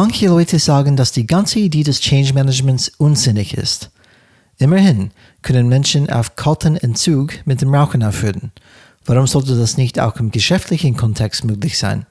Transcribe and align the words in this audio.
Manche 0.00 0.28
Leute 0.28 0.60
sagen, 0.60 0.94
dass 0.94 1.10
die 1.10 1.26
ganze 1.26 1.58
Idee 1.58 1.82
des 1.82 1.98
Change 1.98 2.32
Managements 2.32 2.92
unsinnig 2.98 3.54
ist. 3.58 3.90
Immerhin 4.56 5.10
können 5.42 5.68
Menschen 5.68 6.08
auf 6.08 6.36
kalten 6.36 6.76
Entzug 6.76 7.44
mit 7.46 7.62
dem 7.62 7.74
Rauchen 7.74 8.04
aufhören. 8.04 8.52
Warum 9.06 9.26
sollte 9.26 9.58
das 9.58 9.76
nicht 9.76 9.98
auch 9.98 10.14
im 10.20 10.30
geschäftlichen 10.30 10.96
Kontext 10.96 11.44
möglich 11.44 11.78
sein? 11.78 12.06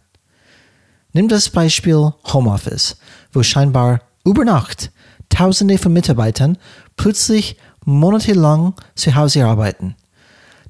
Nimm 1.14 1.30
das 1.30 1.50
Beispiel 1.50 2.12
Homeoffice, 2.26 2.98
wo 3.32 3.42
scheinbar 3.42 4.02
über 4.26 4.44
Nacht 4.44 4.92
Tausende 5.30 5.78
von 5.78 5.94
Mitarbeitern 5.94 6.58
plötzlich 6.98 7.56
monatelang 7.86 8.74
zu 8.96 9.16
Hause 9.16 9.46
arbeiten. 9.46 9.96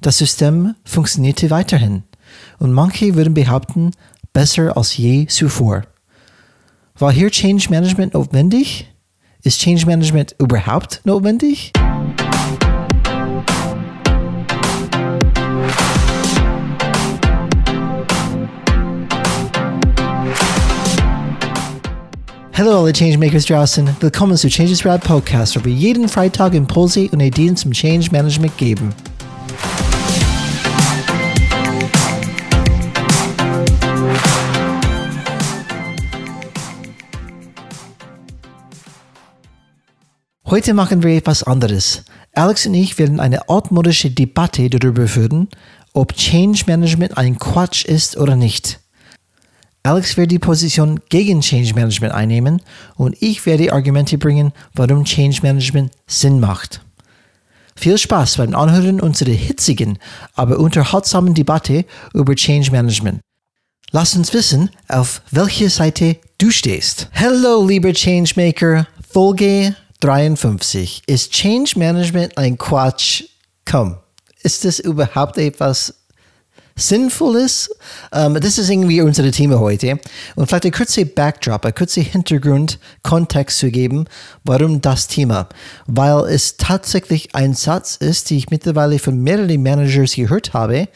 Das 0.00 0.18
System 0.18 0.76
funktionierte 0.84 1.50
weiterhin 1.50 2.04
und 2.60 2.72
manche 2.72 3.16
würden 3.16 3.34
behaupten, 3.34 3.90
besser 4.32 4.76
als 4.76 4.96
je 4.96 5.26
zuvor. 5.26 5.82
War 7.00 7.12
hier 7.12 7.30
Change 7.30 7.70
Management 7.70 8.14
notwendig? 8.14 8.92
Ist 9.44 9.60
Change 9.60 9.86
Management 9.86 10.34
überhaupt 10.40 11.00
notwendig? 11.04 11.72
Hallo 22.52 22.82
alle 22.82 22.92
Changemakers 22.92 23.46
draußen, 23.46 23.88
willkommen 24.00 24.36
zu 24.36 24.48
Changes 24.48 24.84
Rad 24.84 25.04
Podcast, 25.04 25.54
wo 25.54 25.64
wir 25.64 25.72
jeden 25.72 26.08
Freitag 26.08 26.54
Impulse 26.54 27.08
und 27.12 27.20
Ideen 27.20 27.54
zum 27.54 27.70
Change 27.70 28.08
Management 28.10 28.58
geben. 28.58 28.92
Heute 40.50 40.72
machen 40.72 41.02
wir 41.02 41.14
etwas 41.14 41.42
anderes. 41.42 42.04
Alex 42.32 42.64
und 42.64 42.72
ich 42.72 42.98
werden 42.98 43.20
eine 43.20 43.50
altmodische 43.50 44.10
Debatte 44.10 44.70
darüber 44.70 45.06
führen, 45.06 45.48
ob 45.92 46.14
Change 46.14 46.62
Management 46.66 47.18
ein 47.18 47.38
Quatsch 47.38 47.84
ist 47.84 48.16
oder 48.16 48.34
nicht. 48.34 48.80
Alex 49.82 50.16
wird 50.16 50.30
die 50.30 50.38
Position 50.38 51.00
gegen 51.10 51.42
Change 51.42 51.74
Management 51.74 52.14
einnehmen 52.14 52.62
und 52.96 53.14
ich 53.20 53.44
werde 53.44 53.74
Argumente 53.74 54.16
bringen, 54.16 54.54
warum 54.72 55.04
Change 55.04 55.40
Management 55.42 55.92
Sinn 56.06 56.40
macht. 56.40 56.80
Viel 57.76 57.98
Spaß 57.98 58.38
beim 58.38 58.54
Anhören 58.54 59.02
unserer 59.02 59.32
hitzigen, 59.32 59.98
aber 60.34 60.58
unterhaltsamen 60.58 61.34
Debatte 61.34 61.84
über 62.14 62.34
Change 62.34 62.70
Management. 62.70 63.20
Lass 63.90 64.16
uns 64.16 64.32
wissen, 64.32 64.70
auf 64.88 65.20
welche 65.30 65.68
Seite 65.68 66.16
du 66.38 66.50
stehst. 66.50 67.10
Hallo, 67.12 67.66
lieber 67.66 67.92
Changemaker, 67.92 68.86
Folge 69.10 69.76
53. 70.00 71.02
Ist 71.06 71.32
Change 71.32 71.78
Management 71.78 72.36
ein 72.38 72.56
Quatsch? 72.56 73.24
Komm, 73.64 73.96
ist 74.42 74.64
das 74.64 74.78
überhaupt 74.78 75.38
etwas 75.38 75.94
Sinnvolles? 76.76 77.68
Um, 78.12 78.36
ähm, 78.36 78.40
das 78.40 78.58
ist 78.58 78.70
irgendwie 78.70 79.02
unser 79.02 79.30
Thema 79.32 79.58
heute. 79.58 79.98
Und 80.36 80.46
vielleicht 80.46 80.66
ein 80.66 80.72
kurzer 80.72 81.04
Backdrop, 81.04 81.66
ein 81.66 81.74
kurzer 81.74 82.00
Hintergrund, 82.02 82.78
Kontext 83.02 83.58
zu 83.58 83.70
geben, 83.70 84.06
warum 84.44 84.80
das 84.80 85.08
Thema. 85.08 85.48
Weil 85.86 86.26
es 86.32 86.56
tatsächlich 86.56 87.34
ein 87.34 87.54
Satz 87.54 87.96
ist, 87.96 88.30
den 88.30 88.38
ich 88.38 88.50
mittlerweile 88.50 88.98
von 88.98 89.20
mehreren 89.20 89.62
Managers 89.62 90.14
gehört 90.14 90.52
habe, 90.54 90.88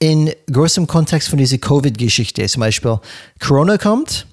in 0.00 0.32
großem 0.52 0.86
Kontext 0.86 1.28
von 1.28 1.38
dieser 1.38 1.58
Covid-Geschichte. 1.58 2.44
Zum 2.46 2.60
Beispiel, 2.60 2.98
Corona 3.38 3.78
kommt, 3.78 4.26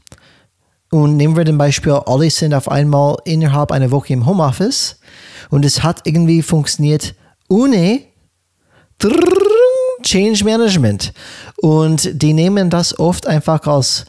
und 0.92 1.18
nehmen 1.18 1.36
wir 1.36 1.46
den 1.46 1.58
Beispiel, 1.58 1.94
alle 1.94 2.30
sind 2.30 2.54
auf 2.54 2.70
einmal 2.70 3.18
innerhalb 3.26 3.72
einer 3.72 3.92
Woche 3.92 4.14
im 4.14 4.26
Homeoffice 4.26 5.00
und 5.50 5.66
es 5.66 5.82
hat 5.82 6.02
irgendwie 6.06 6.42
funktioniert 6.42 7.16
ohne 7.48 8.02
Change 10.04 10.44
Management. 10.44 11.14
Und 11.58 12.22
die 12.22 12.34
nehmen 12.34 12.70
das 12.70 12.98
oft 13.00 13.26
einfach 13.26 13.66
als 13.68 14.06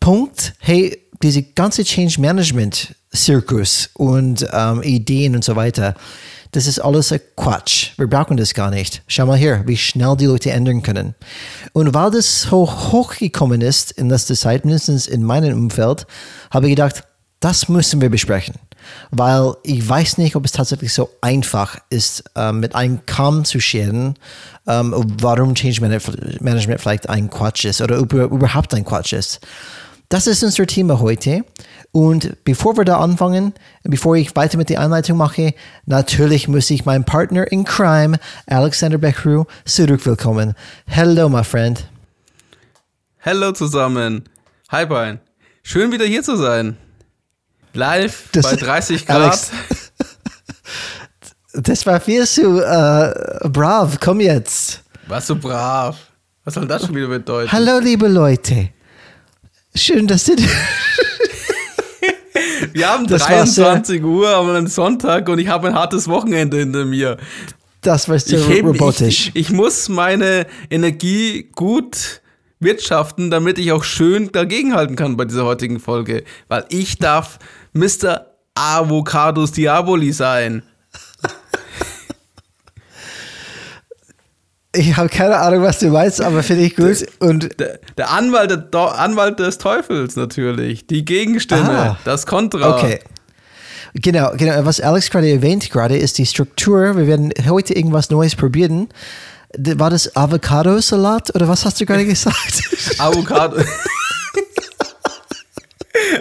Punkt, 0.00 0.54
hey, 0.58 0.98
diese 1.22 1.42
ganze 1.42 1.84
Change 1.84 2.20
Management 2.20 2.94
Zirkus 3.14 3.90
und 3.94 4.46
ähm, 4.52 4.82
Ideen 4.82 5.34
und 5.34 5.44
so 5.44 5.56
weiter, 5.56 5.94
das 6.54 6.66
ist 6.68 6.78
alles 6.78 7.12
Quatsch. 7.36 7.92
Wir 7.96 8.06
brauchen 8.06 8.36
das 8.36 8.54
gar 8.54 8.70
nicht. 8.70 9.02
Schau 9.08 9.26
mal 9.26 9.36
hier, 9.36 9.64
wie 9.66 9.76
schnell 9.76 10.16
die 10.16 10.26
Leute 10.26 10.52
ändern 10.52 10.82
können. 10.82 11.14
Und 11.72 11.94
weil 11.94 12.12
das 12.12 12.42
so 12.42 12.70
hochgekommen 12.70 13.60
ist 13.60 13.90
in 13.92 14.08
letzter 14.08 14.34
Zeit, 14.36 14.64
mindestens 14.64 15.08
in 15.08 15.24
meinem 15.24 15.58
Umfeld, 15.58 16.06
habe 16.50 16.66
ich 16.66 16.76
gedacht, 16.76 17.02
das 17.40 17.68
müssen 17.68 18.00
wir 18.00 18.08
besprechen. 18.08 18.54
Weil 19.10 19.54
ich 19.64 19.86
weiß 19.88 20.18
nicht, 20.18 20.36
ob 20.36 20.44
es 20.44 20.52
tatsächlich 20.52 20.92
so 20.92 21.10
einfach 21.20 21.78
ist, 21.90 22.22
ähm, 22.36 22.60
mit 22.60 22.74
einem 22.74 23.04
Kamm 23.04 23.44
zu 23.44 23.58
scheren, 23.58 24.14
ähm, 24.68 24.94
warum 25.20 25.54
Change 25.54 25.80
Management 25.80 26.80
vielleicht 26.80 27.08
ein 27.08 27.30
Quatsch 27.30 27.64
ist 27.64 27.80
oder 27.80 27.96
überhaupt 27.96 28.74
ein 28.74 28.84
Quatsch 28.84 29.12
ist. 29.12 29.40
Das 30.08 30.26
ist 30.26 30.42
unser 30.42 30.66
Thema 30.66 31.00
heute. 31.00 31.44
Und 31.92 32.44
bevor 32.44 32.76
wir 32.76 32.84
da 32.84 32.98
anfangen, 32.98 33.54
bevor 33.84 34.16
ich 34.16 34.34
weiter 34.36 34.58
mit 34.58 34.68
der 34.68 34.80
Einleitung 34.80 35.16
mache, 35.16 35.54
natürlich 35.86 36.48
muss 36.48 36.68
ich 36.70 36.84
meinen 36.84 37.04
Partner 37.04 37.50
in 37.50 37.64
Crime, 37.64 38.18
Alexander 38.46 38.98
Beckru, 38.98 39.44
zurückwillkommen. 39.64 40.54
Hello, 40.86 41.28
my 41.28 41.44
friend. 41.44 41.88
Hello 43.18 43.52
zusammen. 43.52 44.24
Hi, 44.70 44.84
Brian. 44.84 45.20
Schön 45.62 45.92
wieder 45.92 46.04
hier 46.04 46.22
zu 46.22 46.36
sein. 46.36 46.76
Live 47.72 48.28
das, 48.32 48.50
bei 48.50 48.56
30 48.56 49.06
Grad. 49.06 49.22
Alex, 49.22 49.50
das 51.54 51.86
war 51.86 52.00
viel 52.00 52.26
zu 52.26 52.58
uh, 52.58 53.48
brav. 53.48 53.98
Komm 54.00 54.20
jetzt. 54.20 54.82
Was 55.06 55.26
so 55.26 55.36
brav? 55.36 55.96
Was 56.44 56.54
soll 56.54 56.66
das 56.66 56.84
schon 56.84 56.94
wieder 56.94 57.08
bedeuten? 57.08 57.50
Hallo, 57.50 57.78
liebe 57.78 58.08
Leute. 58.08 58.70
Schön, 59.76 60.06
dass 60.06 60.24
du. 60.24 60.34
Wir 62.72 62.88
haben 62.88 63.06
das 63.06 63.24
23 63.24 64.02
Uhr 64.02 64.28
am 64.28 64.66
Sonntag 64.66 65.28
und 65.28 65.38
ich 65.38 65.48
habe 65.48 65.68
ein 65.68 65.74
hartes 65.74 66.08
Wochenende 66.08 66.58
hinter 66.58 66.84
mir. 66.84 67.18
Das 67.80 68.08
war 68.08 68.18
sehr 68.18 68.38
ich 68.38 68.62
robotisch. 68.64 69.28
Ich, 69.34 69.48
ich 69.48 69.52
muss 69.52 69.88
meine 69.88 70.46
Energie 70.70 71.50
gut 71.54 72.22
wirtschaften, 72.60 73.30
damit 73.30 73.58
ich 73.58 73.72
auch 73.72 73.84
schön 73.84 74.32
dagegenhalten 74.32 74.96
kann 74.96 75.16
bei 75.16 75.24
dieser 75.24 75.44
heutigen 75.44 75.80
Folge. 75.80 76.24
Weil 76.48 76.64
ich 76.70 76.98
darf 76.98 77.38
Mr. 77.72 78.26
Avocados 78.54 79.52
Diaboli 79.52 80.12
sein. 80.12 80.62
Ich 84.74 84.96
habe 84.96 85.08
keine 85.08 85.36
Ahnung, 85.36 85.62
was 85.62 85.78
du 85.78 85.88
meinst, 85.88 86.20
aber 86.20 86.42
finde 86.42 86.64
ich 86.64 86.74
gut. 86.74 87.06
Und 87.20 87.60
der, 87.60 87.78
der 87.96 88.10
Anwalt, 88.10 88.74
der 88.74 88.98
Anwalt 88.98 89.38
des 89.38 89.58
Teufels 89.58 90.16
natürlich. 90.16 90.86
Die 90.86 91.04
Gegenstimme, 91.04 91.70
ah, 91.70 91.98
das 92.04 92.26
Kontra. 92.26 92.76
Okay. 92.76 92.98
Genau, 93.94 94.32
genau. 94.36 94.64
Was 94.64 94.80
Alex 94.80 95.10
gerade 95.10 95.30
erwähnt 95.30 95.70
gerade 95.70 95.96
ist 95.96 96.18
die 96.18 96.26
Struktur. 96.26 96.96
Wir 96.96 97.06
werden 97.06 97.32
heute 97.48 97.74
irgendwas 97.74 98.10
Neues 98.10 98.34
probieren. 98.34 98.88
War 99.56 99.90
das 99.90 100.16
Avocado-Salat 100.16 101.32
oder 101.34 101.46
was 101.46 101.64
hast 101.64 101.80
du 101.80 101.86
gerade 101.86 102.04
gesagt? 102.04 102.62
Avocado. 102.98 103.58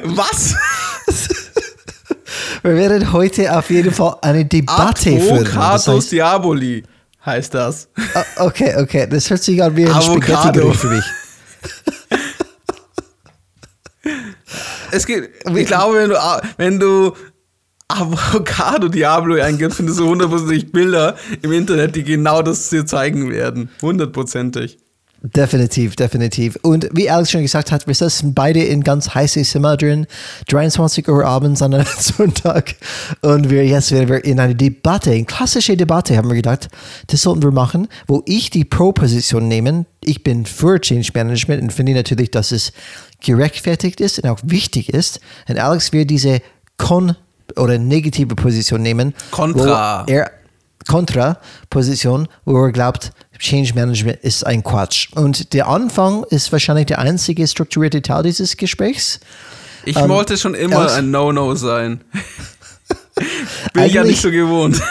was? 0.03 0.55
Wir 2.61 2.75
werden 2.75 3.11
heute 3.11 3.57
auf 3.57 3.71
jeden 3.71 3.91
Fall 3.91 4.17
eine 4.21 4.45
Debatte 4.45 5.09
Avocados 5.09 5.23
führen. 5.27 5.47
Avocados 5.47 5.85
das 5.85 5.95
heißt, 5.95 6.11
Diaboli 6.11 6.83
heißt 7.25 7.53
das. 7.53 7.89
Ah, 8.13 8.25
okay, 8.37 8.75
okay. 8.77 9.07
Das 9.09 9.29
hört 9.29 9.43
sich 9.43 9.61
an 9.63 9.75
wie 9.75 9.85
ein 9.87 10.01
Spaghetti 10.01 10.73
für 10.73 10.87
mich. 10.87 11.05
es 14.91 15.05
geht, 15.05 15.29
ich 15.55 15.67
glaube, 15.67 15.97
wenn 15.97 16.09
du, 16.09 16.17
wenn 16.57 16.79
du 16.79 17.13
Avocado 17.87 18.87
Diablo 18.87 19.41
eingibst, 19.41 19.77
findest 19.77 19.99
du 19.99 20.07
hundertprozentig 20.07 20.71
Bilder 20.71 21.15
im 21.41 21.51
Internet, 21.51 21.95
die 21.95 22.03
genau 22.03 22.41
das 22.41 22.69
dir 22.69 22.85
zeigen 22.85 23.29
werden. 23.29 23.69
Hundertprozentig. 23.81 24.79
Definitiv, 25.25 25.95
definitiv. 25.95 26.57
Und 26.63 26.89
wie 26.91 27.09
Alex 27.09 27.31
schon 27.31 27.43
gesagt 27.43 27.71
hat, 27.71 27.87
wir 27.87 27.93
sitzen 27.93 28.33
beide 28.33 28.61
in 28.61 28.83
ganz 28.83 29.15
heiße 29.15 29.41
Zimmer 29.43 29.77
drin, 29.77 30.05
23 30.49 31.07
Uhr 31.07 31.25
abends 31.25 31.61
an 31.61 31.73
einem 31.73 31.85
Sonntag. 31.97 32.75
Und 33.21 33.49
wir 33.49 33.65
jetzt 33.65 33.93
werden 33.93 34.09
wir 34.09 34.25
in 34.25 34.41
eine 34.41 34.53
Debatte, 34.53 35.11
eine 35.11 35.23
klassische 35.23 35.77
Debatte, 35.77 36.17
haben 36.17 36.27
wir 36.27 36.35
gedacht, 36.35 36.67
das 37.07 37.21
sollten 37.21 37.41
wir 37.41 37.51
machen, 37.51 37.87
wo 38.05 38.21
ich 38.25 38.49
die 38.49 38.65
Pro-Position 38.65 39.47
nehme. 39.47 39.85
Ich 40.03 40.23
bin 40.23 40.45
für 40.45 40.81
Change 40.81 41.11
Management 41.13 41.63
und 41.63 41.71
finde 41.71 41.93
natürlich, 41.93 42.31
dass 42.31 42.51
es 42.51 42.73
gerechtfertigt 43.21 44.01
ist 44.01 44.19
und 44.19 44.29
auch 44.29 44.39
wichtig 44.43 44.93
ist. 44.93 45.21
Und 45.47 45.57
Alex 45.57 45.93
wird 45.93 46.09
diese 46.09 46.41
Kon- 46.75 47.15
oder 47.55 47.77
negative 47.77 48.35
Position 48.35 48.81
nehmen. 48.81 49.13
Kontra. 49.31 50.03
Er, 50.05 50.31
Kontra-Position, 50.85 52.27
wo 52.43 52.65
er 52.65 52.71
glaubt, 52.73 53.13
Change 53.39 53.73
Management 53.73 54.19
ist 54.21 54.45
ein 54.45 54.63
Quatsch. 54.63 55.09
Und 55.13 55.53
der 55.53 55.67
Anfang 55.67 56.23
ist 56.29 56.51
wahrscheinlich 56.51 56.85
der 56.87 56.99
einzige 56.99 57.47
strukturierte 57.47 58.01
Teil 58.01 58.23
dieses 58.23 58.55
Gesprächs. 58.57 59.19
Ich 59.85 59.97
Ähm, 59.97 60.09
wollte 60.09 60.37
schon 60.37 60.53
immer 60.53 60.91
ein 60.93 61.11
No-No 61.11 61.55
sein. 61.55 62.01
Bin 63.73 63.83
ich 63.83 63.93
ja 63.93 64.03
nicht 64.03 64.21
so 64.21 64.31
gewohnt. 64.31 64.81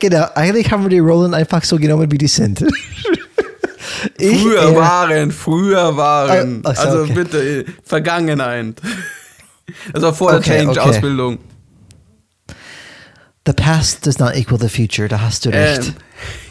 Genau, 0.00 0.26
eigentlich 0.34 0.70
haben 0.70 0.82
wir 0.82 0.90
die 0.90 0.98
Rollen 0.98 1.32
einfach 1.32 1.64
so 1.64 1.78
genommen, 1.78 2.10
wie 2.10 2.18
die 2.18 2.28
sind. 2.28 2.64
Ich, 4.16 4.40
Früher 4.40 4.62
äh, 4.62 4.76
waren, 4.76 5.30
früher 5.30 5.96
waren. 5.96 6.62
Ach 6.64 6.74
so, 6.74 6.82
also 6.82 7.02
okay. 7.02 7.12
bitte, 7.12 7.38
äh, 7.38 7.64
Vergangenheit. 7.84 8.80
Das 9.92 10.02
war 10.02 10.14
vor 10.14 10.32
Okay, 10.34 10.50
der 10.50 10.68
okay. 10.68 10.74
Change-Ausbildung. 10.76 11.38
The 13.46 13.52
past 13.52 14.06
does 14.06 14.18
not 14.18 14.36
equal 14.36 14.58
the 14.58 14.68
future, 14.68 15.08
da 15.08 15.20
hast 15.20 15.44
du 15.44 15.50
recht. 15.50 15.92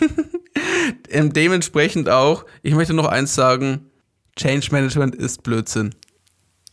Ähm, 0.01 0.09
dementsprechend 1.11 2.09
auch, 2.09 2.45
ich 2.61 2.73
möchte 2.73 2.93
noch 2.93 3.05
eins 3.05 3.35
sagen: 3.35 3.89
Change 4.35 4.67
Management 4.71 5.15
ist 5.15 5.43
Blödsinn. 5.43 5.95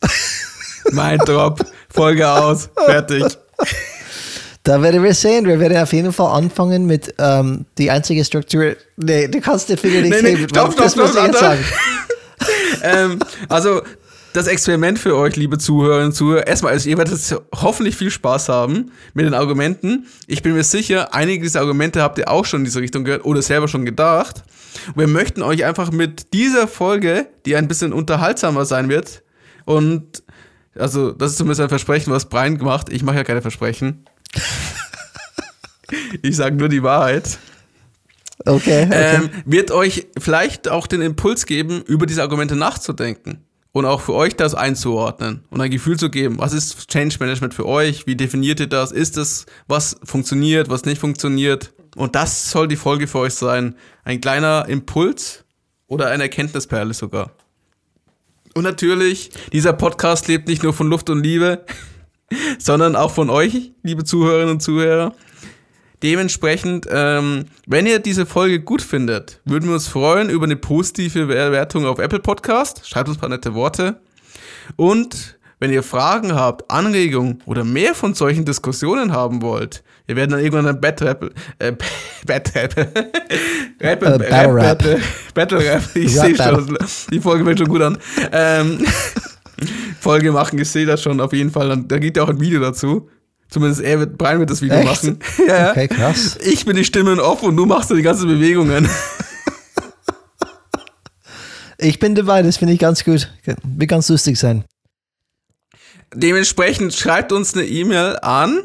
mein 0.93 1.19
Drop, 1.19 1.65
Folge 1.89 2.29
aus, 2.29 2.69
fertig. 2.85 3.25
Da 4.63 4.83
werden 4.83 5.03
wir 5.05 5.15
sehen. 5.15 5.47
Wir 5.47 5.61
werden 5.61 5.79
auf 5.79 5.93
jeden 5.93 6.13
Fall 6.13 6.37
anfangen 6.37 6.87
mit 6.87 7.15
ähm, 7.19 7.67
die 7.79 7.89
einzige 7.89 8.25
Struktur. 8.25 8.75
Nee, 8.97 9.29
du 9.29 9.41
kannst 9.41 9.69
den 9.69 9.77
Finger 9.77 10.01
nicht 10.01 10.11
Nee, 10.11 10.23
nee, 10.23 10.37
heben. 10.37 10.49
stopp, 10.49 10.73
stopp, 10.73 10.85
das 10.85 10.97
muss 10.97 11.11
stopp, 11.13 11.21
ich 11.23 11.29
jetzt 11.29 11.41
sagen. 11.41 11.65
ähm, 12.83 13.19
also, 13.49 13.83
das 14.37 14.47
Experiment 14.49 14.99
für 14.99 15.17
euch, 15.17 15.37
liebe 15.37 15.57
Zuhörerinnen 15.57 16.09
und 16.09 16.13
Zuhörer, 16.13 16.47
erstmal, 16.47 16.73
also 16.73 16.91
ihr 16.91 16.99
werdet 16.99 17.43
hoffentlich 17.55 17.97
viel 17.97 18.11
Spaß 18.11 18.51
haben 18.51 18.93
mit 19.15 19.25
den 19.25 19.33
Argumenten. 19.33 20.07
Ich 20.27 20.43
bin 20.43 20.55
mir 20.55 20.63
sicher, 20.63 21.15
einige 21.15 21.43
dieser 21.43 21.61
Argumente 21.61 22.03
habt 22.03 22.19
ihr 22.19 22.31
auch 22.31 22.45
schon 22.45 22.61
in 22.61 22.65
diese 22.67 22.81
Richtung 22.81 23.05
gehört 23.05 23.25
oder 23.25 23.41
selber 23.41 23.67
schon 23.67 23.87
gedacht. 23.87 24.45
Und 24.89 24.99
wir 24.99 25.09
möchten 25.09 25.43
euch 25.43 25.65
einfach 25.65 25.91
mit 25.91 26.35
dieser 26.35 26.69
Folge, 26.69 27.29
die 27.47 27.57
ein 27.57 27.67
bisschen 27.67 27.95
unterhaltsamer 27.95 28.67
sein 28.67 28.89
wird, 28.89 29.23
und 29.65 30.23
also, 30.79 31.11
das 31.11 31.33
ist 31.33 31.39
zumindest 31.39 31.63
ein 31.63 31.69
Versprechen, 31.71 32.13
was 32.13 32.29
Brian 32.29 32.59
gemacht. 32.59 32.89
Ich 32.91 33.03
mache 33.03 33.17
ja 33.17 33.25
keine 33.25 33.43
Versprechen. 33.43 34.05
ich 36.23 36.37
sage 36.37 36.55
nur 36.55 36.69
die 36.69 36.83
Wahrheit 36.83 37.39
Okay, 38.45 38.85
okay. 38.85 39.17
ähm, 39.17 39.31
wird 39.47 39.71
euch 39.71 40.07
vielleicht 40.19 40.69
auch 40.69 40.87
den 40.87 41.01
Impuls 41.01 41.47
geben, 41.47 41.83
über 41.87 42.05
diese 42.05 42.23
Argumente 42.23 42.55
nachzudenken 42.55 43.46
und 43.77 43.85
auch 43.85 44.01
für 44.01 44.15
euch 44.15 44.35
das 44.35 44.55
einzuordnen 44.55 45.45
und 45.51 45.61
ein 45.61 45.71
Gefühl 45.71 45.99
zu 45.99 46.09
geben. 46.09 46.39
Was 46.39 46.55
ist 46.55 46.89
Change 46.89 47.19
Management 47.21 47.53
für 47.53 47.67
euch? 47.67 48.07
Wie 48.07 48.17
definiert 48.17 48.59
ihr 48.59 48.69
das? 48.69 48.91
Ist 48.91 49.19
es, 49.19 49.45
was 49.69 50.01
funktioniert, 50.03 50.71
was 50.71 50.87
nicht 50.87 50.99
funktioniert? 50.99 51.75
Und 51.95 52.15
das 52.15 52.51
soll 52.51 52.69
die 52.69 52.77
Folge 52.77 53.07
für 53.07 53.19
euch 53.19 53.35
sein. 53.35 53.77
Ein 54.03 54.23
kleiner 54.23 54.65
Impuls 54.67 55.45
oder 55.89 56.07
eine 56.07 56.23
Erkenntnisperle 56.23 56.95
sogar. 56.95 57.33
Und 58.55 58.63
natürlich, 58.63 59.29
dieser 59.53 59.75
Podcast 59.75 60.27
lebt 60.27 60.49
nicht 60.49 60.63
nur 60.63 60.73
von 60.73 60.89
Luft 60.89 61.11
und 61.11 61.23
Liebe, 61.23 61.67
sondern 62.59 62.97
auch 62.97 63.11
von 63.11 63.29
euch, 63.29 63.73
liebe 63.83 64.05
Zuhörerinnen 64.05 64.55
und 64.55 64.63
Zuhörer. 64.63 65.13
Dementsprechend, 66.07 66.87
ähm, 66.89 67.47
wenn 67.67 67.85
ihr 67.85 67.99
diese 67.99 68.27
Folge 68.27 68.61
gut 68.61 68.81
findet, 68.81 69.41
würden 69.45 69.67
wir 69.67 69.75
uns 69.75 69.89
freuen 69.89 70.31
über 70.31 70.45
eine 70.45 70.55
positive 70.55 71.27
Bewertung 71.27 71.85
auf 71.85 71.99
Apple 71.99 72.21
Podcast. 72.21 72.89
Schreibt 72.89 73.09
uns 73.09 73.17
ein 73.19 73.21
paar 73.23 73.29
nette 73.29 73.55
Worte. 73.55 73.99
Und 74.77 75.37
wenn 75.59 75.73
ihr 75.73 75.83
Fragen 75.83 76.33
habt, 76.33 76.71
Anregungen 76.71 77.43
oder 77.45 77.65
mehr 77.65 77.93
von 77.97 78.15
solchen 78.15 78.45
Diskussionen 78.45 79.11
haben 79.11 79.43
wollt, 79.43 79.83
wir 80.07 80.15
werden 80.15 80.31
dann 80.31 80.39
irgendwann 80.39 80.69
ein 80.69 80.81
Battle 80.81 81.09
Rap, 81.09 81.35
äh, 81.59 81.73
Battle 82.25 82.55
Rap, 82.55 82.77
Rap, 82.77 83.07
Äh, 83.81 83.97
Battle 83.97 84.55
Rap. 84.55 84.79
Battle, 84.79 85.01
Battle 85.35 85.59
Rap, 85.59 85.83
ich 85.97 86.15
sehe 86.15 86.37
schon, 86.37 86.79
die 87.11 87.19
Folge 87.19 87.45
fängt 87.45 87.59
schon 87.59 87.69
gut 87.69 87.83
an. 87.83 87.99
Ähm, 88.31 88.87
Folge 90.01 90.31
machen, 90.31 90.57
ich 90.61 90.71
sehe 90.71 90.87
das 90.87 91.03
schon 91.03 91.21
auf 91.21 91.33
jeden 91.33 91.51
Fall. 91.51 91.77
Da 91.89 91.99
geht 91.99 92.17
ja 92.17 92.23
auch 92.23 92.29
ein 92.29 92.39
Video 92.39 92.61
dazu. 92.61 93.09
Zumindest 93.49 93.83
er 93.83 94.01
wird, 94.01 94.19
Brian 94.19 94.41
wird 94.41 94.51
das 94.51 94.61
Video 94.61 94.77
Echt? 94.77 94.87
machen. 94.87 95.19
ja, 95.47 95.57
ja. 95.57 95.71
Okay, 95.71 95.89
krass. 95.89 96.37
Ich 96.43 96.65
bin 96.65 96.77
die 96.77 96.85
Stimme 96.85 97.13
in 97.13 97.21
Off 97.21 97.43
und 97.43 97.57
du 97.57 97.67
machst 97.67 97.91
die 97.91 98.03
ganzen 98.03 98.29
Bewegungen. 98.29 98.89
Ich 101.79 101.99
bin 101.99 102.15
dabei, 102.15 102.43
das 102.43 102.57
finde 102.57 102.73
ich 102.73 102.81
ganz 102.81 103.05
gut. 103.05 103.31
Wird 103.45 103.91
ganz 103.91 104.09
lustig 104.09 104.39
sein. 104.39 104.65
Dementsprechend 106.15 106.95
schreibt 106.95 107.33
uns 107.33 107.55
eine 107.55 107.67
E-Mail 107.67 108.17
an 108.23 108.63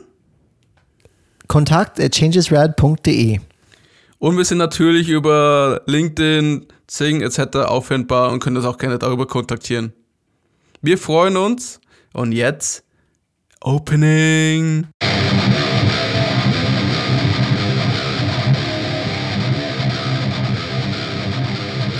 Kontakt 1.47 1.99
at 1.99 2.15
changesrad.de. 2.15 3.39
und 4.19 4.37
wir 4.37 4.45
sind 4.45 4.59
natürlich 4.59 5.09
über 5.09 5.81
LinkedIn, 5.85 6.67
Zing 6.87 7.21
etc. 7.21 7.57
auffindbar 7.57 8.31
und 8.31 8.39
können 8.39 8.55
das 8.55 8.63
auch 8.63 8.77
gerne 8.77 8.97
darüber 8.97 9.27
kontaktieren. 9.27 9.91
Wir 10.81 10.97
freuen 10.97 11.35
uns 11.35 11.81
und 12.13 12.31
jetzt 12.31 12.85
Opening. 13.63 14.87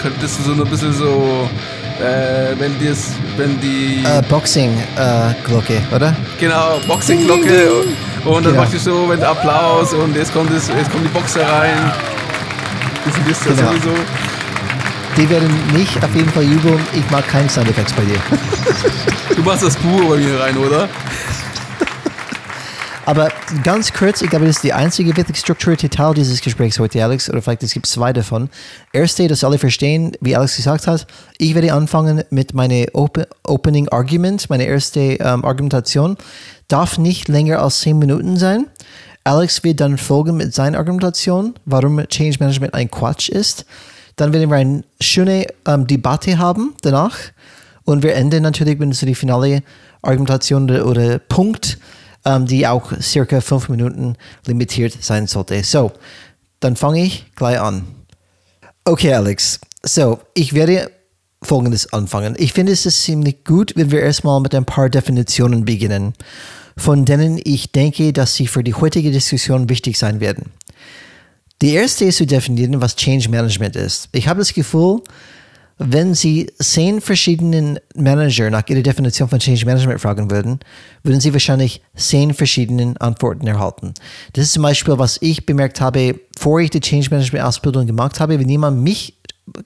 Könntest 0.02 0.40
du 0.40 0.44
so 0.56 0.64
ein 0.64 0.70
bisschen 0.70 0.94
so, 0.94 1.48
äh, 2.00 2.58
wenn 2.58 2.78
dir's, 2.80 3.10
wenn 3.38 3.60
die 3.60 4.04
Äh, 4.04 4.22
Boxing-Glocke, 4.28 5.82
oder? 5.96 6.16
Genau, 6.40 6.80
Boxingglocke 6.88 7.72
und 8.26 8.44
dann 8.46 8.54
Genau. 8.54 8.62
machst 8.64 8.74
du 8.74 8.80
so 8.80 9.06
mit 9.06 9.22
Applaus 9.22 9.94
und 9.94 10.16
jetzt 10.16 10.34
kommt, 10.34 10.52
es, 10.52 10.70
jetzt 10.70 10.92
kommt 10.92 11.04
die 11.06 11.10
Boxer 11.10 11.42
rein. 11.48 11.92
Du 13.06 13.12
vergisst 13.12 13.42
das 13.48 13.58
Genau. 13.58 13.70
sowieso. 13.72 13.90
Die 15.18 15.30
werden 15.30 15.50
mich 15.74 15.90
auf 16.02 16.16
jeden 16.16 16.30
Fall 16.30 16.44
jubeln. 16.44 16.80
Ich 16.94 17.08
mag 17.12 17.28
keinen 17.28 17.50
Soundeffekts 17.50 17.94
bei 17.94 18.04
dir. 18.04 18.18
Du 19.36 19.44
machst 19.44 19.64
das 19.64 19.76
pur 19.76 20.10
bei 20.10 20.18
mir 20.18 20.40
rein, 20.40 20.58
oder? 20.58 20.88
Aber 23.06 23.32
ganz 23.64 23.92
kurz, 23.92 24.22
ich 24.22 24.30
glaube, 24.30 24.46
das 24.46 24.58
ist 24.58 24.64
die 24.64 24.74
einzige 24.74 25.18
wirklich 25.18 25.38
strukturierte 25.40 25.90
Teil 25.90 26.14
dieses 26.14 26.40
Gesprächs 26.40 26.78
heute, 26.78 27.04
Alex, 27.04 27.30
oder 27.30 27.42
vielleicht 27.42 27.64
es 27.64 27.74
gibt 27.74 27.88
zwei 27.88 28.14
davon. 28.14 28.50
Erste, 28.94 29.28
dass 29.28 29.44
alle 29.44 29.58
verstehen, 29.58 30.12
wie 30.22 30.36
Alex 30.36 30.56
gesagt 30.56 30.86
hat, 30.86 31.08
ich 31.40 31.56
werde 31.56 31.74
anfangen 31.74 32.24
mit 32.30 32.54
meinem 32.54 32.86
Open 32.94 33.26
Opening 33.44 33.90
Argument, 33.90 34.50
meine 34.50 34.66
erste 34.66 35.00
ähm, 35.00 35.44
Argumentation, 35.44 36.16
darf 36.68 37.00
nicht 37.00 37.28
länger 37.28 37.62
als 37.62 37.80
10 37.82 37.98
Minuten 37.98 38.38
sein. 38.38 38.68
Alex 39.24 39.64
wird 39.64 39.82
dann 39.82 39.98
folgen 39.98 40.38
mit 40.38 40.54
seiner 40.54 40.78
Argumentation, 40.78 41.56
warum 41.66 42.06
Change 42.08 42.38
Management 42.40 42.74
ein 42.76 42.90
Quatsch 42.90 43.30
ist. 43.30 43.66
Dann 44.16 44.32
werden 44.32 44.50
wir 44.50 44.58
eine 44.58 44.84
schöne 45.00 45.48
ähm, 45.68 45.88
Debatte 45.88 46.38
haben 46.38 46.76
danach. 46.82 47.18
Und 47.84 48.04
wir 48.04 48.14
enden 48.14 48.44
natürlich 48.44 48.78
mit 48.78 48.94
so 48.96 49.08
die 49.08 49.16
finale 49.16 49.64
Argumentation 50.04 50.70
oder, 50.70 50.86
oder 50.86 51.20
Punkt, 51.20 51.80
ähm, 52.26 52.46
die 52.46 52.68
auch 52.68 52.92
circa 53.02 53.42
fünf 53.42 53.70
Minuten 53.70 54.16
limitiert 54.46 54.98
sein 55.02 55.28
sollte. 55.28 55.64
So, 55.64 55.92
dann 56.60 56.76
fange 56.76 57.04
ich 57.04 57.26
gleich 57.36 57.60
an. 57.60 57.84
Okay, 58.86 59.14
Alex. 59.14 59.60
So, 59.84 60.20
ich 60.34 60.54
werde 60.54 60.92
Folgendes 61.44 61.92
anfangen. 61.92 62.36
Ich 62.38 62.54
finde 62.54 62.72
es 62.72 62.86
ist 62.86 63.04
ziemlich 63.04 63.44
gut, 63.44 63.74
wenn 63.76 63.92
wir 63.92 64.02
erstmal 64.02 64.40
mit 64.42 64.54
ein 64.54 64.66
paar 64.66 64.90
Definitionen 64.90 65.66
beginnen, 65.66 66.14
von 66.78 67.06
denen 67.06 67.40
ich 67.44 67.72
denke, 67.72 68.14
dass 68.14 68.36
sie 68.36 68.48
für 68.48 68.64
die 68.64 68.76
heutige 68.76 69.12
Diskussion 69.12 69.68
wichtig 69.68 69.98
sein 69.98 70.20
werden. 70.20 70.52
Die 71.62 71.74
erste 71.74 72.06
ist 72.06 72.18
zu 72.18 72.26
definieren, 72.26 72.82
was 72.82 72.96
Change 72.96 73.30
Management 73.30 73.76
ist. 73.76 74.10
Ich 74.12 74.28
habe 74.28 74.40
das 74.40 74.54
Gefühl, 74.54 75.02
wenn 75.84 76.14
Sie 76.14 76.52
zehn 76.60 77.02
verschiedenen 77.02 77.80
Manager 77.96 78.52
nach 78.52 78.68
ihrer 78.68 78.84
Definition 78.84 79.28
von 79.28 79.40
Change 79.40 79.66
Management 79.66 80.00
fragen 80.00 80.30
würden, 80.30 80.60
würden 81.04 81.20
Sie 81.20 81.34
wahrscheinlich 81.34 81.82
zehn 81.96 82.36
verschiedene 82.36 82.94
Antworten 83.00 83.48
erhalten. 83.48 83.96
Das 84.34 84.46
ist 84.46 84.54
zum 84.54 84.64
Beispiel, 84.64 85.00
was 85.00 85.18
ich 85.22 85.46
bemerkt 85.46 85.82
habe, 85.82 86.20
bevor 86.36 86.60
ich 86.60 86.70
die 86.70 86.82
Change 86.82 87.10
Management 87.10 87.46
Ausbildung 87.46 87.88
gemacht 87.88 88.20
habe, 88.20 88.40
wenn 88.40 88.48
jemand 88.48 88.82
mich 88.82 89.16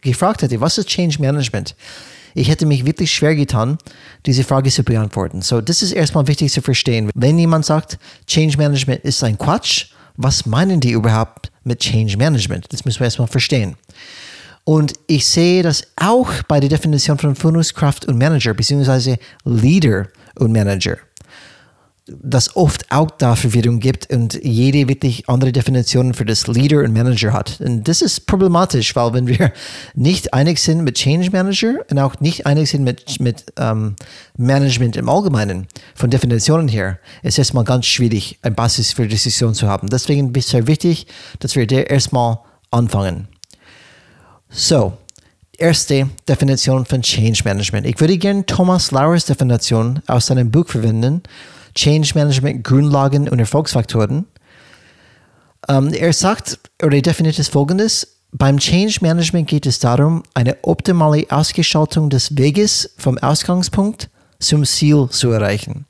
gefragt 0.01 0.41
hätte, 0.41 0.62
was 0.62 0.77
ist 0.77 0.88
Change 0.88 1.19
Management? 1.19 1.75
Ich 2.34 2.50
hätte 2.50 2.65
mich 2.65 2.86
wirklich 2.86 3.12
schwer 3.12 3.36
getan, 3.36 3.77
diese 4.25 4.43
Frage 4.43 4.69
zu 4.69 4.84
beantworten. 4.84 5.41
So, 5.41 5.60
das 5.60 5.81
ist 5.81 5.91
erstmal 5.91 6.27
wichtig 6.27 6.51
zu 6.51 6.62
verstehen. 6.62 7.10
Wenn 7.13 7.38
jemand 7.38 7.65
sagt, 7.65 7.98
Change 8.25 8.57
Management 8.57 9.03
ist 9.03 9.24
ein 9.24 9.38
Quatsch, 9.38 9.88
was 10.15 10.45
meinen 10.45 10.79
die 10.79 10.91
überhaupt 10.91 11.51
mit 11.65 11.79
Change 11.79 12.17
Management? 12.17 12.67
Das 12.72 12.86
müssen 12.86 13.00
wir 13.00 13.05
erstmal 13.05 13.27
verstehen. 13.27 13.75
Und 14.65 14.93
ich 15.05 15.27
sehe 15.27 15.62
das 15.62 15.84
auch 15.95 16.29
bei 16.48 16.60
der 16.60 16.69
Definition 16.69 17.19
von 17.19 17.36
Führungskraft 17.36 18.05
und 18.05 18.17
Manager, 18.17 18.55
beziehungsweise 18.55 19.19
Leader 19.43 20.07
und 20.39 20.51
Manager, 20.51 20.98
dass 22.07 22.55
oft 22.55 22.91
auch 22.91 23.12
da 23.12 23.36
Verwirrung 23.36 23.79
gibt 23.79 24.12
und 24.12 24.43
jede 24.43 24.88
wirklich 24.88 25.29
andere 25.29 25.51
Definition 25.51 26.15
für 26.15 26.25
das 26.25 26.48
Leader 26.48 26.79
und 26.79 26.93
Manager 26.93 27.31
hat. 27.31 27.62
Und 27.62 27.88
das 27.88 28.01
ist 28.01 28.25
problematisch, 28.25 28.95
weil 28.95 29.13
wenn 29.13 29.27
wir 29.27 29.53
nicht 29.93 30.34
einig 30.34 30.60
sind 30.60 30.84
mit 30.84 30.95
Change 30.95 31.29
Manager 31.29 31.86
und 31.91 32.00
auch 32.00 32.19
nicht 32.19 32.48
einig 32.48 32.72
sind 32.72 32.84
mit, 32.84 33.19
mit 33.19 33.45
ähm, 33.57 33.95
Management 34.36 34.98
im 34.98 35.10
Allgemeinen, 35.10 35.67
von 35.93 36.10
Definitionen 36.10 36.67
her, 36.67 36.98
ist 37.22 37.34
es 37.34 37.38
erstmal 37.38 37.65
ganz 37.65 37.86
schwierig, 37.86 38.39
eine 38.41 38.55
Basis 38.55 38.93
für 38.93 39.07
Diskussion 39.07 39.53
zu 39.53 39.67
haben. 39.67 39.89
Deswegen 39.89 40.34
ist 40.34 40.45
es 40.45 40.51
sehr 40.51 40.65
wichtig, 40.65 41.05
dass 41.38 41.55
wir 41.55 41.67
da 41.67 41.81
erstmal 41.81 42.39
anfangen. 42.72 43.27
So, 44.57 44.93
Erste 45.57 46.09
Definition 46.29 46.85
von 46.85 47.01
Change 47.01 47.41
Management. 47.43 47.85
Ich 47.85 48.00
würde 48.00 48.17
gerne 48.17 48.45
Thomas 48.45 48.91
Lauers 48.91 49.25
Definition 49.25 50.01
aus 50.07 50.27
seinem 50.27 50.50
Buch 50.50 50.69
verwenden. 50.69 51.24
Change 51.75 52.12
Management, 52.15 52.63
Grundlagen 52.63 53.27
und 53.27 53.39
Erfolgsfaktoren. 53.39 54.25
Um, 55.67 55.91
er 55.91 56.13
sagt 56.13 56.57
oder 56.81 57.01
definiert 57.01 57.38
es 57.38 57.50
folgendes. 57.50 58.19
Beim 58.31 58.57
Change 58.57 59.00
Management 59.01 59.50
geht 59.50 59.65
es 59.65 59.79
darum, 59.79 60.24
eine 60.33 60.55
optimale 60.63 61.25
Ausgestaltung 61.29 62.09
des 62.09 62.38
Weges 62.38 62.93
vom 62.97 63.17
Ausgangspunkt 63.17 64.09
zum 64.39 64.63
Ziel 64.63 65.09
zu 65.09 65.31
erreichen. 65.31 65.85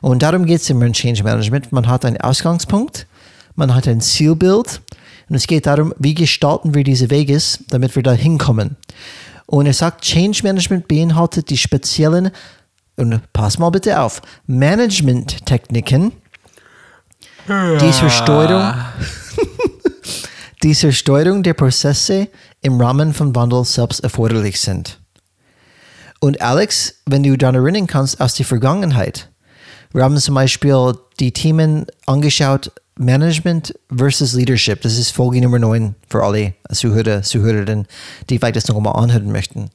Und 0.00 0.22
darum 0.22 0.46
geht 0.46 0.62
es 0.62 0.70
im 0.70 0.92
Change 0.94 1.24
Management. 1.24 1.72
Man 1.72 1.86
hat 1.86 2.06
einen 2.06 2.18
Ausgangspunkt, 2.22 3.06
man 3.54 3.74
hat 3.74 3.86
ein 3.86 4.00
Zielbild 4.00 4.80
und 5.28 5.36
es 5.36 5.46
geht 5.46 5.66
darum, 5.66 5.94
wie 5.98 6.14
gestalten 6.14 6.74
wir 6.74 6.84
diese 6.84 7.10
Weges, 7.10 7.64
damit 7.68 7.94
wir 7.94 8.02
da 8.02 8.12
hinkommen. 8.12 8.76
Und 9.46 9.66
er 9.66 9.74
sagt, 9.74 10.02
Change 10.02 10.40
Management 10.42 10.88
beinhaltet 10.88 11.50
die 11.50 11.56
speziellen, 11.56 12.30
und 12.96 13.20
pass 13.32 13.58
mal 13.58 13.70
bitte 13.70 14.00
auf, 14.00 14.20
Management-Techniken, 14.46 16.12
die 17.48 17.90
zur 17.92 18.10
Steuerung, 18.10 18.74
die 20.62 20.74
zur 20.74 20.92
Steuerung 20.92 21.42
der 21.42 21.54
Prozesse 21.54 22.28
im 22.60 22.80
Rahmen 22.80 23.14
von 23.14 23.34
Wandel 23.34 23.64
selbst 23.64 24.00
erforderlich 24.00 24.60
sind. 24.60 24.98
Und 26.20 26.42
Alex, 26.42 26.96
wenn 27.06 27.22
du 27.22 27.38
daran 27.38 27.54
erinnern 27.54 27.86
kannst 27.86 28.20
aus 28.20 28.34
der 28.34 28.44
Vergangenheit, 28.44 29.30
wir 29.92 30.02
haben 30.02 30.16
zum 30.18 30.34
Beispiel 30.34 30.94
die 31.20 31.32
Themen 31.32 31.86
angeschaut, 32.06 32.72
Management 32.98 33.74
versus 33.94 34.34
Leadership. 34.34 34.82
Das 34.82 34.98
ist 34.98 35.10
Folge 35.10 35.40
Nummer 35.40 35.58
9 35.58 35.94
für 36.08 36.22
alle 36.22 36.54
Zuhörer, 36.72 37.22
Zuhörerinnen, 37.22 37.86
die 38.28 38.38
vielleicht 38.38 38.56
das 38.56 38.68
noch 38.68 38.76
einmal 38.76 38.96
anhören 38.96 39.30
möchten. 39.32 39.70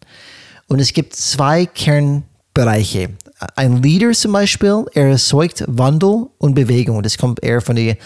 Und 0.67 0.79
es 0.79 0.93
gibt 0.93 1.15
zwei 1.15 1.65
Kernbereiche. 1.65 3.09
Ein 3.55 3.81
Leader 3.81 4.11
zum 4.11 4.31
Beispiel, 4.31 4.85
er 4.93 5.07
erzeugt 5.07 5.63
Wandel 5.67 6.27
und 6.37 6.53
Bewegung. 6.53 7.01
Das 7.03 7.17
kommt 7.17 7.43
eher 7.43 7.61
von 7.61 7.75
der 7.75 7.97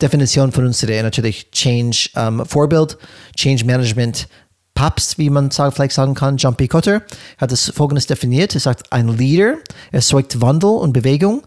Definition 0.00 0.52
von 0.52 0.66
uns 0.66 0.80
today. 0.80 1.02
Natürlich 1.02 1.50
Change 1.50 2.10
um, 2.16 2.44
Vorbild, 2.46 2.96
Change 3.36 3.64
Management, 3.64 4.28
Papst, 4.74 5.18
wie 5.18 5.30
man 5.30 5.50
vielleicht 5.50 5.92
sagen 5.92 6.14
kann, 6.14 6.36
John 6.36 6.56
P. 6.56 6.66
Cotter, 6.66 7.02
hat 7.38 7.52
das 7.52 7.70
folgendes 7.74 8.06
definiert. 8.06 8.54
Er 8.54 8.60
sagt, 8.60 8.92
ein 8.92 9.08
Leader 9.08 9.56
erzeugt 9.92 10.40
Wandel 10.40 10.70
und 10.70 10.92
Bewegung 10.92 11.42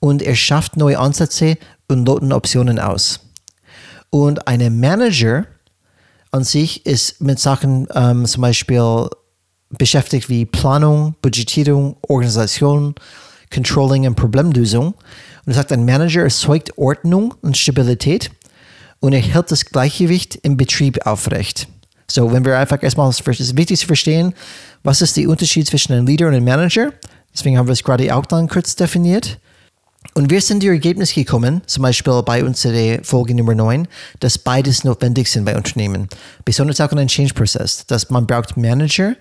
und 0.00 0.20
er 0.20 0.34
schafft 0.34 0.76
neue 0.76 0.98
Ansätze 0.98 1.56
und 1.92 2.06
loten 2.06 2.32
Optionen 2.32 2.78
aus. 2.78 3.20
Und 4.10 4.46
ein 4.46 4.80
Manager 4.80 5.46
an 6.30 6.44
sich 6.44 6.84
ist 6.86 7.20
mit 7.20 7.38
Sachen 7.38 7.86
ähm, 7.94 8.26
zum 8.26 8.42
Beispiel 8.42 9.08
beschäftigt 9.70 10.28
wie 10.28 10.44
Planung, 10.44 11.14
Budgetierung, 11.22 11.96
Organisation, 12.08 12.94
Controlling 13.52 14.06
und 14.06 14.16
Problemlösung. 14.16 14.88
Und 14.88 15.52
er 15.52 15.54
sagt, 15.54 15.72
ein 15.72 15.84
Manager 15.84 16.22
erzeugt 16.22 16.76
Ordnung 16.76 17.34
und 17.42 17.56
Stabilität 17.56 18.30
und 19.00 19.12
er 19.12 19.20
hält 19.20 19.50
das 19.50 19.64
Gleichgewicht 19.64 20.36
im 20.42 20.56
Betrieb 20.56 21.06
aufrecht. 21.06 21.68
So, 22.08 22.32
wenn 22.32 22.44
wir 22.44 22.58
einfach 22.58 22.82
erstmal, 22.82 23.08
es 23.08 23.20
ist 23.20 23.56
wichtig 23.56 23.80
zu 23.80 23.86
verstehen, 23.86 24.34
was 24.82 25.00
ist 25.00 25.16
der 25.16 25.28
Unterschied 25.28 25.66
zwischen 25.66 25.92
einem 25.92 26.06
Leader 26.06 26.28
und 26.28 26.34
einem 26.34 26.44
Manager. 26.44 26.92
Deswegen 27.32 27.58
haben 27.58 27.66
wir 27.66 27.72
es 27.72 27.82
gerade 27.82 28.14
auch 28.14 28.26
dann 28.26 28.48
kurz 28.48 28.76
definiert. 28.76 29.38
Und 30.14 30.30
wir 30.30 30.42
sind 30.42 30.62
die 30.62 30.68
Ergebnis 30.68 31.14
gekommen, 31.14 31.62
zum 31.66 31.84
Beispiel 31.84 32.22
bei 32.22 32.44
unserer 32.44 33.02
Folge 33.02 33.34
Nummer 33.34 33.54
9, 33.54 33.88
dass 34.20 34.36
beides 34.36 34.84
notwendig 34.84 35.30
sind 35.30 35.46
bei 35.46 35.56
Unternehmen. 35.56 36.08
Besonders 36.44 36.80
auch 36.80 36.92
in 36.92 36.98
einem 36.98 37.08
Change-Prozess, 37.08 37.86
dass 37.86 38.10
man 38.10 38.26
braucht 38.26 38.58
Manager, 38.58 39.14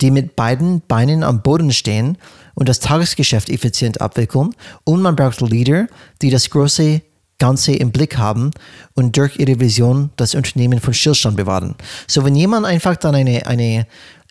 die 0.00 0.10
mit 0.10 0.36
beiden 0.36 0.82
Beinen 0.82 1.22
am 1.22 1.42
Boden 1.42 1.72
stehen 1.72 2.18
und 2.54 2.68
das 2.68 2.80
Tagesgeschäft 2.80 3.48
effizient 3.48 4.00
abwickeln. 4.02 4.54
Und 4.84 5.00
man 5.00 5.16
braucht 5.16 5.40
Leader, 5.40 5.86
die 6.20 6.30
das 6.30 6.50
große 6.50 7.00
Ganze 7.38 7.72
im 7.72 7.90
Blick 7.90 8.18
haben 8.18 8.50
und 8.94 9.16
durch 9.16 9.38
ihre 9.38 9.58
Vision 9.60 10.10
das 10.16 10.34
Unternehmen 10.34 10.80
von 10.80 10.94
Stillstand 10.94 11.36
bewahren. 11.36 11.74
So, 12.06 12.24
wenn 12.24 12.34
jemand 12.34 12.66
einfach 12.66 12.96
dann 12.96 13.14
eine, 13.14 13.46
eine 13.46 13.86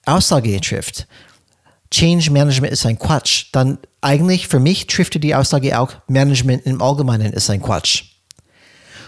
Aussage 0.05 0.59
trifft, 0.61 1.07
Change 1.91 2.31
Management 2.31 2.73
ist 2.73 2.85
ein 2.85 2.97
Quatsch, 2.97 3.47
dann 3.51 3.77
eigentlich 4.03 4.47
für 4.47 4.59
mich 4.59 4.87
trifft 4.87 5.21
die 5.21 5.35
Aussage 5.35 5.79
auch, 5.79 5.93
Management 6.07 6.65
im 6.65 6.81
Allgemeinen 6.81 7.33
ist 7.33 7.49
ein 7.49 7.61
Quatsch. 7.61 8.03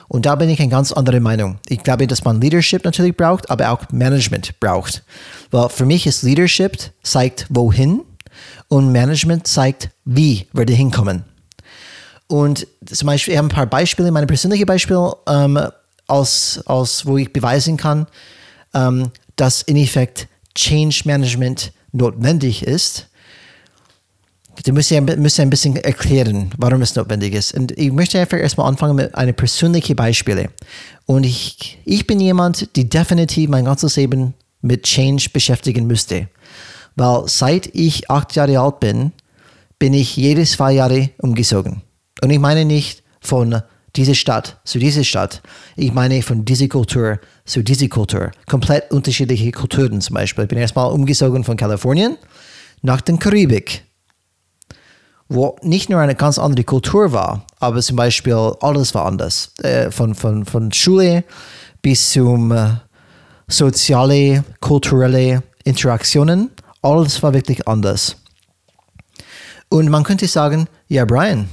Und 0.07 0.25
da 0.25 0.35
bin 0.35 0.49
ich 0.49 0.59
eine 0.59 0.69
ganz 0.69 0.91
andere 0.91 1.19
Meinung. 1.19 1.57
Ich 1.67 1.83
glaube, 1.83 2.07
dass 2.07 2.23
man 2.23 2.39
Leadership 2.39 2.85
natürlich 2.85 3.17
braucht, 3.17 3.49
aber 3.49 3.71
auch 3.71 3.89
Management 3.91 4.59
braucht. 4.59 5.03
Weil 5.51 5.69
für 5.69 5.85
mich 5.85 6.05
ist 6.05 6.21
Leadership 6.23 6.77
zeigt 7.03 7.47
wohin 7.49 8.01
und 8.67 8.91
Management 8.91 9.47
zeigt, 9.47 9.89
wie 10.05 10.47
wir 10.53 10.65
da 10.65 10.73
hinkommen. 10.73 11.23
Und 12.27 12.67
zum 12.85 13.07
Beispiel, 13.07 13.33
ich 13.33 13.37
habe 13.37 13.47
ein 13.47 13.55
paar 13.55 13.65
Beispiele, 13.65 14.11
meine 14.11 14.27
persönliche 14.27 14.65
Beispiele, 14.65 15.13
ähm, 15.27 15.59
aus, 16.07 16.61
aus, 16.65 17.05
wo 17.05 17.17
ich 17.17 17.33
beweisen 17.33 17.77
kann, 17.77 18.07
ähm, 18.73 19.11
dass 19.35 19.61
in 19.63 19.77
Effekt 19.77 20.27
Change 20.55 21.01
Management 21.05 21.71
notwendig 21.91 22.63
ist. 22.63 23.07
Du 24.63 24.73
musst 24.73 24.89
ja, 24.89 25.01
musst 25.01 25.37
ja 25.37 25.43
ein 25.43 25.49
bisschen 25.49 25.75
erklären, 25.75 26.51
warum 26.57 26.81
es 26.81 26.95
notwendig 26.95 27.33
ist. 27.33 27.53
Und 27.53 27.71
ich 27.77 27.91
möchte 27.91 28.19
einfach 28.19 28.37
erstmal 28.37 28.67
anfangen 28.67 28.95
mit 28.95 29.13
einem 29.15 29.35
persönlichen 29.35 29.95
Beispiel. 29.95 30.49
Und 31.05 31.25
ich, 31.25 31.79
ich 31.85 32.07
bin 32.07 32.19
jemand, 32.19 32.75
die 32.75 32.89
definitiv 32.89 33.49
mein 33.49 33.65
ganzes 33.65 33.95
Leben 33.95 34.33
mit 34.61 34.83
Change 34.83 35.29
beschäftigen 35.31 35.87
müsste. 35.87 36.27
Weil 36.95 37.23
seit 37.27 37.67
ich 37.75 38.09
acht 38.09 38.35
Jahre 38.35 38.59
alt 38.59 38.79
bin, 38.79 39.11
bin 39.77 39.93
ich 39.93 40.15
jedes 40.15 40.51
zwei 40.53 40.73
Jahre 40.73 41.09
umgezogen. 41.17 41.81
Und 42.21 42.29
ich 42.29 42.39
meine 42.39 42.65
nicht 42.65 43.03
von 43.19 43.61
dieser 43.95 44.15
Stadt 44.15 44.59
zu 44.63 44.79
dieser 44.79 45.03
Stadt. 45.03 45.41
Ich 45.75 45.93
meine 45.93 46.21
von 46.21 46.45
dieser 46.45 46.67
Kultur 46.67 47.19
zu 47.45 47.63
dieser 47.63 47.87
Kultur. 47.87 48.31
Komplett 48.47 48.91
unterschiedliche 48.91 49.51
Kulturen 49.51 50.01
zum 50.01 50.15
Beispiel. 50.15 50.45
Ich 50.45 50.49
bin 50.49 50.57
erstmal 50.57 50.91
umgezogen 50.91 51.43
von 51.43 51.57
Kalifornien 51.57 52.17
nach 52.81 53.01
den 53.01 53.19
Karibik, 53.19 53.83
wo 55.27 55.55
nicht 55.61 55.89
nur 55.89 55.99
eine 55.99 56.15
ganz 56.15 56.37
andere 56.37 56.63
Kultur 56.63 57.11
war, 57.11 57.45
aber 57.59 57.81
zum 57.81 57.95
Beispiel 57.95 58.53
alles 58.61 58.93
war 58.93 59.05
anders. 59.05 59.51
Äh, 59.61 59.91
von, 59.91 60.15
von, 60.15 60.45
von 60.45 60.71
Schule 60.71 61.23
bis 61.81 62.11
zum 62.11 62.51
äh, 62.51 62.73
soziale, 63.47 64.43
kulturelle 64.61 65.43
Interaktionen. 65.63 66.51
Alles 66.81 67.21
war 67.23 67.33
wirklich 67.33 67.67
anders. 67.67 68.17
Und 69.69 69.89
man 69.89 70.03
könnte 70.03 70.27
sagen, 70.27 70.67
ja, 70.87 71.05
Brian, 71.05 71.49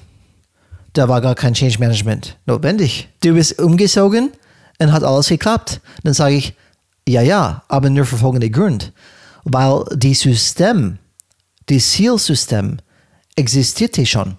da 0.92 1.08
war 1.08 1.20
gar 1.22 1.34
kein 1.34 1.54
Change 1.54 1.78
Management 1.78 2.36
notwendig. 2.44 3.08
Du 3.22 3.32
bist 3.32 3.58
umgezogen 3.58 4.30
und 4.78 4.92
hat 4.92 5.02
alles 5.02 5.28
geklappt. 5.28 5.80
Dann 6.04 6.12
sage 6.12 6.34
ich, 6.34 6.54
ja, 7.08 7.22
ja, 7.22 7.62
aber 7.68 7.88
nur 7.88 8.04
für 8.04 8.18
folgenden 8.18 8.52
Grund. 8.52 8.92
Weil 9.44 9.84
die 9.94 10.14
System, 10.14 10.98
das 11.66 11.90
Zielsystem 11.90 12.78
existierte 13.42 14.06
schon. 14.06 14.38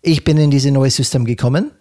Ich 0.00 0.22
bin 0.22 0.38
in 0.38 0.52
dieses 0.52 0.70
neue 0.70 0.90
System 0.90 1.24
gekommen, 1.24 1.72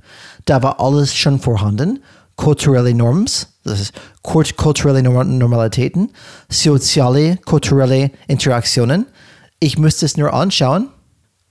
da 0.46 0.64
war 0.64 0.80
alles 0.80 1.16
schon 1.16 1.40
vorhanden, 1.40 2.04
kulturelle 2.36 2.96
Norms, 2.96 3.48
das 3.64 3.80
ist 3.80 3.94
kulturelle 4.24 5.04
Normalitäten, 5.04 6.12
soziale, 6.50 7.38
kulturelle 7.46 8.10
Interaktionen. 8.28 9.06
Ich 9.60 9.78
müsste 9.78 10.08
es 10.08 10.18
nur 10.18 10.34
anschauen 10.34 10.90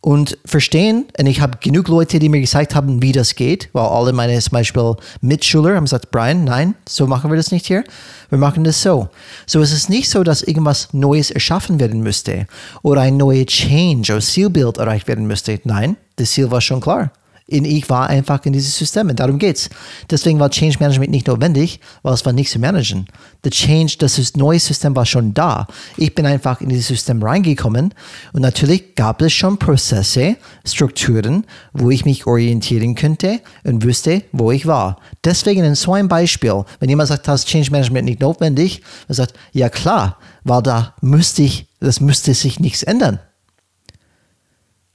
und 0.04 0.36
verstehen. 0.44 1.06
Und 1.18 1.24
ich 1.24 1.40
habe 1.40 1.56
genug 1.62 1.88
Leute, 1.88 2.18
die 2.18 2.28
mir 2.28 2.42
gesagt 2.42 2.74
haben, 2.74 3.00
wie 3.00 3.12
das 3.12 3.36
geht, 3.36 3.70
weil 3.72 3.86
alle 3.86 4.12
meine 4.12 4.38
zum 4.38 4.50
Beispiel 4.52 4.96
Mitschüler 5.22 5.76
haben 5.76 5.84
gesagt, 5.84 6.10
Brian, 6.10 6.44
nein, 6.44 6.74
so 6.86 7.06
machen 7.06 7.30
wir 7.30 7.38
das 7.38 7.50
nicht 7.50 7.64
hier. 7.64 7.84
Wir 8.28 8.36
machen 8.36 8.64
das 8.64 8.82
so. 8.82 9.08
So 9.46 9.62
ist 9.62 9.72
es 9.72 9.88
nicht 9.88 10.10
so, 10.10 10.22
dass 10.22 10.42
irgendwas 10.42 10.92
Neues 10.92 11.30
erschaffen 11.30 11.80
werden 11.80 12.02
müsste 12.02 12.46
oder 12.82 13.00
ein 13.00 13.16
neuer 13.16 13.46
Change 13.46 14.12
oder 14.12 14.20
Zielbild 14.20 14.76
erreicht 14.76 15.08
werden 15.08 15.26
müsste. 15.26 15.58
Nein, 15.64 15.96
das 16.16 16.32
Ziel 16.32 16.50
war 16.50 16.60
schon 16.60 16.82
klar. 16.82 17.10
Und 17.50 17.66
ich 17.66 17.90
war 17.90 18.08
einfach 18.08 18.42
in 18.46 18.54
dieses 18.54 18.76
System 18.76 19.10
und 19.10 19.20
darum 19.20 19.38
geht's. 19.38 19.68
Deswegen 20.10 20.40
war 20.40 20.48
Change 20.48 20.78
Management 20.80 21.10
nicht 21.10 21.26
notwendig, 21.26 21.78
weil 22.02 22.14
es 22.14 22.24
war 22.24 22.32
nicht 22.32 22.50
zu 22.50 22.58
managen. 22.58 23.06
The 23.42 23.50
Change, 23.50 23.96
das 23.98 24.34
neue 24.34 24.58
System 24.58 24.96
war 24.96 25.04
schon 25.04 25.34
da. 25.34 25.66
Ich 25.98 26.14
bin 26.14 26.24
einfach 26.24 26.62
in 26.62 26.70
dieses 26.70 26.88
System 26.88 27.22
reingekommen 27.22 27.92
und 28.32 28.40
natürlich 28.40 28.94
gab 28.94 29.20
es 29.20 29.34
schon 29.34 29.58
Prozesse, 29.58 30.36
Strukturen, 30.64 31.44
wo 31.74 31.90
ich 31.90 32.06
mich 32.06 32.26
orientieren 32.26 32.94
könnte 32.94 33.40
und 33.62 33.84
wüsste, 33.84 34.22
wo 34.32 34.50
ich 34.50 34.66
war. 34.66 34.98
Deswegen 35.22 35.64
in 35.64 35.74
so 35.74 35.92
einem 35.92 36.08
Beispiel, 36.08 36.64
wenn 36.80 36.88
jemand 36.88 37.10
sagt, 37.10 37.28
das 37.28 37.44
Change 37.44 37.70
Management 37.70 38.06
nicht 38.06 38.20
notwendig, 38.20 38.80
er 39.06 39.16
sagt, 39.16 39.34
ja 39.52 39.68
klar, 39.68 40.16
weil 40.44 40.62
da 40.62 40.94
müsste 41.02 41.42
ich, 41.42 41.66
das 41.78 42.00
müsste 42.00 42.32
sich 42.32 42.58
nichts 42.58 42.82
ändern 42.82 43.20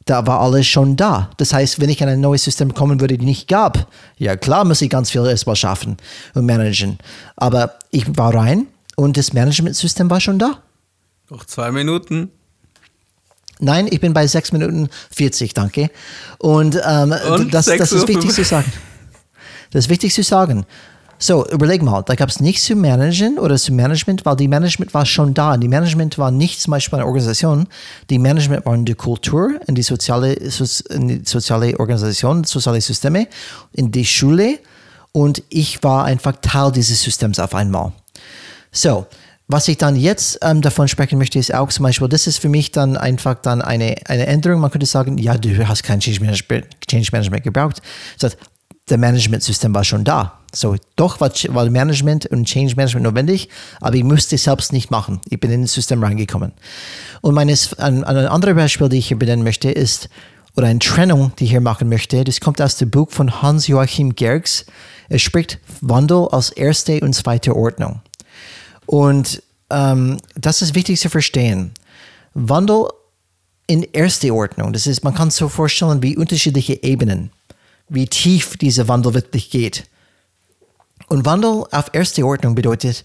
da 0.09 0.25
war 0.25 0.39
alles 0.39 0.65
schon 0.65 0.95
da. 0.95 1.29
Das 1.37 1.53
heißt, 1.53 1.79
wenn 1.79 1.89
ich 1.89 2.01
in 2.01 2.09
ein 2.09 2.19
neues 2.19 2.43
System 2.43 2.73
kommen 2.73 2.99
würde, 2.99 3.17
die 3.17 3.25
nicht 3.25 3.47
gab, 3.47 3.87
ja 4.17 4.35
klar 4.35 4.65
muss 4.65 4.81
ich 4.81 4.89
ganz 4.89 5.11
viel 5.11 5.25
erstmal 5.25 5.55
schaffen 5.55 5.97
und 6.33 6.45
managen. 6.45 6.97
Aber 7.35 7.75
ich 7.91 8.17
war 8.17 8.33
rein 8.33 8.67
und 8.95 9.17
das 9.17 9.33
Managementsystem 9.33 10.09
war 10.09 10.19
schon 10.19 10.39
da. 10.39 10.63
Noch 11.29 11.45
zwei 11.45 11.71
Minuten. 11.71 12.31
Nein, 13.59 13.87
ich 13.91 13.99
bin 13.99 14.13
bei 14.13 14.25
6 14.25 14.53
Minuten 14.53 14.89
40, 15.11 15.53
danke. 15.53 15.91
Und, 16.39 16.79
ähm, 16.83 17.13
Und 17.29 17.53
das, 17.53 17.65
das 17.65 17.89
6 17.89 17.91
Uhr 17.91 17.97
ist 17.99 18.07
wichtig 18.07 18.31
zu 18.31 18.43
sagen. 18.43 18.71
Das 19.71 19.85
ist 19.85 19.89
wichtig 19.89 20.13
zu 20.13 20.23
sagen. 20.23 20.65
So, 21.21 21.45
überleg 21.49 21.83
mal, 21.83 22.01
da 22.01 22.15
gab 22.15 22.29
es 22.29 22.39
nichts 22.39 22.63
zu 22.63 22.77
managen 22.77 23.39
oder 23.39 23.57
zu 23.57 23.73
Management, 23.73 24.25
weil 24.25 24.37
die 24.37 24.47
Management 24.47 24.93
war 24.93 25.05
schon 25.05 25.33
da. 25.33 25.57
Die 25.57 25.67
Management 25.67 26.17
war 26.17 26.31
nicht 26.31 26.61
zum 26.61 26.71
Beispiel 26.71 26.99
eine 26.99 27.05
Organisation. 27.05 27.67
Die 28.09 28.17
Management 28.17 28.65
waren 28.65 28.85
die 28.85 28.95
Kultur, 28.95 29.59
in 29.67 29.75
die 29.75 29.83
soziale, 29.83 30.31
in 30.31 31.07
die 31.09 31.21
soziale 31.25 31.77
Organisation, 31.77 32.45
soziale 32.45 32.79
Systeme, 32.79 33.27
in 33.73 33.91
die 33.91 34.05
Schule. 34.05 34.59
Und 35.11 35.43
ich 35.49 35.83
war 35.83 36.05
einfach 36.05 36.35
Teil 36.41 36.71
dieses 36.71 37.03
Systems 37.03 37.37
auf 37.37 37.53
einmal. 37.53 37.91
So, 38.71 39.05
was 39.49 39.67
ich 39.67 39.77
dann 39.77 39.97
jetzt 39.97 40.39
ähm, 40.41 40.61
davon 40.61 40.87
sprechen 40.87 41.17
möchte, 41.17 41.37
ist 41.37 41.53
auch 41.53 41.67
zum 41.67 41.83
Beispiel, 41.83 42.07
das 42.07 42.27
ist 42.27 42.37
für 42.37 42.49
mich 42.49 42.71
dann 42.71 42.95
einfach 42.95 43.35
dann 43.41 43.61
eine, 43.61 43.95
eine 44.05 44.25
Änderung. 44.25 44.61
Man 44.61 44.71
könnte 44.71 44.85
sagen, 44.85 45.17
ja, 45.17 45.37
du 45.37 45.67
hast 45.67 45.83
kein 45.83 45.99
Change 45.99 46.21
Management, 46.21 46.65
Change 46.87 47.09
Management 47.11 47.43
gebraucht. 47.43 47.81
Das 48.17 48.31
heißt, 48.31 48.41
der 48.89 48.97
Management-System 48.97 49.73
war 49.75 49.83
schon 49.83 50.05
da. 50.05 50.38
So, 50.53 50.75
doch 50.95 51.21
war, 51.21 51.31
war 51.49 51.69
Management 51.69 52.25
und 52.27 52.45
Change 52.45 52.75
Management 52.75 53.03
notwendig, 53.03 53.49
aber 53.81 53.95
ich 53.95 54.03
musste 54.03 54.35
es 54.35 54.43
selbst 54.45 54.73
nicht 54.73 54.89
machen. 54.89 55.21
Ich 55.29 55.39
bin 55.39 55.51
in 55.51 55.61
das 55.61 55.73
System 55.73 56.03
reingekommen. 56.03 56.53
Und 57.21 57.35
meines, 57.35 57.77
ein, 57.77 58.03
ein 58.03 58.17
anderes 58.27 58.55
Beispiel, 58.55 58.89
die 58.89 58.97
ich 58.97 59.07
hier 59.09 59.19
benennen 59.19 59.43
möchte, 59.43 59.69
ist, 59.69 60.09
oder 60.55 60.67
eine 60.67 60.79
Trennung, 60.79 61.31
die 61.37 61.45
ich 61.45 61.51
hier 61.51 61.61
machen 61.61 61.87
möchte, 61.89 62.23
das 62.23 62.41
kommt 62.41 62.61
aus 62.61 62.77
dem 62.77 62.89
Buch 62.89 63.11
von 63.11 63.41
Hans-Joachim 63.41 64.15
Gergs. 64.15 64.65
Er 65.07 65.19
spricht 65.19 65.59
Wandel 65.81 66.27
als 66.31 66.49
erste 66.49 66.99
und 67.01 67.13
zweite 67.13 67.55
Ordnung. 67.55 68.01
Und 68.85 69.43
ähm, 69.69 70.17
das 70.35 70.61
ist 70.61 70.75
wichtig 70.75 70.99
zu 70.99 71.09
verstehen. 71.09 71.71
Wandel 72.33 72.87
in 73.67 73.83
erste 73.83 74.33
Ordnung, 74.33 74.73
das 74.73 74.87
ist, 74.87 75.03
man 75.03 75.13
kann 75.13 75.29
sich 75.29 75.39
so 75.39 75.47
vorstellen, 75.49 76.01
wie 76.01 76.17
unterschiedliche 76.17 76.81
Ebenen, 76.81 77.31
wie 77.87 78.07
tief 78.07 78.57
dieser 78.57 78.87
Wandel 78.87 79.13
wirklich 79.13 79.51
geht. 79.51 79.85
Und 81.09 81.25
Wandel 81.25 81.65
auf 81.71 81.89
erste 81.93 82.23
Ordnung 82.23 82.55
bedeutet, 82.55 83.03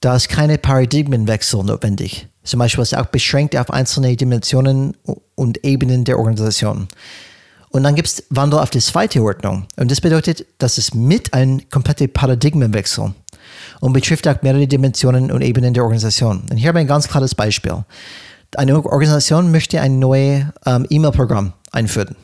da 0.00 0.16
ist 0.16 0.28
keine 0.28 0.56
Paradigmenwechsel 0.56 1.64
notwendig. 1.64 2.28
Zum 2.44 2.58
Beispiel 2.58 2.82
ist 2.82 2.96
auch 2.96 3.06
beschränkt 3.06 3.56
auf 3.56 3.70
einzelne 3.70 4.16
Dimensionen 4.16 4.96
und 5.34 5.64
Ebenen 5.64 6.04
der 6.04 6.18
Organisation. 6.18 6.88
Und 7.70 7.82
dann 7.82 7.94
gibt 7.96 8.08
es 8.08 8.24
Wandel 8.30 8.60
auf 8.60 8.70
die 8.70 8.80
zweite 8.80 9.22
Ordnung. 9.22 9.66
Und 9.76 9.90
das 9.90 10.00
bedeutet, 10.00 10.46
dass 10.58 10.78
es 10.78 10.94
mit 10.94 11.34
einem 11.34 11.68
kompletten 11.70 12.12
Paradigmenwechsel 12.12 13.14
und 13.80 13.92
betrifft 13.92 14.26
auch 14.26 14.42
mehrere 14.42 14.66
Dimensionen 14.66 15.30
und 15.30 15.42
Ebenen 15.42 15.74
der 15.74 15.82
Organisation. 15.82 16.44
Und 16.50 16.56
hier 16.56 16.68
habe 16.68 16.78
ich 16.78 16.84
ein 16.84 16.88
ganz 16.88 17.08
klares 17.08 17.34
Beispiel. 17.34 17.84
Eine 18.56 18.84
Organisation 18.84 19.50
möchte 19.50 19.80
ein 19.80 19.98
neues 19.98 20.44
ähm, 20.66 20.86
E-Mail-Programm 20.88 21.52
einführen. 21.72 22.16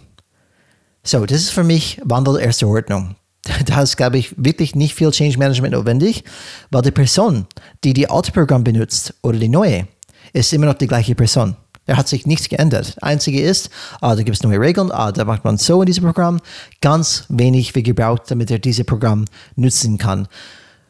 So, 1.04 1.26
das 1.26 1.38
ist 1.38 1.50
für 1.50 1.62
mich 1.62 2.00
Wandel 2.04 2.40
erster 2.40 2.66
Ordnung. 2.66 3.16
Da 3.67 3.83
ist, 3.83 3.97
glaube 3.97 4.19
ich, 4.19 4.35
wirklich 4.37 4.75
nicht 4.75 4.95
viel 4.95 5.11
Change 5.11 5.38
Management 5.38 5.75
notwendig, 5.75 6.25
weil 6.71 6.83
die 6.83 6.91
Person, 6.91 7.47
die 7.85 7.93
die 7.93 8.09
alte 8.09 8.33
Programm 8.33 8.65
benutzt 8.65 9.15
oder 9.23 9.38
die 9.38 9.49
neue, 9.49 9.87
ist 10.33 10.53
immer 10.53 10.67
noch 10.67 10.75
die 10.75 10.87
gleiche 10.87 11.15
Person. 11.15 11.57
Da 11.87 11.97
hat 11.97 12.09
sich 12.09 12.26
nichts 12.26 12.49
geändert. 12.49 12.97
Einzige 13.00 13.41
ist, 13.41 13.71
ah, 14.00 14.17
da 14.17 14.23
gibt 14.23 14.37
es 14.37 14.43
neue 14.43 14.61
Regeln, 14.61 14.91
ah, 14.91 15.12
da 15.12 15.25
macht 15.25 15.45
man 15.45 15.57
so 15.57 15.83
in 15.83 15.87
diesem 15.87 16.05
Programm. 16.05 16.41
Ganz 16.81 17.25
wenig 17.29 17.75
wird 17.75 17.87
gebraucht, 17.87 18.23
damit 18.26 18.50
er 18.50 18.59
dieses 18.59 18.85
Programm 18.85 19.25
nutzen 19.55 19.97
kann. 19.97 20.26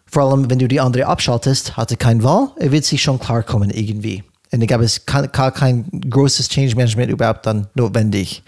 Vor 0.07 0.23
allem, 0.23 0.49
wenn 0.49 0.59
du 0.59 0.69
die 0.69 0.81
andere 0.81 1.07
abschaltest, 1.07 1.77
hat 1.77 1.91
er 1.91 1.99
keine 1.99 2.23
Wahl, 2.23 2.49
er 2.57 2.73
wird 2.73 2.85
sich 2.85 3.03
schon 3.03 3.19
klarkommen 3.19 3.71
irgendwie. 3.71 4.25
Und 4.53 4.63
ich 4.63 4.69
glaube, 4.69 4.85
es 4.85 5.05
gar 5.05 5.29
kein 5.29 5.85
großes 6.09 6.49
Change 6.49 6.77
Management 6.77 7.11
überhaupt 7.11 7.45
dann 7.45 7.67
notwendig. 7.75 8.43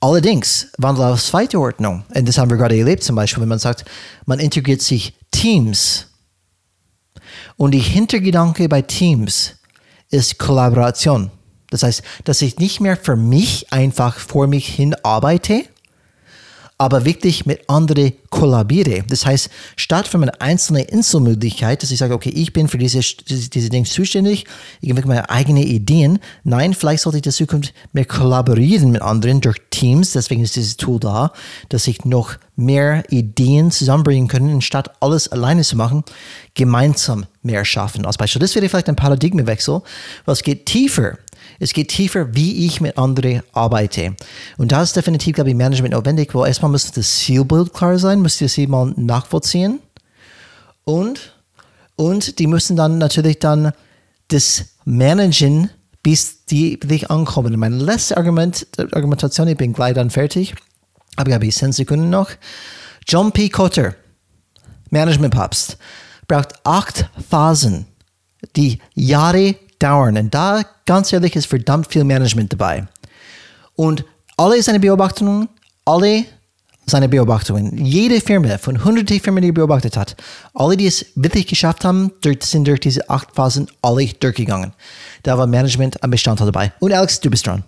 Allerdings, 0.00 0.68
Wandel 0.78 1.04
auf 1.04 1.22
zweite 1.22 1.58
Ordnung, 1.58 2.04
und 2.14 2.28
das 2.28 2.38
haben 2.38 2.50
wir 2.50 2.56
gerade 2.56 2.78
erlebt 2.78 3.02
zum 3.02 3.16
Beispiel, 3.16 3.40
wenn 3.42 3.48
man 3.48 3.58
sagt, 3.58 3.84
man 4.26 4.38
integriert 4.38 4.80
sich 4.80 5.14
Teams. 5.30 6.06
Und 7.56 7.72
die 7.72 7.80
Hintergedanke 7.80 8.68
bei 8.68 8.82
Teams 8.82 9.56
ist 10.10 10.38
Kollaboration. 10.38 11.30
Das 11.70 11.82
heißt, 11.82 12.02
dass 12.24 12.40
ich 12.42 12.58
nicht 12.58 12.80
mehr 12.80 12.96
für 12.96 13.16
mich 13.16 13.72
einfach 13.72 14.18
vor 14.18 14.46
mich 14.46 14.68
hin 14.68 14.94
arbeite, 15.02 15.64
aber 16.80 17.04
wirklich 17.04 17.44
mit 17.44 17.68
anderen 17.68 18.12
kollaboriere. 18.30 19.02
Das 19.08 19.26
heißt, 19.26 19.50
statt 19.74 20.06
für 20.06 20.18
meine 20.18 20.40
einzelne 20.40 20.82
Inselmöglichkeit, 20.82 21.82
dass 21.82 21.90
ich 21.90 21.98
sage, 21.98 22.14
okay, 22.14 22.30
ich 22.30 22.52
bin 22.52 22.68
für 22.68 22.78
diese, 22.78 23.00
diese, 23.00 23.68
Dinge 23.68 23.84
zuständig, 23.84 24.46
ich 24.80 24.90
habe 24.90 25.06
meine 25.06 25.28
eigenen 25.28 25.64
Ideen. 25.64 26.20
Nein, 26.44 26.74
vielleicht 26.74 27.02
sollte 27.02 27.18
ich 27.18 27.26
in 27.26 27.32
Zukunft 27.32 27.74
mehr 27.92 28.04
kollaborieren 28.04 28.92
mit 28.92 29.02
anderen 29.02 29.40
durch 29.40 29.58
Teams. 29.70 30.12
Deswegen 30.12 30.44
ist 30.44 30.54
dieses 30.54 30.76
Tool 30.76 31.00
da, 31.00 31.32
dass 31.68 31.88
ich 31.88 32.04
noch 32.04 32.36
mehr 32.54 33.04
Ideen 33.10 33.72
zusammenbringen 33.72 34.28
kann, 34.28 34.48
anstatt 34.48 34.90
alles 35.00 35.28
alleine 35.28 35.62
zu 35.62 35.76
machen, 35.76 36.04
gemeinsam 36.54 37.26
mehr 37.42 37.64
schaffen. 37.64 38.06
Als 38.06 38.18
Beispiel, 38.18 38.40
das 38.40 38.54
wäre 38.54 38.68
vielleicht 38.68 38.88
ein 38.88 38.96
Paradigmenwechsel, 38.96 39.82
was 40.26 40.42
geht 40.42 40.66
tiefer 40.66 41.18
es 41.58 41.72
geht 41.72 41.88
tiefer, 41.88 42.34
wie 42.34 42.66
ich 42.66 42.80
mit 42.80 42.96
anderen 42.96 43.42
arbeite. 43.52 44.14
Und 44.58 44.72
da 44.72 44.82
ist 44.82 44.94
definitiv, 44.94 45.34
glaube 45.34 45.50
ich, 45.50 45.56
Management 45.56 45.94
notwendig, 45.94 46.34
weil 46.34 46.46
erstmal 46.46 46.70
muss 46.70 46.90
das 46.92 47.18
Zielbild 47.18 47.72
klar 47.72 47.98
sein, 47.98 48.20
müsst 48.20 48.40
ihr 48.40 48.48
sie 48.48 48.66
mal 48.66 48.92
nachvollziehen. 48.96 49.80
Und, 50.84 51.34
und 51.96 52.38
die 52.38 52.46
müssen 52.46 52.76
dann 52.76 52.98
natürlich 52.98 53.40
dann 53.40 53.72
das 54.28 54.66
managen, 54.84 55.70
bis 56.02 56.44
die 56.44 56.78
dich 56.78 57.10
ankommen. 57.10 57.58
Mein 57.58 57.80
letztes 57.80 58.16
Argument, 58.16 58.66
Argumentation, 58.92 59.48
ich 59.48 59.56
bin 59.56 59.72
gleich 59.72 59.94
dann 59.94 60.10
fertig, 60.10 60.54
aber 61.16 61.30
ich 61.30 61.34
habe 61.34 61.48
10 61.48 61.72
Sekunden 61.72 62.08
noch. 62.08 62.30
John 63.06 63.32
P. 63.32 63.48
Cotter, 63.48 63.94
Management-Papst, 64.90 65.76
braucht 66.28 66.54
acht 66.64 67.10
Phasen, 67.28 67.86
die 68.54 68.78
Jahre 68.94 69.56
dauern. 69.78 70.16
Und 70.16 70.34
da, 70.34 70.62
ganz 70.86 71.12
ehrlich, 71.12 71.36
ist 71.36 71.46
verdammt 71.46 71.88
viel 71.92 72.04
Management 72.04 72.52
dabei. 72.52 72.86
Und 73.74 74.04
alle 74.36 74.62
seine 74.62 74.80
Beobachtungen, 74.80 75.48
alle 75.84 76.24
seine 76.86 77.08
Beobachtungen, 77.08 77.84
jede 77.84 78.20
Firma 78.20 78.58
von 78.58 78.82
hunderten 78.82 79.20
Firmen, 79.20 79.42
die 79.42 79.50
er 79.50 79.54
beobachtet 79.54 79.96
hat, 79.96 80.16
alle, 80.54 80.76
die 80.76 80.86
es 80.86 81.06
wirklich 81.14 81.46
geschafft 81.46 81.84
haben, 81.84 82.12
sind 82.40 82.66
durch 82.66 82.80
diese 82.80 83.08
acht 83.10 83.34
Phasen 83.34 83.68
alle 83.82 84.06
durchgegangen. 84.06 84.72
Da 85.22 85.36
war 85.36 85.46
Management 85.46 86.02
ein 86.02 86.10
Bestandteil 86.10 86.46
dabei. 86.46 86.72
Und 86.80 86.92
Alex, 86.92 87.20
du 87.20 87.30
bist 87.30 87.46
dran. 87.46 87.64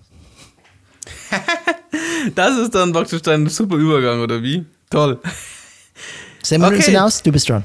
das 2.35 2.57
ist 2.57 2.75
dann 2.75 2.93
praktisch 2.93 3.23
dein 3.23 3.47
super 3.49 3.77
Übergang, 3.77 4.21
oder 4.21 4.43
wie? 4.43 4.65
Toll. 4.89 5.21
Zehn 6.43 6.61
Minuten 6.61 6.79
okay. 6.79 6.91
sind 6.91 6.97
aus, 6.97 7.23
du 7.23 7.31
bist 7.31 7.49
dran. 7.49 7.65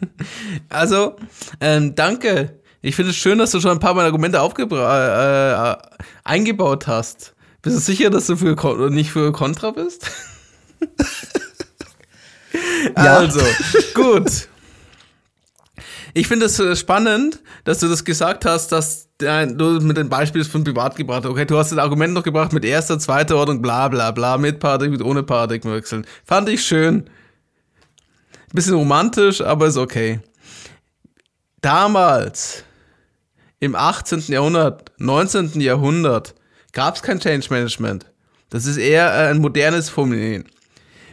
Also, 0.68 1.16
ähm, 1.60 1.94
danke. 1.94 2.60
Ich 2.80 2.94
finde 2.94 3.10
es 3.10 3.16
schön, 3.16 3.38
dass 3.38 3.50
du 3.50 3.60
schon 3.60 3.72
ein 3.72 3.80
paar 3.80 3.94
meiner 3.94 4.06
Argumente 4.06 4.38
äh, 4.38 5.72
äh, 5.72 5.76
eingebaut 6.24 6.86
hast. 6.86 7.34
Bist 7.62 7.76
du 7.76 7.80
sicher, 7.80 8.10
dass 8.10 8.26
du 8.26 8.36
für 8.36 8.54
Kon 8.54 8.94
nicht 8.94 9.10
für 9.10 9.32
Contra 9.32 9.72
bist? 9.72 10.08
ja. 12.96 13.18
Also, 13.18 13.40
gut. 13.94 14.48
Ich 16.14 16.28
finde 16.28 16.46
es 16.46 16.58
äh, 16.58 16.76
spannend, 16.76 17.40
dass 17.64 17.80
du 17.80 17.88
das 17.88 18.04
gesagt 18.04 18.44
hast, 18.44 18.72
dass 18.72 19.08
du 19.18 19.80
mit 19.80 19.96
den 19.96 20.08
Beispielen 20.08 20.44
von 20.44 20.62
Privat 20.62 20.94
gebracht 20.94 21.24
hast. 21.24 21.30
Okay, 21.30 21.44
du 21.44 21.58
hast 21.58 21.72
das 21.72 21.78
Argument 21.78 22.14
noch 22.14 22.22
gebracht 22.22 22.52
mit 22.52 22.64
erster, 22.64 22.98
zweiter 23.00 23.36
Ordnung, 23.36 23.60
bla 23.60 23.88
bla 23.88 24.12
bla, 24.12 24.38
mit 24.38 24.60
Paradigmen, 24.60 24.98
mit 24.98 25.06
ohne 25.06 25.24
Paradigmen 25.24 25.74
wechseln. 25.74 26.06
Fand 26.24 26.48
ich 26.48 26.64
schön. 26.64 27.10
Bisschen 28.52 28.74
romantisch, 28.74 29.40
aber 29.40 29.66
ist 29.66 29.76
okay. 29.76 30.20
Damals, 31.60 32.64
im 33.60 33.74
18. 33.74 34.20
Jahrhundert, 34.28 34.92
19. 34.98 35.60
Jahrhundert, 35.60 36.34
gab 36.72 36.96
es 36.96 37.02
kein 37.02 37.20
Change 37.20 37.48
Management. 37.50 38.06
Das 38.50 38.66
ist 38.66 38.76
eher 38.76 39.06
äh, 39.06 39.30
ein 39.30 39.38
modernes 39.38 39.90
Phänomen. 39.90 40.44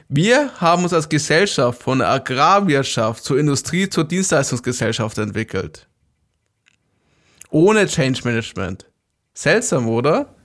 Wir 0.08 0.52
haben 0.62 0.84
uns 0.84 0.94
als 0.94 1.10
Gesellschaft 1.10 1.82
von 1.82 2.00
der 2.00 2.10
Agrarwirtschaft 2.10 3.24
zur 3.24 3.40
Industrie, 3.40 3.90
zur 3.90 4.04
Dienstleistungsgesellschaft 4.04 5.18
entwickelt. 5.18 5.88
Ohne 7.50 7.88
Change 7.88 8.22
Management. 8.24 8.86
Seltsam, 9.34 9.90
oder? 9.90 10.36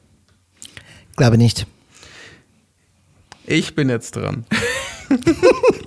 Glaube 1.16 1.36
nicht. 1.36 1.66
Ich 3.46 3.74
bin 3.74 3.90
jetzt 3.90 4.16
dran. 4.16 4.46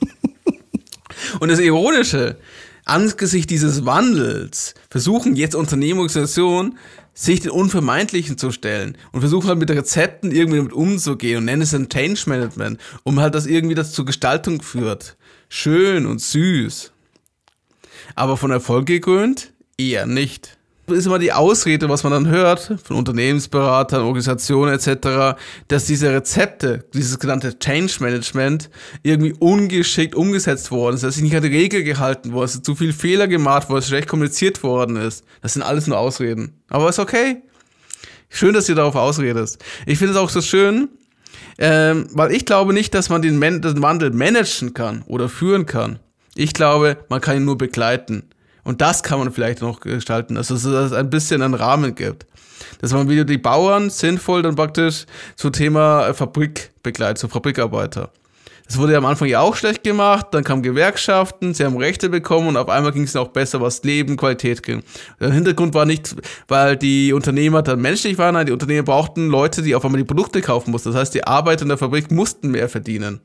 Und 1.43 1.49
das 1.49 1.59
Ironische, 1.59 2.37
angesichts 2.85 3.47
dieses 3.47 3.85
Wandels 3.85 4.75
versuchen 4.89 5.35
jetzt 5.35 5.55
Unternehmungsorganisationen, 5.55 6.77
sich 7.13 7.41
den 7.41 7.51
Unvermeidlichen 7.51 8.37
zu 8.37 8.53
stellen 8.53 8.97
und 9.11 9.19
versuchen 9.19 9.49
halt 9.49 9.59
mit 9.59 9.69
Rezepten 9.69 10.31
irgendwie 10.31 10.59
damit 10.59 10.71
umzugehen 10.71 11.39
und 11.39 11.43
nennen 11.43 11.63
es 11.63 11.73
ein 11.73 11.89
Change 11.89 12.21
Management, 12.27 12.79
um 13.03 13.19
halt 13.19 13.35
das 13.35 13.45
irgendwie 13.45 13.75
das 13.75 13.91
zur 13.91 14.05
Gestaltung 14.05 14.61
führt. 14.61 15.17
Schön 15.49 16.05
und 16.05 16.21
süß. 16.21 16.93
Aber 18.15 18.37
von 18.37 18.51
Erfolg 18.51 18.85
gekrönt? 18.85 19.51
Eher 19.77 20.05
nicht. 20.05 20.57
Ist 20.87 21.05
immer 21.05 21.19
die 21.19 21.31
Ausrede, 21.31 21.87
was 21.87 22.03
man 22.03 22.11
dann 22.11 22.27
hört 22.27 22.75
von 22.83 22.97
Unternehmensberatern, 22.97 24.01
Organisationen 24.01 24.73
etc., 24.73 25.39
dass 25.69 25.85
diese 25.85 26.11
Rezepte, 26.11 26.83
dieses 26.93 27.19
genannte 27.19 27.57
Change 27.57 27.95
Management 28.01 28.69
irgendwie 29.01 29.33
ungeschickt 29.39 30.13
umgesetzt 30.13 30.71
worden 30.71 30.95
ist, 30.95 31.03
dass 31.03 31.13
sich 31.13 31.23
nicht 31.23 31.35
an 31.37 31.41
die 31.41 31.47
Regel 31.47 31.83
gehalten 31.83 32.33
wurde, 32.33 32.47
dass 32.47 32.61
zu 32.61 32.75
viel 32.75 32.91
Fehler 32.91 33.29
gemacht 33.29 33.69
wurde, 33.69 33.79
dass 33.79 33.87
schlecht 33.87 34.09
kommuniziert 34.09 34.61
worden 34.61 34.97
ist. 34.97 35.23
Das 35.41 35.53
sind 35.53 35.61
alles 35.61 35.87
nur 35.87 35.97
Ausreden. 35.97 36.61
Aber 36.67 36.89
ist 36.89 36.99
okay. 36.99 37.41
Schön, 38.27 38.53
dass 38.53 38.67
ihr 38.67 38.75
darauf 38.75 38.95
ausredest. 38.95 39.63
Ich 39.85 39.99
finde 39.99 40.13
es 40.13 40.19
auch 40.19 40.29
so 40.29 40.41
schön, 40.41 40.89
ähm, 41.59 42.07
weil 42.13 42.33
ich 42.33 42.45
glaube 42.45 42.73
nicht, 42.73 42.93
dass 42.93 43.07
man 43.07 43.21
den, 43.21 43.39
Man 43.39 43.61
den 43.61 43.81
Wandel 43.81 44.11
managen 44.11 44.73
kann 44.73 45.03
oder 45.03 45.29
führen 45.29 45.65
kann. 45.65 45.99
Ich 46.35 46.53
glaube, 46.53 46.97
man 47.09 47.21
kann 47.21 47.37
ihn 47.37 47.45
nur 47.45 47.57
begleiten. 47.57 48.23
Und 48.63 48.81
das 48.81 49.03
kann 49.03 49.19
man 49.19 49.31
vielleicht 49.31 49.61
noch 49.61 49.79
gestalten, 49.81 50.37
also 50.37 50.53
dass 50.53 50.65
es 50.65 50.93
ein 50.93 51.09
bisschen 51.09 51.41
einen 51.41 51.53
Rahmen 51.53 51.95
gibt. 51.95 52.25
Dass 52.79 52.93
man 52.93 53.09
wieder 53.09 53.25
die 53.25 53.37
Bauern 53.37 53.89
sinnvoll 53.89 54.41
dann 54.41 54.55
praktisch 54.55 55.05
zum 55.35 55.51
Thema 55.51 56.13
Fabrik 56.13 56.71
begleitet, 56.81 57.17
so 57.17 57.27
Fabrikarbeiter. 57.27 58.09
Das 58.65 58.77
wurde 58.77 58.93
ja 58.93 58.97
am 58.97 59.05
Anfang 59.05 59.27
ja 59.27 59.41
auch 59.41 59.55
schlecht 59.55 59.83
gemacht, 59.83 60.27
dann 60.31 60.43
kamen 60.45 60.63
Gewerkschaften, 60.63 61.53
sie 61.53 61.65
haben 61.65 61.77
Rechte 61.77 62.09
bekommen 62.09 62.47
und 62.47 62.57
auf 62.57 62.69
einmal 62.69 62.93
ging 62.93 63.03
es 63.03 63.15
auch 63.15 63.27
besser, 63.27 63.59
was 63.59 63.83
Leben, 63.83 64.15
Qualität 64.15 64.63
ging. 64.63 64.83
Der 65.19 65.31
Hintergrund 65.31 65.73
war 65.73 65.85
nicht, 65.85 66.15
weil 66.47 66.77
die 66.77 67.11
Unternehmer 67.11 67.61
dann 67.61 67.81
menschlich 67.81 68.17
waren, 68.17 68.35
nein, 68.35 68.45
die 68.45 68.53
Unternehmer 68.53 68.83
brauchten 68.83 69.27
Leute, 69.27 69.61
die 69.61 69.75
auf 69.75 69.83
einmal 69.83 69.99
die 69.99 70.07
Produkte 70.07 70.41
kaufen 70.41 70.71
mussten. 70.71 70.89
Das 70.89 70.99
heißt, 70.99 71.13
die 71.13 71.25
Arbeiter 71.25 71.63
in 71.63 71.69
der 71.69 71.77
Fabrik 71.77 72.09
mussten 72.09 72.51
mehr 72.51 72.69
verdienen. 72.69 73.19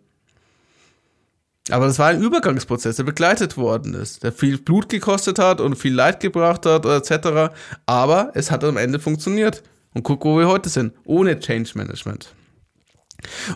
Aber 1.70 1.86
das 1.86 1.98
war 1.98 2.08
ein 2.08 2.22
Übergangsprozess, 2.22 2.96
der 2.96 3.04
begleitet 3.04 3.56
worden 3.56 3.94
ist, 3.94 4.22
der 4.22 4.32
viel 4.32 4.58
Blut 4.58 4.88
gekostet 4.88 5.38
hat 5.38 5.60
und 5.60 5.76
viel 5.76 5.94
Leid 5.94 6.20
gebracht 6.20 6.66
hat, 6.66 6.86
etc. 6.86 7.52
Aber 7.86 8.30
es 8.34 8.50
hat 8.50 8.64
am 8.64 8.76
Ende 8.76 8.98
funktioniert. 8.98 9.62
Und 9.94 10.02
guck, 10.02 10.24
wo 10.24 10.38
wir 10.38 10.48
heute 10.48 10.68
sind, 10.68 10.92
ohne 11.04 11.38
Change 11.40 11.72
Management. 11.74 12.34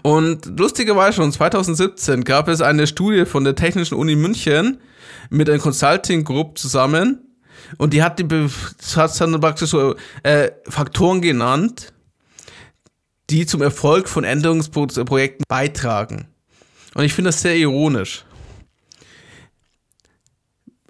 Und 0.02 0.58
lustigerweise 0.58 1.16
schon 1.16 1.32
2017 1.32 2.24
gab 2.24 2.48
es 2.48 2.60
eine 2.60 2.86
Studie 2.86 3.26
von 3.26 3.44
der 3.44 3.54
Technischen 3.54 3.94
Uni 3.94 4.16
München 4.16 4.78
mit 5.30 5.48
einer 5.48 5.60
Consulting 5.60 6.24
Group 6.24 6.58
zusammen 6.58 7.20
und 7.78 7.92
die 7.92 8.02
hat 8.02 8.18
die 8.18 8.48
hat 8.96 9.20
dann 9.20 9.40
praktisch 9.40 9.70
so 9.70 9.94
äh, 10.22 10.50
Faktoren 10.68 11.20
genannt, 11.20 11.92
die 13.30 13.46
zum 13.46 13.62
Erfolg 13.62 14.08
von 14.08 14.24
Änderungsprojekten 14.24 15.44
beitragen. 15.48 16.28
Und 16.94 17.04
ich 17.04 17.12
finde 17.12 17.28
das 17.28 17.40
sehr 17.40 17.56
ironisch. 17.56 18.24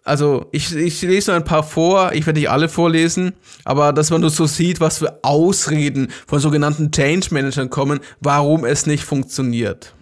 Also, 0.04 0.46
ich, 0.50 0.74
ich 0.74 1.00
lese 1.02 1.30
nur 1.30 1.36
ein 1.38 1.44
paar 1.44 1.62
vor, 1.62 2.12
ich 2.12 2.26
werde 2.26 2.40
nicht 2.40 2.50
alle 2.50 2.68
vorlesen, 2.68 3.34
aber 3.64 3.92
dass 3.92 4.10
man 4.10 4.20
nur 4.20 4.30
so 4.30 4.46
sieht, 4.46 4.80
was 4.80 4.98
für 4.98 5.20
Ausreden 5.22 6.08
von 6.26 6.40
sogenannten 6.40 6.90
Change 6.90 7.28
Managern 7.30 7.70
kommen, 7.70 8.00
warum 8.20 8.64
es 8.64 8.86
nicht 8.86 9.04
funktioniert. 9.04 9.94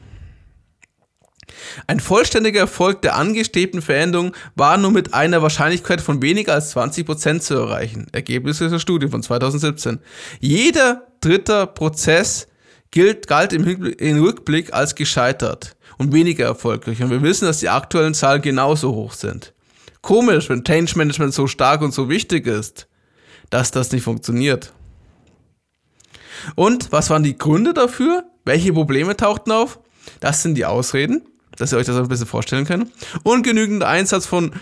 Ein 1.86 2.00
vollständiger 2.00 2.60
Erfolg 2.60 3.02
der 3.02 3.16
angestrebten 3.16 3.82
Veränderung 3.82 4.34
war 4.54 4.78
nur 4.78 4.90
mit 4.90 5.12
einer 5.12 5.42
Wahrscheinlichkeit 5.42 6.00
von 6.00 6.22
weniger 6.22 6.54
als 6.54 6.74
20% 6.74 7.40
zu 7.40 7.54
erreichen. 7.54 8.06
Ergebnis 8.12 8.58
dieser 8.58 8.80
Studie 8.80 9.08
von 9.08 9.22
2017. 9.22 9.98
Jeder 10.40 11.06
dritte 11.20 11.66
Prozess 11.66 12.46
gilt, 12.90 13.26
galt 13.26 13.52
im 13.52 14.22
Rückblick 14.22 14.72
als 14.72 14.94
gescheitert 14.94 15.76
und 16.00 16.14
weniger 16.14 16.46
erfolgreich. 16.46 17.02
Und 17.02 17.10
wir 17.10 17.20
wissen, 17.20 17.44
dass 17.44 17.60
die 17.60 17.68
aktuellen 17.68 18.14
Zahlen 18.14 18.40
genauso 18.40 18.94
hoch 18.94 19.12
sind. 19.12 19.52
Komisch, 20.00 20.48
wenn 20.48 20.64
Change 20.64 20.96
Management 20.96 21.34
so 21.34 21.46
stark 21.46 21.82
und 21.82 21.92
so 21.92 22.08
wichtig 22.08 22.46
ist, 22.46 22.88
dass 23.50 23.70
das 23.70 23.92
nicht 23.92 24.02
funktioniert. 24.02 24.72
Und 26.54 26.90
was 26.90 27.10
waren 27.10 27.22
die 27.22 27.36
Gründe 27.36 27.74
dafür? 27.74 28.24
Welche 28.46 28.72
Probleme 28.72 29.14
tauchten 29.14 29.52
auf? 29.52 29.78
Das 30.20 30.42
sind 30.42 30.54
die 30.54 30.64
Ausreden, 30.64 31.20
dass 31.58 31.72
ihr 31.72 31.76
euch 31.76 31.86
das 31.86 31.96
ein 31.96 32.08
bisschen 32.08 32.26
vorstellen 32.26 32.64
könnt. 32.64 32.90
Ungenügender 33.22 33.86
Einsatz 33.86 34.24
von 34.24 34.52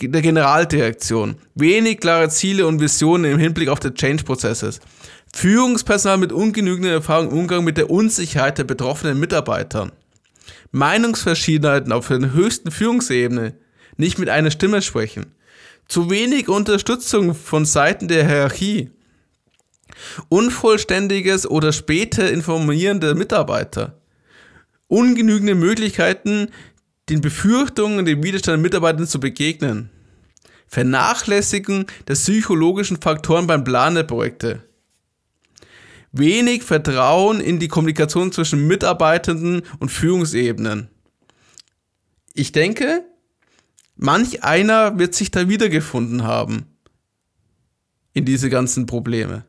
der 0.00 0.22
Generaldirektion. 0.22 1.36
Wenig 1.54 2.00
klare 2.00 2.30
Ziele 2.30 2.66
und 2.66 2.80
Visionen 2.80 3.30
im 3.30 3.38
Hinblick 3.38 3.68
auf 3.68 3.78
den 3.78 3.94
Change-Prozesses. 3.94 4.80
Führungspersonal 5.32 6.18
mit 6.18 6.32
ungenügender 6.32 6.90
Erfahrung 6.90 7.30
im 7.30 7.38
Umgang 7.38 7.62
mit 7.62 7.76
der 7.76 7.90
Unsicherheit 7.90 8.58
der 8.58 8.64
betroffenen 8.64 9.20
Mitarbeitern. 9.20 9.92
Meinungsverschiedenheiten 10.72 11.92
auf 11.92 12.08
der 12.08 12.32
höchsten 12.32 12.70
Führungsebene 12.70 13.54
nicht 13.96 14.18
mit 14.18 14.28
einer 14.28 14.50
Stimme 14.50 14.82
sprechen. 14.82 15.34
Zu 15.86 16.10
wenig 16.10 16.48
Unterstützung 16.48 17.34
von 17.34 17.66
Seiten 17.66 18.08
der 18.08 18.26
Hierarchie. 18.26 18.90
Unvollständiges 20.30 21.46
oder 21.48 21.72
späte 21.72 22.22
Informieren 22.22 23.00
der 23.00 23.14
Mitarbeiter. 23.14 24.00
Ungenügende 24.88 25.54
Möglichkeiten, 25.54 26.48
den 27.10 27.20
Befürchtungen 27.20 27.98
und 27.98 28.06
dem 28.06 28.22
Widerstand 28.22 28.56
der 28.56 28.62
Mitarbeiter 28.62 29.06
zu 29.06 29.20
begegnen. 29.20 29.90
Vernachlässigen 30.68 31.84
der 32.08 32.14
psychologischen 32.14 33.00
Faktoren 33.00 33.46
beim 33.46 33.62
Planen 33.62 33.96
der 33.96 34.04
Projekte 34.04 34.62
wenig 36.12 36.62
Vertrauen 36.62 37.40
in 37.40 37.58
die 37.58 37.68
Kommunikation 37.68 38.32
zwischen 38.32 38.66
Mitarbeitenden 38.66 39.62
und 39.78 39.90
Führungsebenen. 39.90 40.88
Ich 42.34 42.52
denke, 42.52 43.04
manch 43.96 44.44
einer 44.44 44.98
wird 44.98 45.14
sich 45.14 45.30
da 45.30 45.48
wiedergefunden 45.48 46.24
haben 46.24 46.66
in 48.12 48.24
diese 48.24 48.50
ganzen 48.50 48.86
Probleme. 48.86 49.44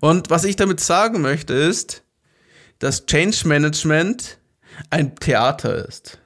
Und 0.00 0.30
was 0.30 0.44
ich 0.44 0.56
damit 0.56 0.80
sagen 0.80 1.20
möchte 1.20 1.52
ist, 1.52 2.02
dass 2.78 3.06
Change 3.06 3.46
Management 3.46 4.38
ein 4.90 5.14
Theater 5.16 5.86
ist. 5.86 6.18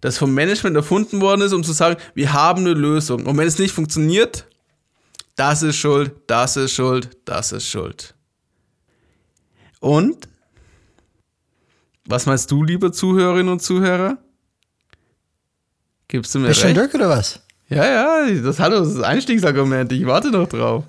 Das 0.00 0.18
vom 0.18 0.34
Management 0.34 0.76
erfunden 0.76 1.20
worden 1.20 1.42
ist, 1.42 1.52
um 1.52 1.62
zu 1.62 1.72
sagen, 1.72 2.00
wir 2.14 2.32
haben 2.32 2.60
eine 2.60 2.74
Lösung. 2.74 3.26
Und 3.26 3.36
wenn 3.36 3.46
es 3.46 3.58
nicht 3.58 3.72
funktioniert, 3.72 4.46
das 5.40 5.62
ist 5.62 5.76
schuld, 5.76 6.12
das 6.26 6.58
ist 6.58 6.72
schuld, 6.72 7.16
das 7.24 7.52
ist 7.52 7.66
schuld. 7.66 8.14
Und? 9.80 10.28
Was 12.04 12.26
meinst 12.26 12.50
du, 12.50 12.62
liebe 12.62 12.92
Zuhörerinnen 12.92 13.50
und 13.50 13.62
Zuhörer? 13.62 14.18
Gibst 16.08 16.34
du 16.34 16.40
mir 16.40 16.48
Bist 16.48 16.62
recht? 16.62 16.76
durch 16.76 16.92
oder 16.92 17.08
was? 17.08 17.40
Ja, 17.70 17.86
ja, 17.86 18.40
das 18.42 18.58
hat 18.58 18.72
das 18.72 19.00
Einstiegsargument. 19.00 19.90
Ich 19.92 20.04
warte 20.04 20.30
noch 20.30 20.46
drauf. 20.46 20.84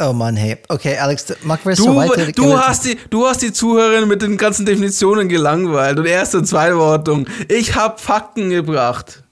Oh 0.00 0.14
Mann, 0.14 0.36
hey. 0.36 0.56
Okay, 0.68 0.96
Alex, 0.96 1.34
machen 1.42 1.60
wir 1.64 1.76
so 1.76 1.94
weiter. 1.94 2.32
du, 2.32 2.56
hast 2.56 2.86
die, 2.86 2.96
du 3.10 3.26
hast 3.26 3.42
die 3.42 3.52
Zuhörerinnen 3.52 4.08
mit 4.08 4.22
den 4.22 4.38
ganzen 4.38 4.64
Definitionen 4.64 5.28
gelangweilt 5.28 5.98
und 5.98 6.06
erste 6.06 6.38
und 6.38 6.46
zweite 6.46 6.78
Wortung. 6.78 7.26
Ich 7.48 7.74
habe 7.74 7.98
Fakten 7.98 8.48
gebracht. 8.48 9.24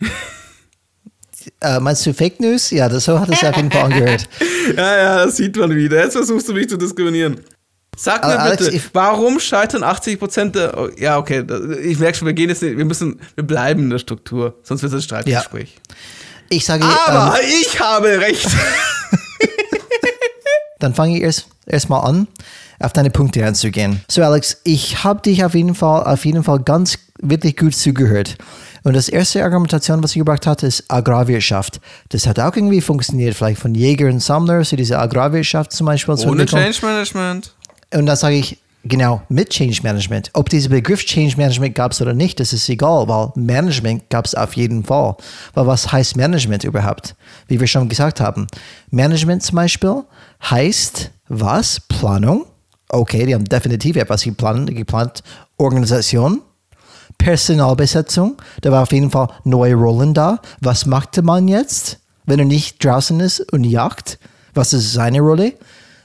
Äh, 1.64 1.80
meinst 1.80 2.04
du 2.04 2.12
Fake 2.12 2.40
News? 2.40 2.70
Ja, 2.70 2.90
das, 2.90 3.04
so 3.04 3.18
hat 3.18 3.30
es 3.30 3.42
auf 3.42 3.56
jeden 3.56 3.70
Fall 3.70 3.84
angehört. 3.84 4.28
Ja, 4.76 4.96
ja, 4.96 5.24
das 5.26 5.36
sieht 5.36 5.56
man 5.56 5.74
wieder. 5.74 6.02
Jetzt 6.02 6.14
versuchst 6.14 6.48
du 6.48 6.54
mich 6.54 6.68
zu 6.70 6.78
diskriminieren. 6.78 7.38
Sag 7.96 8.24
mir 8.24 8.38
Alex, 8.38 8.70
bitte, 8.70 8.80
warum 8.94 9.38
scheitern 9.38 9.84
80 9.84 10.18
Prozent 10.18 10.56
der. 10.56 10.76
oh, 10.76 10.88
Ja, 10.98 11.18
okay, 11.18 11.44
ich 11.82 11.98
merke 11.98 12.16
schon, 12.16 12.26
wir 12.26 12.32
gehen 12.32 12.48
jetzt 12.48 12.62
nicht, 12.62 12.78
wir 12.78 12.84
müssen, 12.86 13.20
wir 13.34 13.44
bleiben 13.44 13.84
in 13.84 13.90
der 13.90 13.98
Struktur, 13.98 14.58
sonst 14.62 14.82
wird 14.82 14.92
es 14.92 15.00
ein 15.00 15.02
Streitgespräch. 15.02 15.76
Ich 16.48 16.64
sage, 16.64 16.84
Aber 17.06 17.38
ähm, 17.38 17.46
ich 17.62 17.78
habe 17.78 18.20
recht. 18.20 18.48
dann 20.80 20.94
fange 20.94 21.16
ich 21.16 21.22
erst 21.22 21.46
erstmal 21.66 22.08
an, 22.08 22.26
auf 22.80 22.92
deine 22.92 23.10
Punkte 23.10 23.44
einzugehen. 23.44 24.00
So, 24.10 24.22
Alex, 24.22 24.60
ich 24.64 25.04
habe 25.04 25.20
dich 25.20 25.44
auf 25.44 25.54
jeden 25.54 25.74
Fall, 25.74 26.04
auf 26.04 26.24
jeden 26.24 26.42
Fall 26.42 26.60
ganz 26.60 26.98
wirklich 27.20 27.56
gut 27.56 27.76
zugehört. 27.76 28.36
Und 28.84 28.94
das 28.94 29.08
erste 29.08 29.42
Argumentation, 29.42 30.02
was 30.02 30.10
ich 30.10 30.18
gebracht 30.18 30.46
hatte, 30.46 30.66
ist 30.66 30.84
Agrarwirtschaft. 30.88 31.80
Das 32.10 32.26
hat 32.26 32.38
auch 32.38 32.54
irgendwie 32.54 32.82
funktioniert, 32.82 33.34
vielleicht 33.34 33.60
von 33.60 33.74
Jäger 33.74 34.06
und 34.08 34.20
Sammler, 34.20 34.62
so 34.62 34.76
diese 34.76 34.98
Agrarwirtschaft 34.98 35.72
zum 35.72 35.86
Beispiel. 35.86 36.14
Ohne. 36.14 36.44
Change 36.44 36.78
Management. 36.82 37.54
Und 37.94 38.06
da 38.06 38.14
sage 38.14 38.36
ich, 38.36 38.58
genau, 38.84 39.22
mit 39.30 39.48
Change 39.48 39.80
Management. 39.82 40.30
Ob 40.34 40.50
dieser 40.50 40.68
Begriff 40.68 41.02
Change 41.02 41.34
Management 41.38 41.74
gab 41.74 41.92
es 41.92 42.02
oder 42.02 42.12
nicht, 42.12 42.38
das 42.40 42.52
ist 42.52 42.68
egal, 42.68 43.08
weil 43.08 43.32
Management 43.36 44.10
gab 44.10 44.26
es 44.26 44.34
auf 44.34 44.54
jeden 44.54 44.84
Fall. 44.84 45.16
Weil 45.54 45.66
was 45.66 45.90
heißt 45.90 46.16
Management 46.18 46.64
überhaupt? 46.64 47.16
Wie 47.48 47.58
wir 47.58 47.66
schon 47.66 47.88
gesagt 47.88 48.20
haben. 48.20 48.46
Management 48.90 49.42
zum 49.42 49.56
Beispiel 49.56 50.02
heißt 50.50 51.10
was? 51.28 51.80
Planung. 51.80 52.44
Okay, 52.90 53.24
die 53.24 53.34
haben 53.34 53.46
definitiv 53.46 53.96
etwas 53.96 54.22
geplant, 54.24 54.74
geplant. 54.76 55.22
Organisation. 55.56 56.42
Personalbesetzung. 57.18 58.36
Da 58.60 58.72
war 58.72 58.82
auf 58.82 58.92
jeden 58.92 59.10
Fall 59.10 59.28
neue 59.44 59.74
Rollen 59.74 60.14
da. 60.14 60.40
Was 60.60 60.86
machte 60.86 61.22
man 61.22 61.48
jetzt, 61.48 61.98
wenn 62.26 62.38
er 62.38 62.44
nicht 62.44 62.84
draußen 62.84 63.20
ist 63.20 63.40
und 63.52 63.64
jagt? 63.64 64.18
Was 64.54 64.72
ist 64.72 64.92
seine 64.92 65.20
Rolle? 65.20 65.54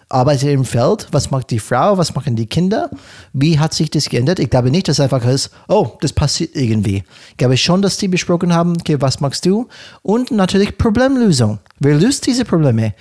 arbeitet 0.09 0.49
im 0.49 0.65
Feld, 0.65 1.07
was 1.11 1.29
macht 1.29 1.51
die 1.51 1.59
Frau, 1.59 1.97
was 1.97 2.15
machen 2.15 2.35
die 2.35 2.47
Kinder, 2.47 2.89
wie 3.31 3.59
hat 3.59 3.73
sich 3.75 3.91
das 3.91 4.09
geändert? 4.09 4.39
Ich 4.39 4.49
glaube 4.49 4.71
nicht, 4.71 4.87
dass 4.87 4.99
einfach 4.99 5.23
ist, 5.25 5.51
oh, 5.67 5.91
das 6.01 6.13
passiert 6.13 6.55
irgendwie. 6.55 7.03
Ich 7.29 7.37
glaube 7.37 7.57
schon, 7.57 7.83
dass 7.83 7.97
die 7.97 8.07
besprochen 8.07 8.53
haben, 8.53 8.75
okay, 8.79 8.97
was 8.99 9.19
machst 9.19 9.45
du? 9.45 9.67
Und 10.01 10.31
natürlich 10.31 10.77
Problemlösung. 10.77 11.59
Wer 11.79 11.95
löst 11.95 12.25
diese 12.25 12.43
Probleme, 12.43 12.95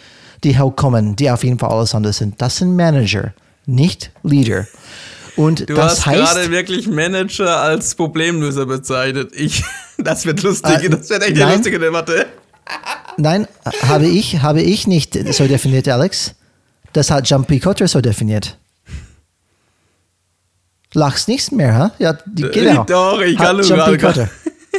die 0.45 0.55
kommen, 0.77 1.17
die 1.17 1.31
auf 1.31 1.45
jeden 1.45 1.59
Fall 1.59 1.71
alles 1.71 1.95
anders 1.95 2.19
sind? 2.19 2.41
Das 2.41 2.59
sind 2.59 2.77
Manager, 2.77 3.33
nicht 3.65 4.11
Leader. 4.23 4.67
Und 5.39 5.71
du 5.71 5.75
das 5.75 5.99
hast 6.01 6.07
heißt, 6.07 6.35
gerade 6.35 6.51
wirklich 6.51 6.89
Manager 6.89 7.61
als 7.61 7.95
Problemlöser 7.95 8.67
bezeichnet. 8.67 9.31
Ich, 9.37 9.63
das 9.99 10.27
wird 10.27 10.43
lustig, 10.43 10.83
Äh, 10.83 10.89
das 10.89 11.09
wird 11.09 11.23
echt 11.23 11.41
eine 11.41 11.55
lustige 11.55 11.79
Debatte. 11.79 12.27
Nein, 13.17 13.47
habe 13.83 14.07
ich, 14.07 14.41
habe 14.43 14.61
ich 14.61 14.89
nicht 14.89 15.17
so 15.33 15.47
definiert, 15.47 15.89
Alex. 15.89 16.35
Das 16.93 17.13
hat 17.13 17.29
P. 17.47 17.61
Cotter 17.61 17.87
so 17.87 18.01
definiert. 18.01 18.59
Lachst 20.93 21.29
nichts 21.29 21.53
mehr, 21.53 21.75
ha? 21.75 21.93
Ja, 22.01 22.15
die, 22.27 22.43
genau. 22.43 22.83
Doch, 22.85 23.21
ich 23.21 23.37
kann 23.37 23.57
nur 23.57 23.65
gerade- 23.97 23.99
Cotter. 23.99 24.31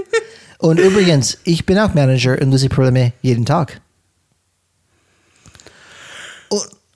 Und 0.58 0.78
übrigens, 0.78 1.38
ich 1.46 1.66
bin 1.66 1.80
auch 1.80 1.94
Manager 1.94 2.38
und 2.42 2.52
löse 2.52 2.68
Probleme 2.68 3.14
jeden 3.22 3.46
Tag. 3.46 3.80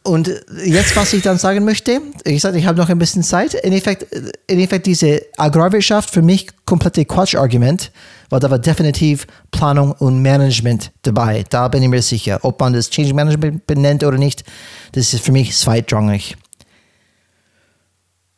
Und, 0.04 0.30
jetzt, 0.66 0.98
was 0.98 1.13
ich 1.13 1.24
dann 1.24 1.38
sagen 1.38 1.63
möchte, 1.63 2.02
ich 2.26 2.42
sage, 2.42 2.58
ich 2.58 2.66
habe 2.66 2.78
noch 2.78 2.89
ein 2.89 3.00
bisschen 3.00 3.24
Zeit. 3.24 3.54
In 3.54 3.72
Effekt, 3.72 4.13
in 4.48 4.60
Effekt 4.60 4.86
diese 4.86 5.22
Agrarwirtschaft 5.38 6.10
für 6.10 6.22
mich 6.22 6.48
komplette 6.66 7.06
Quatschargument, 7.06 7.92
weil 8.30 8.42
da 8.42 8.52
war 8.52 8.60
definitiv 8.60 9.26
Planung 9.52 9.94
und 9.94 10.22
Management 10.22 10.92
dabei. 11.04 11.46
Da 11.50 11.70
bin 11.70 11.84
ich 11.84 11.89
mir 11.89 12.02
sicher. 12.02 12.39
Ob 12.42 12.60
man 12.60 12.74
das 12.74 12.89
Change 12.89 13.13
Management 13.13 13.66
benennt 13.66 14.04
oder 14.04 14.18
nicht, 14.18 14.44
das 14.92 15.13
ist 15.13 15.24
für 15.24 15.32
mich 15.32 15.56
zweitrangig. 15.56 16.36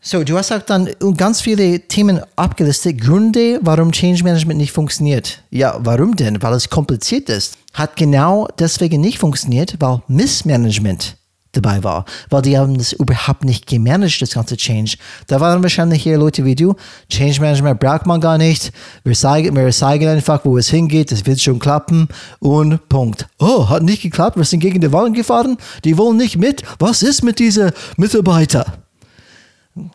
So, 0.08 0.24
du 0.24 0.38
hast 0.38 0.52
auch 0.52 0.62
dann 0.62 0.88
ganz 1.18 1.42
viele 1.42 1.80
Themen 1.80 2.22
abgelistet. 2.36 3.02
Gründe, 3.02 3.60
warum 3.64 3.92
Change 3.92 4.24
Management 4.24 4.60
nicht 4.60 4.72
funktioniert. 4.72 5.42
Ja, 5.50 5.80
warum 5.80 6.16
denn? 6.16 6.44
Weil 6.44 6.54
es 6.54 6.70
kompliziert 6.70 7.28
ist. 7.30 7.58
Hat 7.74 7.96
genau 7.96 8.48
deswegen 8.60 9.02
nicht 9.02 9.18
funktioniert, 9.18 9.78
weil 9.80 10.04
Missmanagement 10.08 11.18
dabei 11.56 11.84
war. 11.84 12.06
Weil 12.30 12.42
die 12.42 12.58
haben 12.58 12.78
das 12.78 12.94
überhaupt 12.94 13.46
nicht 13.46 13.68
gemanagt, 13.68 14.22
das 14.22 14.32
ganze 14.32 14.58
Change. 14.58 14.98
Da 15.28 15.40
waren 15.40 15.64
wahrscheinlich 15.64 16.04
hier 16.04 16.18
Leute 16.18 16.46
wie 16.46 16.56
du. 16.56 16.76
Change 17.10 17.42
Management 17.42 17.80
braucht 17.80 18.06
man 18.06 18.22
gar 18.22 18.38
nicht. 18.38 18.72
Wir 19.04 19.14
zeigen, 19.14 19.56
wir 19.56 19.70
zeigen 19.72 20.08
einfach, 20.08 20.42
wo 20.44 20.58
es 20.58 20.70
hingeht. 20.70 21.12
Das 21.12 21.26
wird 21.26 21.42
schon 21.42 21.60
klappen. 21.60 22.08
Und 22.40 22.88
Punkt. 22.90 23.28
Oh, 23.40 23.70
hat 23.70 23.84
nicht 23.84 24.02
geklappt. 24.02 24.38
Wir 24.38 24.44
sind 24.44 24.60
gegen 24.60 24.82
die 24.82 24.92
Wand 24.92 25.16
gefahren. 25.16 25.58
Die 25.84 25.98
wollen 25.98 26.18
nicht 26.18 26.38
mit. 26.38 26.64
Was 26.80 27.04
ist 27.04 27.24
mit 27.24 27.40
diesen 27.40 27.72
Mitarbeitern? 27.98 28.85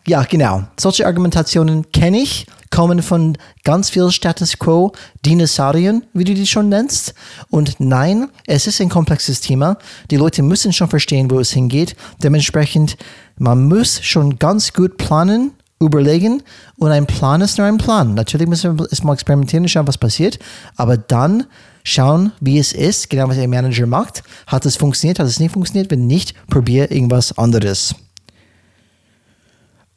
Ja, 0.06 0.24
genau. 0.24 0.64
Solche 0.78 1.06
Argumentationen 1.06 1.90
kenne 1.90 2.18
ich, 2.18 2.46
kommen 2.70 3.02
von 3.02 3.38
ganz 3.64 3.88
viel 3.88 4.10
Status 4.10 4.58
Quo, 4.58 4.92
Dinosauriern, 5.24 6.04
wie 6.12 6.24
du 6.24 6.34
die 6.34 6.46
schon 6.46 6.68
nennst. 6.68 7.14
Und 7.48 7.80
nein, 7.80 8.28
es 8.46 8.66
ist 8.66 8.80
ein 8.80 8.90
komplexes 8.90 9.40
Thema. 9.40 9.78
Die 10.10 10.16
Leute 10.16 10.42
müssen 10.42 10.72
schon 10.72 10.90
verstehen, 10.90 11.30
wo 11.30 11.40
es 11.40 11.52
hingeht. 11.52 11.96
Dementsprechend, 12.22 12.96
man 13.38 13.68
muss 13.68 14.02
schon 14.02 14.38
ganz 14.38 14.72
gut 14.74 14.98
planen, 14.98 15.52
überlegen 15.82 16.42
und 16.76 16.90
ein 16.90 17.06
Plan 17.06 17.40
ist 17.40 17.56
nur 17.56 17.66
ein 17.66 17.78
Plan. 17.78 18.12
Natürlich 18.12 18.46
müssen 18.46 18.78
wir 18.78 18.90
erstmal 18.90 19.14
experimentieren 19.14 19.64
und 19.64 19.68
schauen, 19.68 19.86
was 19.86 19.96
passiert, 19.96 20.38
aber 20.76 20.98
dann 20.98 21.46
schauen, 21.84 22.32
wie 22.40 22.58
es 22.58 22.74
ist, 22.74 23.08
genau 23.08 23.28
was 23.28 23.38
ein 23.38 23.48
Manager 23.48 23.86
macht. 23.86 24.22
Hat 24.46 24.66
es 24.66 24.76
funktioniert, 24.76 25.18
hat 25.18 25.26
es 25.26 25.40
nicht 25.40 25.52
funktioniert? 25.52 25.90
Wenn 25.90 26.06
nicht, 26.06 26.34
probier 26.48 26.90
irgendwas 26.90 27.38
anderes. 27.38 27.94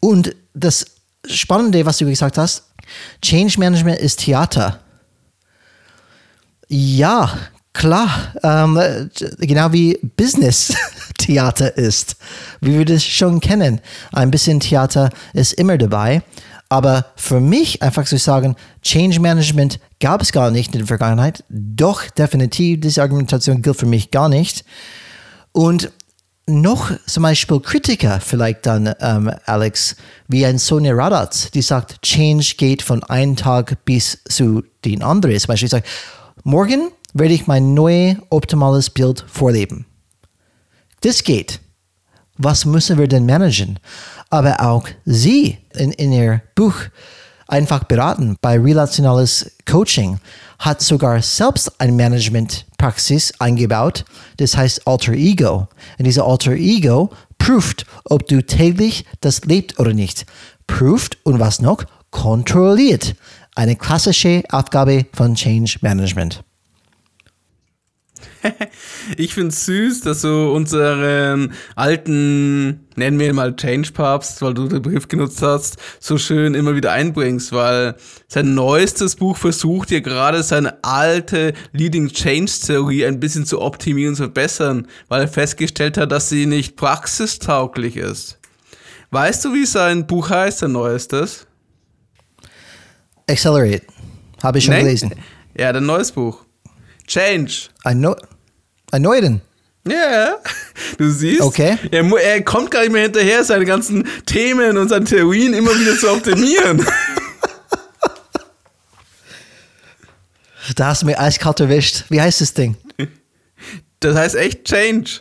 Und 0.03 0.35
das 0.53 0.85
Spannende, 1.25 1.85
was 1.85 1.99
du 1.99 2.05
gesagt 2.05 2.37
hast, 2.37 2.63
Change 3.21 3.57
Management 3.57 3.99
ist 3.99 4.19
Theater. 4.19 4.81
Ja, 6.67 7.31
klar, 7.71 8.09
ähm, 8.43 9.09
genau 9.39 9.71
wie 9.71 9.97
Business 10.17 10.75
Theater 11.17 11.77
ist, 11.77 12.17
wie 12.59 12.79
wir 12.79 12.83
das 12.83 13.05
schon 13.05 13.39
kennen. 13.39 13.79
Ein 14.11 14.29
bisschen 14.29 14.59
Theater 14.59 15.09
ist 15.31 15.53
immer 15.53 15.77
dabei. 15.77 16.21
Aber 16.67 17.05
für 17.15 17.39
mich 17.39 17.81
einfach 17.81 18.03
zu 18.03 18.17
sagen, 18.17 18.57
Change 18.81 19.21
Management 19.21 19.79
gab 20.01 20.21
es 20.21 20.33
gar 20.33 20.51
nicht 20.51 20.73
in 20.73 20.79
der 20.79 20.87
Vergangenheit, 20.87 21.45
doch 21.47 22.09
definitiv, 22.09 22.81
diese 22.81 23.03
Argumentation 23.03 23.61
gilt 23.61 23.77
für 23.77 23.85
mich 23.85 24.11
gar 24.11 24.27
nicht. 24.27 24.65
Und 25.53 25.93
noch 26.47 26.91
zum 27.05 27.23
Beispiel 27.23 27.59
Kritiker 27.59 28.19
vielleicht 28.19 28.65
dann, 28.65 28.93
ähm, 28.99 29.31
Alex, 29.45 29.95
wie 30.27 30.45
ein 30.45 30.57
Sonja 30.57 30.93
Radatz, 30.93 31.51
die 31.51 31.61
sagt, 31.61 32.01
Change 32.01 32.55
geht 32.57 32.81
von 32.81 33.03
einem 33.03 33.35
Tag 33.35 33.85
bis 33.85 34.19
zu 34.27 34.63
den 34.83 35.03
anderen. 35.03 35.39
Zum 35.39 35.47
Beispiel 35.47 35.69
sagt, 35.69 35.87
morgen 36.43 36.91
werde 37.13 37.33
ich 37.33 37.47
mein 37.47 37.73
neues 37.73 38.17
optimales 38.29 38.89
Bild 38.89 39.23
vorleben. 39.27 39.85
Das 41.01 41.23
geht. 41.23 41.59
Was 42.37 42.65
müssen 42.65 42.97
wir 42.97 43.07
denn 43.07 43.25
managen? 43.25 43.79
Aber 44.29 44.59
auch 44.61 44.87
sie 45.05 45.59
in, 45.73 45.91
in 45.91 46.11
ihr 46.11 46.41
Buch 46.55 46.75
einfach 47.47 47.83
beraten 47.83 48.37
bei 48.41 48.59
relationales 48.59 49.51
Coaching 49.69 50.19
hat 50.63 50.81
sogar 50.81 51.21
selbst 51.21 51.81
eine 51.81 51.91
Managementpraxis 51.91 53.33
eingebaut, 53.39 54.05
das 54.37 54.55
heißt 54.55 54.87
Alter 54.87 55.11
Ego. 55.11 55.67
Und 55.99 56.05
diese 56.05 56.23
Alter 56.23 56.53
Ego 56.53 57.09
prüft, 57.37 57.85
ob 58.05 58.27
du 58.27 58.41
täglich 58.41 59.05
das 59.19 59.43
lebt 59.43 59.77
oder 59.77 59.93
nicht. 59.93 60.25
Prüft 60.65 61.17
und 61.23 61.39
was 61.41 61.59
noch? 61.59 61.83
Kontrolliert. 62.11 63.15
Eine 63.55 63.75
klassische 63.75 64.43
Aufgabe 64.49 65.05
von 65.13 65.35
Change 65.35 65.79
Management. 65.81 66.43
Ich 69.17 69.33
finde 69.33 69.49
es 69.49 69.65
süß, 69.65 70.01
dass 70.01 70.21
du 70.21 70.53
unseren 70.53 71.53
alten, 71.75 72.82
nennen 72.95 73.19
wir 73.19 73.29
ihn 73.29 73.35
mal 73.35 73.55
Change-Papst, 73.55 74.41
weil 74.41 74.53
du 74.53 74.67
den 74.67 74.81
Begriff 74.81 75.07
genutzt 75.07 75.41
hast, 75.41 75.77
so 75.99 76.17
schön 76.17 76.53
immer 76.53 76.75
wieder 76.75 76.91
einbringst, 76.91 77.51
weil 77.51 77.95
sein 78.27 78.53
neuestes 78.53 79.15
Buch 79.15 79.37
versucht 79.37 79.91
ja 79.91 79.99
gerade 79.99 80.43
seine 80.43 80.83
alte 80.83 81.53
Leading 81.71 82.09
Change-Theorie 82.09 83.05
ein 83.05 83.19
bisschen 83.19 83.45
zu 83.45 83.61
optimieren 83.61 84.09
und 84.09 84.15
zu 84.15 84.23
verbessern, 84.23 84.87
weil 85.07 85.21
er 85.21 85.27
festgestellt 85.27 85.97
hat, 85.97 86.11
dass 86.11 86.29
sie 86.29 86.45
nicht 86.45 86.75
praxistauglich 86.75 87.97
ist. 87.97 88.39
Weißt 89.11 89.45
du, 89.45 89.53
wie 89.53 89.65
sein 89.65 90.07
Buch 90.07 90.29
heißt, 90.29 90.59
sein 90.59 90.71
neuestes? 90.71 91.45
Accelerate. 93.29 93.83
Habe 94.41 94.57
ich 94.57 94.65
schon 94.65 94.73
Nein? 94.73 94.85
gelesen. 94.85 95.13
Ja, 95.57 95.71
dein 95.71 95.85
neues 95.85 96.11
Buch. 96.11 96.43
Change. 97.07 97.69
Ein, 97.83 98.01
Neu 98.01 98.15
ein 98.93 99.01
neuen. 99.01 99.41
Ja, 99.85 100.37
du 100.97 101.09
siehst, 101.11 101.41
Okay. 101.41 101.77
er, 101.91 102.03
er 102.17 102.41
kommt 102.43 102.71
gar 102.71 102.81
nicht 102.81 102.93
mehr 102.93 103.01
hinterher, 103.03 103.43
seine 103.43 103.65
ganzen 103.65 104.07
Themen 104.25 104.77
und 104.77 104.87
seine 104.87 105.03
Theorien 105.05 105.53
immer 105.53 105.71
wieder 105.77 105.97
zu 105.97 106.09
optimieren. 106.11 106.85
Da 110.77 110.87
hast 110.87 111.01
du 111.01 111.07
mir 111.07 111.19
eiskalt 111.19 111.59
erwischt. 111.59 112.05
Wie 112.09 112.21
heißt 112.21 112.39
das 112.39 112.53
Ding? 112.53 112.77
Das 113.99 114.15
heißt 114.15 114.35
echt 114.35 114.63
Change. 114.65 115.19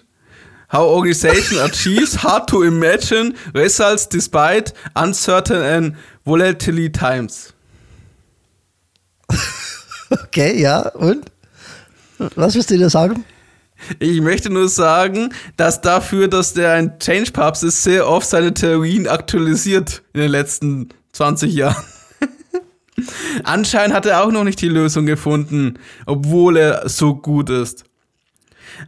How 0.73 0.83
organization 0.89 1.59
achieves 1.69 2.23
hard 2.23 2.49
to 2.49 2.63
imagine 2.63 3.35
results 3.53 4.09
despite 4.09 4.73
uncertain 4.95 5.61
and 5.63 5.97
volatile 6.25 6.91
times. 6.93 7.53
Okay, 10.11 10.61
ja. 10.61 10.89
Und? 10.91 11.25
Was 12.37 12.55
willst 12.55 12.71
du 12.71 12.77
dir 12.77 12.91
sagen? 12.91 13.25
Ich 13.99 14.21
möchte 14.21 14.51
nur 14.51 14.69
sagen, 14.69 15.33
dass 15.57 15.81
dafür, 15.81 16.29
dass 16.29 16.55
der 16.55 16.73
ein 16.73 16.99
Change-Papst 16.99 17.65
ist, 17.65 17.83
sehr 17.83 18.09
oft 18.09 18.29
seine 18.29 18.55
Theorien 18.55 19.09
aktualisiert 19.09 20.03
in 20.13 20.21
den 20.21 20.31
letzten 20.31 20.89
20 21.13 21.53
Jahren. 21.53 21.85
Anscheinend 23.45 23.95
hat 23.95 24.07
er 24.07 24.23
auch 24.25 24.31
noch 24.31 24.45
nicht 24.45 24.61
die 24.61 24.69
Lösung 24.69 25.07
gefunden, 25.07 25.79
obwohl 26.07 26.57
er 26.57 26.89
so 26.89 27.15
gut 27.15 27.51
ist. 27.51 27.85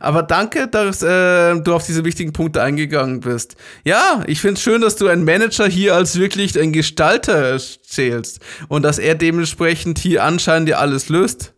Aber 0.00 0.22
danke, 0.22 0.68
dass 0.68 1.02
äh, 1.02 1.61
du 1.61 1.74
auf 1.74 1.87
diese 1.87 2.04
wichtigen 2.04 2.33
Punkte 2.33 2.62
eingegangen 2.62 3.20
bist. 3.20 3.57
Ja, 3.85 4.22
ich 4.26 4.40
finde 4.40 4.54
es 4.54 4.62
schön, 4.62 4.80
dass 4.80 4.96
du 4.96 5.09
einen 5.09 5.24
Manager 5.24 5.66
hier 5.66 5.94
als 5.94 6.18
wirklich 6.18 6.59
ein 6.59 6.72
Gestalter 6.72 7.59
zählst 7.59 8.40
und 8.68 8.83
dass 8.83 8.98
er 8.98 9.14
dementsprechend 9.14 9.98
hier 9.98 10.24
anscheinend 10.24 10.68
ja 10.68 10.78
alles 10.78 11.09
löst. 11.09 11.52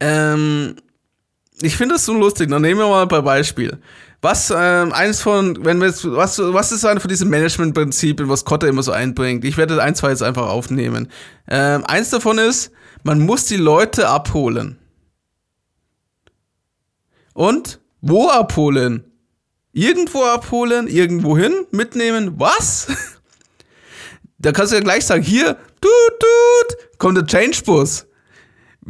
Ähm, 0.00 0.76
ich 1.62 1.76
finde 1.76 1.94
das 1.94 2.04
so 2.04 2.14
lustig. 2.14 2.50
Dann 2.50 2.62
nehmen 2.62 2.80
wir 2.80 2.88
mal 2.88 3.02
ein 3.02 3.24
Beispiel. 3.24 3.78
Was 4.22 4.52
ähm, 4.54 4.92
eins 4.92 5.22
von, 5.22 5.64
wenn 5.64 5.80
wir 5.80 5.88
jetzt, 5.88 6.04
was, 6.10 6.38
was 6.38 6.72
ist 6.72 6.84
eine 6.84 7.00
von 7.00 7.08
diesen 7.08 7.30
Managementprinzipien, 7.30 8.28
was 8.28 8.44
Kotter 8.44 8.68
immer 8.68 8.82
so 8.82 8.92
einbringt? 8.92 9.44
Ich 9.44 9.56
werde 9.56 9.82
ein, 9.82 9.94
zwei 9.94 10.10
jetzt 10.10 10.22
einfach 10.22 10.48
aufnehmen. 10.48 11.08
Ähm, 11.48 11.84
eins 11.86 12.10
davon 12.10 12.38
ist, 12.38 12.70
man 13.02 13.20
muss 13.20 13.46
die 13.46 13.56
Leute 13.56 14.08
abholen. 14.08 14.78
Und 17.32 17.80
Wo 18.02 18.28
abholen? 18.28 19.04
Irgendwo 19.72 20.24
abholen, 20.24 20.88
irgendwo 20.88 21.36
hin, 21.36 21.66
mitnehmen, 21.70 22.38
was? 22.38 22.88
Da 24.42 24.52
kannst 24.52 24.72
du 24.72 24.76
ja 24.76 24.82
gleich 24.82 25.04
sagen, 25.04 25.22
hier, 25.22 25.58
tut, 25.82 25.90
tut, 26.18 26.98
kommt 26.98 27.18
der 27.18 27.26
Change-Bus. 27.26 28.06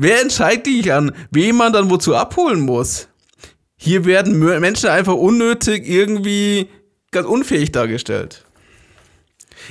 Wer 0.02 0.22
entscheidet 0.22 0.64
dich 0.64 0.90
an, 0.94 1.12
wen 1.30 1.56
man 1.56 1.74
dann 1.74 1.90
wozu 1.90 2.16
abholen 2.16 2.60
muss? 2.60 3.08
Hier 3.76 4.06
werden 4.06 4.38
Menschen 4.38 4.88
einfach 4.88 5.12
unnötig 5.12 5.86
irgendwie 5.86 6.70
ganz 7.10 7.26
unfähig 7.26 7.70
dargestellt. 7.70 8.46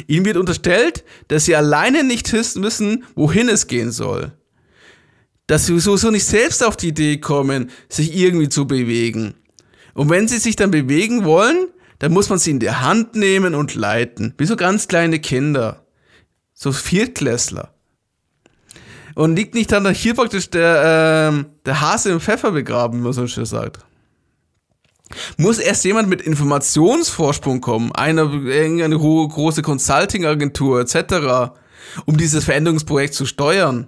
Ihnen 0.05 0.25
wird 0.25 0.37
unterstellt, 0.37 1.03
dass 1.29 1.45
sie 1.45 1.55
alleine 1.55 2.03
nicht 2.03 2.31
wissen, 2.31 3.05
wohin 3.15 3.49
es 3.49 3.65
gehen 3.65 3.91
soll. 3.91 4.31
Dass 5.47 5.65
sie 5.65 5.79
sowieso 5.79 6.11
nicht 6.11 6.25
selbst 6.25 6.63
auf 6.63 6.77
die 6.77 6.89
Idee 6.89 7.17
kommen, 7.17 7.71
sich 7.89 8.15
irgendwie 8.15 8.49
zu 8.49 8.67
bewegen. 8.67 9.33
Und 9.95 10.11
wenn 10.11 10.27
sie 10.27 10.37
sich 10.37 10.55
dann 10.55 10.69
bewegen 10.69 11.25
wollen, 11.25 11.69
dann 11.97 12.13
muss 12.13 12.29
man 12.29 12.37
sie 12.37 12.51
in 12.51 12.59
die 12.59 12.69
Hand 12.69 13.15
nehmen 13.15 13.55
und 13.55 13.73
leiten. 13.73 14.35
Wie 14.37 14.45
so 14.45 14.55
ganz 14.55 14.87
kleine 14.87 15.17
Kinder. 15.17 15.87
So 16.53 16.71
Viertklässler. 16.71 17.73
Und 19.19 19.36
liegt 19.36 19.53
nicht 19.53 19.69
dann 19.73 19.86
hier 19.93 20.13
praktisch 20.13 20.49
der, 20.49 21.34
äh, 21.34 21.45
der 21.65 21.82
Hase 21.82 22.10
im 22.10 22.21
Pfeffer 22.21 22.51
begraben, 22.53 22.99
wie 22.99 23.03
man 23.03 23.12
so 23.12 23.27
schön 23.27 23.43
sagt. 23.43 23.86
Muss 25.36 25.60
erst 25.60 25.84
jemand 25.84 26.08
mit 26.08 26.21
Informationsvorsprung 26.21 27.60
kommen, 27.60 27.91
eine, 27.91 28.21
irgendeine 28.21 28.97
große 28.97 29.62
Consulting-Agentur 29.62 30.79
etc., 30.79 31.51
um 32.05 32.15
dieses 32.15 32.45
Veränderungsprojekt 32.45 33.13
zu 33.13 33.25
steuern. 33.25 33.88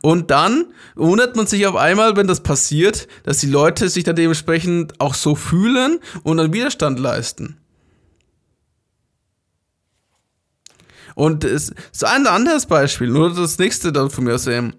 Und 0.00 0.30
dann 0.30 0.72
wundert 0.94 1.36
man 1.36 1.46
sich 1.46 1.66
auf 1.66 1.76
einmal, 1.76 2.16
wenn 2.16 2.28
das 2.28 2.42
passiert, 2.42 3.08
dass 3.24 3.40
die 3.40 3.50
Leute 3.50 3.90
sich 3.90 4.04
dann 4.04 4.16
dementsprechend 4.16 4.98
auch 5.02 5.12
so 5.12 5.34
fühlen 5.34 5.98
und 6.22 6.38
dann 6.38 6.54
Widerstand 6.54 6.98
leisten. 6.98 7.59
Und 11.20 11.44
es 11.44 11.70
ist 11.92 12.02
ein 12.02 12.26
anderes 12.26 12.64
Beispiel, 12.64 13.08
nur 13.08 13.34
das 13.34 13.58
nächste 13.58 13.92
dann 13.92 14.08
von 14.08 14.24
mir 14.24 14.38
sehen. 14.38 14.74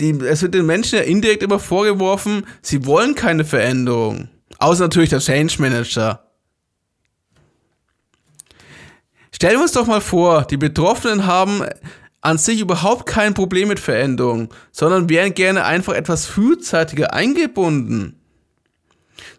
Die, 0.00 0.10
es 0.10 0.42
wird 0.42 0.52
den 0.52 0.66
Menschen 0.66 0.98
ja 0.98 1.04
indirekt 1.04 1.44
immer 1.44 1.60
vorgeworfen, 1.60 2.44
sie 2.60 2.84
wollen 2.86 3.14
keine 3.14 3.44
Veränderung. 3.44 4.28
Außer 4.58 4.82
natürlich 4.82 5.10
der 5.10 5.20
Change 5.20 5.54
Manager. 5.60 6.28
Stellen 9.30 9.58
wir 9.58 9.62
uns 9.62 9.70
doch 9.70 9.86
mal 9.86 10.00
vor, 10.00 10.42
die 10.42 10.56
Betroffenen 10.56 11.24
haben 11.24 11.62
an 12.20 12.36
sich 12.36 12.58
überhaupt 12.58 13.06
kein 13.06 13.34
Problem 13.34 13.68
mit 13.68 13.78
Veränderung, 13.78 14.52
sondern 14.72 15.08
wären 15.08 15.34
gerne 15.34 15.64
einfach 15.64 15.94
etwas 15.94 16.26
frühzeitiger 16.26 17.14
eingebunden. 17.14 18.20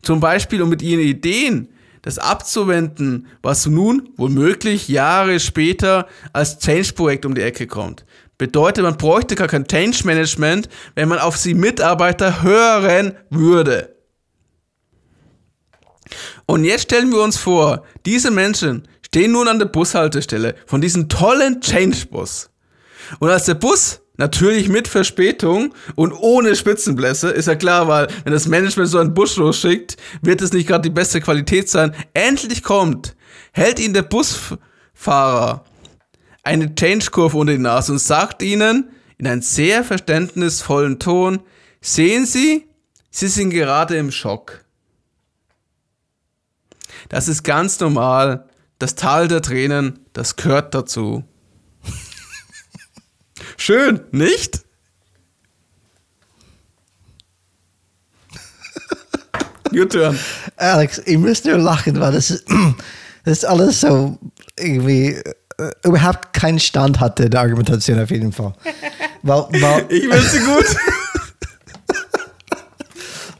Zum 0.01 0.21
Beispiel, 0.21 0.61
um 0.61 0.69
mit 0.69 0.81
ihren 0.81 1.01
Ideen 1.01 1.74
das 2.05 2.19
abzuwenden, 2.19 3.27
was 3.41 3.65
nun 3.65 4.09
womöglich 4.15 4.87
Jahre 4.87 5.39
später 5.39 6.07
als 6.33 6.59
Change-Projekt 6.59 7.25
um 7.25 7.33
die 7.33 7.41
Ecke 7.41 7.65
kommt. 7.65 8.05
Bedeutet, 8.37 8.83
man 8.83 8.97
bräuchte 8.97 9.33
gar 9.35 9.47
kein 9.47 9.65
Change-Management, 9.65 10.69
wenn 10.93 11.09
man 11.09 11.17
auf 11.17 11.41
die 11.41 11.55
Mitarbeiter 11.55 12.43
hören 12.43 13.15
würde. 13.31 13.95
Und 16.45 16.63
jetzt 16.63 16.83
stellen 16.83 17.11
wir 17.11 17.23
uns 17.23 17.37
vor, 17.37 17.83
diese 18.05 18.29
Menschen 18.29 18.87
stehen 19.03 19.31
nun 19.31 19.47
an 19.47 19.57
der 19.57 19.65
Bushaltestelle 19.65 20.53
von 20.67 20.81
diesem 20.81 21.09
tollen 21.09 21.59
Change-Bus. 21.59 22.51
Und 23.17 23.29
als 23.31 23.45
der 23.45 23.55
Bus 23.55 24.01
natürlich 24.17 24.69
mit 24.69 24.87
Verspätung 24.87 25.73
und 25.95 26.11
ohne 26.13 26.55
Spitzenblässe, 26.55 27.29
ist 27.29 27.47
ja 27.47 27.55
klar, 27.55 27.87
weil 27.87 28.07
wenn 28.23 28.33
das 28.33 28.47
Management 28.47 28.89
so 28.89 28.99
einen 28.99 29.13
Bus 29.13 29.37
losschickt, 29.37 29.97
wird 30.21 30.41
es 30.41 30.53
nicht 30.53 30.67
gerade 30.67 30.83
die 30.83 30.93
beste 30.93 31.21
Qualität 31.21 31.69
sein, 31.69 31.95
endlich 32.13 32.63
kommt, 32.63 33.15
hält 33.51 33.79
ihn 33.79 33.93
der 33.93 34.03
Busfahrer 34.03 35.65
eine 36.43 36.75
Change-Kurve 36.75 37.37
unter 37.37 37.53
die 37.53 37.59
Nase 37.59 37.91
und 37.91 37.99
sagt 37.99 38.41
ihnen 38.41 38.89
in 39.17 39.27
einem 39.27 39.41
sehr 39.41 39.83
verständnisvollen 39.83 40.99
Ton, 40.99 41.39
sehen 41.81 42.25
Sie, 42.25 42.67
Sie 43.09 43.27
sind 43.27 43.49
gerade 43.49 43.95
im 43.97 44.11
Schock. 44.11 44.65
Das 47.09 47.27
ist 47.27 47.43
ganz 47.43 47.79
normal. 47.79 48.47
Das 48.77 48.95
Tal 48.95 49.27
der 49.27 49.41
Tränen, 49.41 49.99
das 50.13 50.35
gehört 50.35 50.75
dazu. 50.75 51.23
Schön, 53.57 54.01
nicht? 54.11 54.61
Your 59.73 59.87
turn. 59.89 60.19
Alex, 60.57 61.01
ich 61.05 61.17
müsste 61.17 61.49
nur 61.49 61.59
lachen, 61.59 61.99
weil 61.99 62.11
das 62.11 62.31
ist, 62.31 62.45
das 63.25 63.39
ist 63.39 63.45
alles 63.45 63.81
so 63.81 64.17
irgendwie 64.59 65.21
äh, 65.57 65.71
überhaupt 65.83 66.33
keinen 66.33 66.59
Stand 66.59 66.99
hatte, 66.99 67.29
der 67.29 67.41
Argumentation 67.41 67.99
auf 67.99 68.11
jeden 68.11 68.31
Fall. 68.31 68.53
Weil, 69.23 69.45
weil, 69.61 69.85
ich 69.89 70.03
sie 70.29 70.39
gut. 70.39 70.65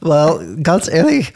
Weil, 0.00 0.56
ganz 0.62 0.88
ehrlich, 0.88 1.32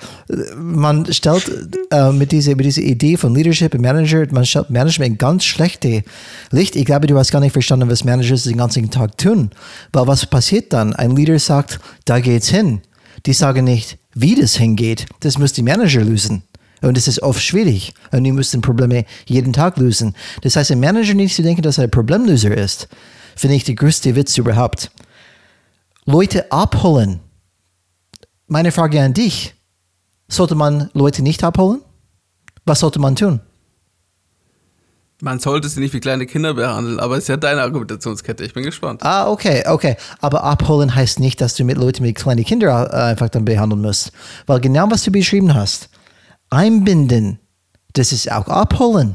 man 0.57 1.11
stellt 1.12 1.51
äh, 1.90 2.12
mit, 2.12 2.33
dieser, 2.33 2.55
mit 2.57 2.66
dieser 2.66 2.83
Idee 2.83 3.16
von 3.16 3.35
Leadership 3.35 3.75
und 3.75 3.81
Manager, 3.81 4.27
man 4.31 4.44
stellt 4.44 4.70
Management 4.70 5.12
in 5.12 5.18
ganz 5.18 5.44
schlechte 5.44 6.05
Licht. 6.51 6.77
Ich 6.77 6.85
glaube, 6.85 7.07
du 7.07 7.16
hast 7.18 7.33
gar 7.33 7.40
nicht 7.40 7.53
verstanden, 7.53 7.90
was 7.90 8.05
Managers 8.05 8.44
den 8.44 8.59
ganzen 8.59 8.90
Tag 8.90 9.16
tun. 9.18 9.51
Weil 9.92 10.07
was 10.07 10.27
passiert 10.27 10.73
dann? 10.73 10.94
Ein 10.94 11.16
Leader 11.16 11.38
sagt, 11.38 11.81
da 12.05 12.20
geht's 12.20 12.49
hin. 12.49 12.83
Die 13.27 13.33
sagen 13.33 13.64
nicht, 13.64 13.99
wie 14.14 14.35
das 14.35 14.57
hingeht. 14.57 15.07
Das 15.20 15.38
muss 15.38 15.53
die 15.53 15.62
Manager 15.62 16.03
lösen. 16.03 16.42
Und 16.83 16.96
das 16.96 17.09
ist 17.09 17.23
oft 17.23 17.42
schwierig. 17.42 17.92
Und 18.11 18.25
die 18.25 18.33
müssen 18.33 18.62
Probleme 18.62 19.05
jeden 19.27 19.53
Tag 19.53 19.77
lösen. 19.77 20.14
Das 20.42 20.57
heißt, 20.57 20.73
ein 20.73 20.81
Manager 20.81 21.14
nicht 21.14 21.35
zu 21.35 21.42
denken, 21.42 21.62
dass 21.62 21.79
er 21.79 21.85
ein 21.85 21.90
Problemlöser 21.90 22.57
ist, 22.57 22.88
finde 23.37 23.57
ich 23.57 23.64
der 23.64 23.75
größte 23.75 24.16
Witz 24.16 24.37
überhaupt. 24.38 24.90
Leute 26.07 26.51
abholen 26.51 27.20
meine 28.51 28.73
Frage 28.73 29.01
an 29.01 29.15
dich. 29.15 29.55
Sollte 30.29 30.55
man 30.55 30.91
Leute 30.93 31.23
nicht 31.23 31.43
abholen? 31.43 31.81
Was 32.67 32.81
sollte 32.81 32.99
man 32.99 33.17
tun? 33.17 33.41
Man 35.23 35.39
sollte 35.39 35.69
sie 35.69 35.81
nicht 35.81 35.93
wie 35.93 36.01
kleine 36.01 36.27
Kinder 36.27 36.55
behandeln, 36.55 36.99
aber 36.99 37.17
es 37.17 37.25
ist 37.25 37.29
ja 37.29 37.37
deine 37.37 37.63
Argumentationskette. 37.63 38.45
Ich 38.45 38.55
bin 38.55 38.63
gespannt. 38.63 39.03
Ah, 39.03 39.29
okay, 39.31 39.65
okay. 39.67 39.97
Aber 40.21 40.45
abholen 40.45 40.95
heißt 40.95 41.21
nicht, 41.21 41.41
dass 41.41 41.55
du 41.55 41.65
mit 41.65 41.77
Leuten 41.77 42.05
wie 42.05 42.15
kleine 42.15 42.43
Kinder 42.43 42.91
äh, 42.93 43.11
einfach 43.11 43.29
dann 43.29 43.45
behandeln 43.45 43.83
musst. 43.83 44.13
Weil 44.47 44.61
genau 44.61 44.91
was 44.91 45.03
du 45.05 45.13
beschrieben 45.13 45.55
hast, 45.55 45.91
einbinden, 46.49 47.39
das 47.93 48.13
ist 48.13 48.33
auch 48.33 48.49
abholen. 48.49 49.15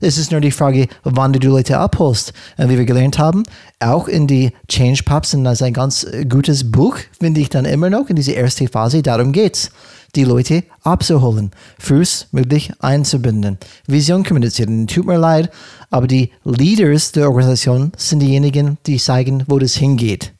Es 0.00 0.18
ist 0.18 0.32
nur 0.32 0.40
die 0.40 0.50
Frage, 0.50 0.88
wann 1.04 1.32
du 1.32 1.38
die 1.38 1.46
Leute 1.46 1.78
abholst. 1.78 2.32
Und 2.56 2.68
wie 2.68 2.78
wir 2.78 2.84
gelernt 2.84 3.18
haben, 3.18 3.44
auch 3.80 4.08
in 4.08 4.26
die 4.26 4.52
Change 4.68 5.02
Pups, 5.04 5.34
und 5.34 5.44
das 5.44 5.60
ist 5.60 5.62
ein 5.62 5.72
ganz 5.72 6.04
äh, 6.04 6.24
gutes 6.24 6.70
Buch, 6.70 6.96
finde 7.18 7.40
ich 7.40 7.48
dann 7.48 7.64
immer 7.64 7.90
noch, 7.90 8.08
in 8.08 8.16
dieser 8.16 8.34
ersten 8.34 8.68
Phase, 8.68 9.02
darum 9.02 9.32
geht's, 9.32 9.70
die 10.14 10.24
Leute 10.24 10.64
abzuholen, 10.82 11.50
frühestmöglich 11.78 12.72
einzubinden, 12.80 13.58
Vision 13.86 14.24
kommunizieren. 14.24 14.86
Tut 14.86 15.06
mir 15.06 15.18
leid, 15.18 15.50
aber 15.90 16.06
die 16.06 16.32
Leaders 16.44 17.12
der 17.12 17.28
Organisation 17.28 17.92
sind 17.96 18.20
diejenigen, 18.20 18.78
die 18.86 18.98
zeigen, 18.98 19.44
wo 19.46 19.58
das 19.58 19.74
hingeht. 19.74 20.32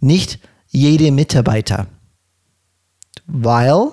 Nicht 0.00 0.40
jede 0.68 1.12
Mitarbeiter. 1.12 1.86
Weil 3.26 3.92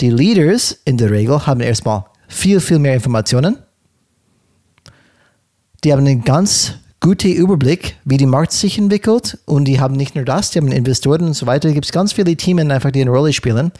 die 0.00 0.10
Leaders 0.10 0.76
in 0.84 0.98
der 0.98 1.10
Regel 1.10 1.46
haben 1.46 1.60
erstmal 1.60 2.04
viel, 2.28 2.60
viel 2.60 2.78
mehr 2.78 2.94
Informationen 2.94 3.58
die 5.86 5.92
haben 5.92 6.04
einen 6.04 6.24
ganz 6.24 6.74
guten 6.98 7.30
Überblick, 7.30 7.94
wie 8.04 8.16
die 8.16 8.26
Markt 8.26 8.50
sich 8.50 8.76
entwickelt. 8.76 9.38
Und 9.44 9.66
die 9.66 9.78
haben 9.78 9.94
nicht 9.94 10.16
nur 10.16 10.24
das, 10.24 10.50
die 10.50 10.58
haben 10.58 10.72
Investoren 10.72 11.26
und 11.26 11.34
so 11.34 11.46
weiter. 11.46 11.68
Da 11.68 11.74
gibt 11.74 11.86
es 11.86 11.92
ganz 11.92 12.12
viele 12.12 12.36
Themen, 12.36 12.72
einfach, 12.72 12.90
die 12.90 13.02
eine 13.02 13.12
Rolle 13.12 13.32
spielen. 13.32 13.70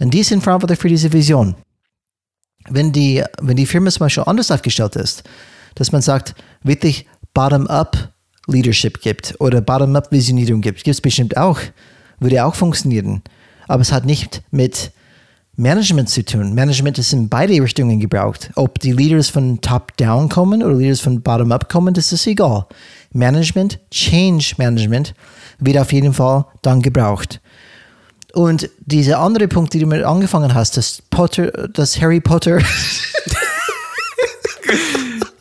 Und 0.00 0.12
die 0.12 0.22
sind 0.22 0.42
verantwortlich 0.42 0.78
für 0.78 0.90
diese 0.90 1.14
Vision. 1.14 1.54
Wenn 2.68 2.92
die, 2.92 3.24
wenn 3.40 3.56
die 3.56 3.64
Firma 3.64 3.90
zum 3.90 4.00
Beispiel 4.00 4.24
anders 4.26 4.50
aufgestellt 4.50 4.96
ist, 4.96 5.24
dass 5.76 5.92
man 5.92 6.02
sagt, 6.02 6.34
wirklich 6.62 7.06
bottom-up 7.32 8.12
Leadership 8.46 9.00
gibt 9.00 9.34
oder 9.38 9.62
bottom-up 9.62 10.12
Visionierung 10.12 10.60
gibt, 10.60 10.84
gibt 10.84 10.94
es 10.94 11.00
bestimmt 11.00 11.38
auch, 11.38 11.58
würde 12.18 12.44
auch 12.44 12.54
funktionieren. 12.54 13.22
Aber 13.66 13.80
es 13.80 13.92
hat 13.92 14.04
nicht 14.04 14.42
mit 14.50 14.92
Management 15.60 16.08
zu 16.08 16.24
tun. 16.24 16.54
Management 16.54 16.96
ist 16.98 17.12
in 17.12 17.28
beide 17.28 17.52
Richtungen 17.62 18.00
gebraucht. 18.00 18.50
Ob 18.54 18.78
die 18.78 18.92
Leaders 18.92 19.28
von 19.28 19.60
Top-Down 19.60 20.30
kommen 20.30 20.62
oder 20.62 20.74
Leaders 20.74 21.00
von 21.00 21.20
Bottom-Up 21.20 21.68
kommen, 21.68 21.92
das 21.92 22.12
ist 22.12 22.26
egal. 22.26 22.64
Management, 23.12 23.78
Change 23.90 24.54
Management 24.56 25.12
wird 25.58 25.76
auf 25.76 25.92
jeden 25.92 26.14
Fall 26.14 26.46
dann 26.62 26.80
gebraucht. 26.80 27.42
Und 28.32 28.70
dieser 28.78 29.18
andere 29.18 29.48
Punkt, 29.48 29.74
den 29.74 29.82
du 29.82 29.86
mit 29.86 30.02
angefangen 30.02 30.54
hast, 30.54 30.78
das 30.78 31.02
Potter, 31.10 31.50
das 31.74 32.00
Harry 32.00 32.20
Potter. 32.20 32.58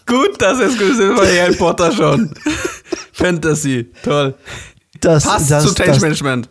Gut, 0.06 0.42
dass 0.42 0.60
es 0.60 0.78
gesehen 0.78 1.16
war, 1.16 1.26
Harry 1.26 1.56
Potter 1.56 1.94
schon. 1.94 2.34
Fantasy, 3.14 3.90
toll. 4.04 4.36
Das, 5.00 5.24
Passt 5.24 5.50
das, 5.50 5.66
zu 5.66 5.74
Change 5.76 6.02
Management. 6.02 6.50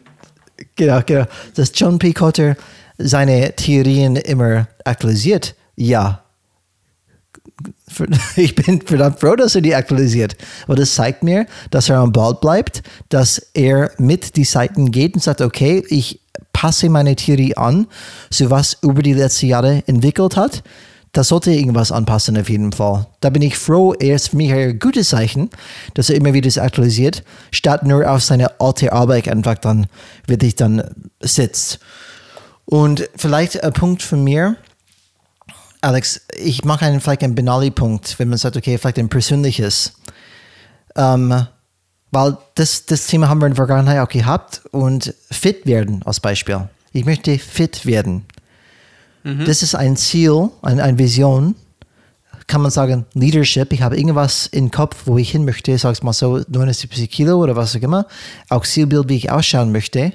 genau, 0.75 1.03
genau. 1.05 1.27
Dass 1.55 1.71
John 1.75 1.99
P. 1.99 2.15
Cotter 2.15 2.57
seine 2.99 3.55
Theorien 3.55 4.17
immer 4.17 4.69
aktualisiert. 4.85 5.55
Ja. 5.77 6.25
Ich 8.37 8.55
bin 8.55 8.83
verdammt 8.83 9.19
froh, 9.19 9.35
dass 9.35 9.55
er 9.55 9.63
die 9.63 9.75
aktualisiert. 9.75 10.37
Aber 10.67 10.77
das 10.77 10.95
zeigt 10.95 11.25
mir, 11.25 11.47
dass 11.71 11.89
er 11.89 11.99
am 11.99 12.13
Ball 12.13 12.35
bleibt, 12.35 12.83
dass 13.09 13.39
er 13.55 13.91
mit 13.99 14.37
die 14.37 14.45
Seiten 14.45 14.91
geht 14.91 15.15
und 15.15 15.23
sagt, 15.23 15.41
okay, 15.41 15.83
ich 15.89 16.21
passe 16.53 16.89
meine 16.89 17.17
Theorie 17.17 17.57
an, 17.57 17.87
so 18.31 18.51
was 18.51 18.79
über 18.83 19.03
die 19.03 19.15
letzten 19.15 19.47
Jahre 19.47 19.83
entwickelt 19.87 20.37
hat. 20.37 20.63
Das 21.13 21.29
sollte 21.29 21.51
irgendwas 21.51 21.91
anpassen 21.91 22.39
auf 22.39 22.49
jeden 22.51 22.73
Fall. 22.73 23.07
Da 23.21 23.31
bin 23.31 23.43
ich 23.43 23.57
froh, 23.57 23.95
er 23.95 24.17
ist 24.17 24.29
für 24.29 24.37
mich 24.37 24.53
ein 24.53 24.79
gutes 24.79 25.09
Zeichen, 25.09 25.51
dass 25.95 26.11
er 26.11 26.17
immer 26.17 26.35
wieder 26.35 26.47
das 26.47 26.59
aktualisiert, 26.59 27.25
statt 27.51 27.85
nur 27.85 28.09
auf 28.09 28.23
seine 28.23 28.61
alte 28.61 28.93
Arbeit 28.93 29.29
einfach 29.29 29.57
dann 29.57 29.87
wirklich 30.27 30.55
dann 30.57 30.83
sitzt. 31.21 31.81
Und 32.71 33.09
vielleicht 33.17 33.65
ein 33.65 33.73
Punkt 33.73 34.03
von 34.03 34.23
mir, 34.23 34.57
Alex, 35.81 36.21
ich 36.37 36.67
mache 36.67 36.85
einen, 36.85 37.01
vielleicht 37.01 37.23
einen 37.23 37.35
Benali-Punkt, 37.35 38.19
wenn 38.19 38.29
man 38.29 38.37
sagt, 38.37 38.59
okay, 38.59 38.77
vielleicht 38.77 38.99
ein 38.99 39.09
persönliches. 39.09 39.95
Ähm, 40.95 41.47
weil 42.11 42.37
das, 42.57 42.85
das 42.85 43.07
Thema 43.07 43.31
haben 43.31 43.41
wir 43.41 43.47
in 43.47 43.53
der 43.53 43.57
Vergangenheit 43.57 44.01
auch 44.01 44.09
gehabt 44.11 44.61
und 44.71 45.15
fit 45.31 45.65
werden 45.65 46.03
als 46.05 46.21
Beispiel. 46.21 46.69
Ich 46.93 47.07
möchte 47.07 47.39
fit 47.39 47.87
werden. 47.87 48.27
Mhm. 49.25 49.47
Das 49.47 49.63
ist 49.63 49.75
ein 49.75 49.97
Ziel, 49.97 50.51
ein, 50.61 50.79
eine 50.79 50.99
Vision. 50.99 51.55
Kann 52.49 52.61
man 52.61 52.71
sagen, 52.71 53.07
Leadership. 53.15 53.73
Ich 53.73 53.81
habe 53.81 53.97
irgendwas 53.97 54.47
im 54.47 54.71
Kopf, 54.71 55.05
wo 55.07 55.17
ich 55.17 55.31
hin 55.31 55.47
möchte, 55.47 55.79
sag's 55.79 56.03
mal 56.03 56.13
so, 56.13 56.43
79 56.47 57.11
Kilo 57.11 57.43
oder 57.43 57.57
was 57.57 57.75
auch 57.75 57.81
immer. 57.81 58.07
Auch 58.51 58.67
Zielbild, 58.67 59.09
wie 59.09 59.17
ich 59.17 59.31
ausschauen 59.31 59.73
möchte 59.73 60.13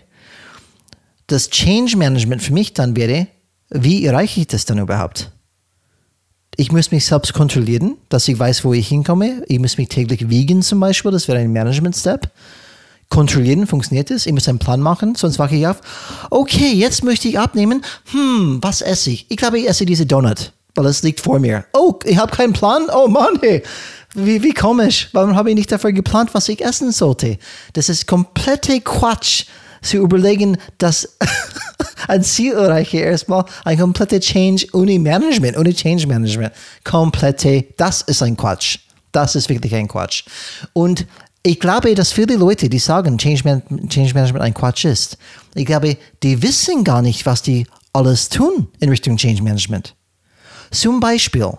das 1.27 1.49
Change 1.49 1.97
Management 1.97 2.41
für 2.41 2.53
mich 2.53 2.73
dann 2.73 2.95
wäre, 2.95 3.27
wie 3.69 4.05
erreiche 4.05 4.41
ich 4.41 4.47
das 4.47 4.65
dann 4.65 4.77
überhaupt? 4.77 5.31
Ich 6.55 6.71
muss 6.71 6.91
mich 6.91 7.05
selbst 7.05 7.33
kontrollieren, 7.33 7.97
dass 8.09 8.27
ich 8.27 8.37
weiß, 8.37 8.63
wo 8.63 8.73
ich 8.73 8.87
hinkomme. 8.87 9.43
Ich 9.47 9.59
muss 9.59 9.77
mich 9.77 9.89
täglich 9.89 10.29
wiegen 10.29 10.61
zum 10.61 10.79
Beispiel, 10.79 11.11
das 11.11 11.27
wäre 11.27 11.39
ein 11.39 11.51
Management-Step. 11.51 12.29
Kontrollieren, 13.09 13.65
funktioniert 13.65 14.09
das? 14.11 14.25
Ich 14.25 14.33
muss 14.33 14.47
einen 14.47 14.59
Plan 14.59 14.79
machen, 14.79 15.15
sonst 15.15 15.39
wache 15.39 15.55
ich 15.55 15.67
auf. 15.67 15.81
Okay, 16.29 16.71
jetzt 16.73 17.03
möchte 17.03 17.27
ich 17.27 17.39
abnehmen. 17.39 17.83
Hm, 18.11 18.59
was 18.61 18.81
esse 18.81 19.11
ich? 19.11 19.25
Ich 19.29 19.37
glaube, 19.37 19.59
ich 19.59 19.67
esse 19.67 19.85
diese 19.85 20.05
Donut, 20.05 20.51
weil 20.75 20.85
es 20.85 21.01
liegt 21.01 21.19
vor 21.19 21.39
mir. 21.39 21.65
Oh, 21.73 21.97
ich 22.05 22.17
habe 22.17 22.35
keinen 22.35 22.53
Plan? 22.53 22.83
Oh 22.93 23.07
Mann, 23.07 23.39
hey. 23.41 23.63
Wie, 24.13 24.43
wie 24.43 24.53
komisch. 24.53 25.09
Warum 25.11 25.35
habe 25.35 25.49
ich 25.49 25.55
nicht 25.55 25.71
dafür 25.71 25.91
geplant, 25.91 26.33
was 26.33 26.49
ich 26.49 26.63
essen 26.63 26.91
sollte? 26.91 27.39
Das 27.73 27.89
ist 27.89 28.05
komplette 28.05 28.79
Quatsch 28.81 29.45
zu 29.83 29.97
überlegen, 29.97 30.57
dass 30.77 31.17
ein 32.07 32.23
Ziel 32.23 32.53
erreiche 32.53 32.97
erstmal 32.97 33.45
ein 33.65 33.77
kompletter 33.77 34.19
Change 34.19 34.67
ohne 34.73 34.97
Management, 34.99 35.57
ohne 35.57 35.73
Change 35.73 36.07
Management. 36.07 36.53
Komplette, 36.83 37.65
das 37.77 38.01
ist 38.01 38.23
ein 38.23 38.35
Quatsch. 38.35 38.79
Das 39.11 39.35
ist 39.35 39.49
wirklich 39.49 39.75
ein 39.75 39.87
Quatsch. 39.87 40.23
Und 40.73 41.05
ich 41.43 41.59
glaube, 41.59 41.93
dass 41.93 42.11
viele 42.11 42.35
Leute, 42.37 42.69
die 42.69 42.79
sagen, 42.79 43.17
Change, 43.17 43.41
Man 43.43 43.89
Change 43.89 44.13
Management 44.13 44.43
ein 44.43 44.53
Quatsch 44.53 44.85
ist, 44.85 45.17
ich 45.53 45.65
glaube, 45.65 45.97
die 46.23 46.41
wissen 46.41 46.83
gar 46.83 47.01
nicht, 47.01 47.25
was 47.25 47.41
die 47.41 47.67
alles 47.91 48.29
tun 48.29 48.69
in 48.79 48.89
Richtung 48.89 49.17
Change 49.17 49.43
Management. 49.43 49.95
Zum 50.71 50.99
Beispiel, 50.99 51.51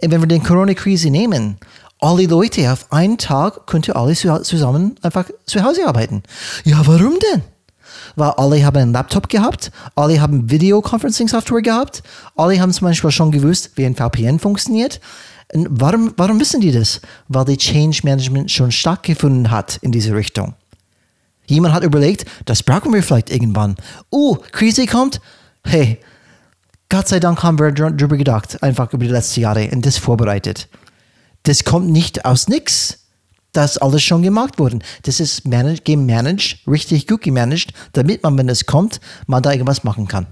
wenn 0.00 0.20
wir 0.22 0.28
den 0.28 0.42
Corona-Krise 0.42 1.10
nehmen, 1.10 1.58
alle 2.00 2.26
Leute 2.26 2.72
auf 2.72 2.90
einen 2.90 3.18
Tag 3.18 3.66
könnten 3.66 3.92
alle 3.92 4.14
zusammen 4.14 4.96
einfach 5.02 5.26
zu 5.46 5.62
Hause 5.62 5.86
arbeiten. 5.86 6.22
Ja, 6.64 6.80
warum 6.86 7.18
denn? 7.18 7.42
Weil 8.16 8.30
alle 8.30 8.64
haben 8.64 8.76
einen 8.76 8.92
Laptop 8.92 9.28
gehabt, 9.28 9.70
alle 9.94 10.20
haben 10.20 10.50
Videoconferencing-Software 10.50 11.62
gehabt, 11.62 12.02
alle 12.36 12.60
haben 12.60 12.72
zum 12.72 12.88
Beispiel 12.88 13.10
schon 13.10 13.30
gewusst, 13.30 13.72
wie 13.76 13.86
ein 13.86 13.96
VPN 13.96 14.38
funktioniert. 14.38 15.00
Und 15.52 15.68
warum, 15.70 16.14
warum 16.16 16.40
wissen 16.40 16.60
die 16.60 16.72
das? 16.72 17.00
Weil 17.28 17.44
die 17.44 17.56
Change 17.56 18.00
Management 18.04 18.50
schon 18.50 18.72
stattgefunden 18.72 19.50
hat 19.50 19.78
in 19.82 19.92
diese 19.92 20.14
Richtung. 20.14 20.54
Jemand 21.46 21.74
hat 21.74 21.82
überlegt, 21.82 22.24
das 22.46 22.62
brauchen 22.62 22.92
wir 22.92 23.02
vielleicht 23.02 23.30
irgendwann. 23.30 23.76
Oh, 24.10 24.36
Krise 24.52 24.86
kommt. 24.86 25.20
Hey, 25.64 25.98
Gott 26.88 27.08
sei 27.08 27.20
Dank 27.20 27.42
haben 27.42 27.58
wir 27.58 27.72
darüber 27.72 28.16
gedacht, 28.16 28.62
einfach 28.62 28.92
über 28.92 29.04
die 29.04 29.10
letzten 29.10 29.40
Jahre 29.40 29.68
und 29.70 29.84
das 29.84 29.98
vorbereitet. 29.98 30.68
Das 31.44 31.64
kommt 31.64 31.90
nicht 31.90 32.24
aus 32.24 32.48
nichts 32.48 33.01
das 33.52 33.78
alles 33.78 34.02
schon 34.02 34.22
gemacht 34.22 34.58
worden. 34.58 34.82
Das 35.02 35.20
ist 35.20 35.46
managed, 35.46 35.84
gemanagt, 35.84 36.58
richtig 36.66 37.06
gut 37.06 37.22
gemanagt, 37.22 37.72
damit 37.92 38.22
man, 38.22 38.36
wenn 38.38 38.48
es 38.48 38.66
kommt, 38.66 39.00
man 39.26 39.42
da 39.42 39.52
irgendwas 39.52 39.84
machen 39.84 40.08
kann. 40.08 40.26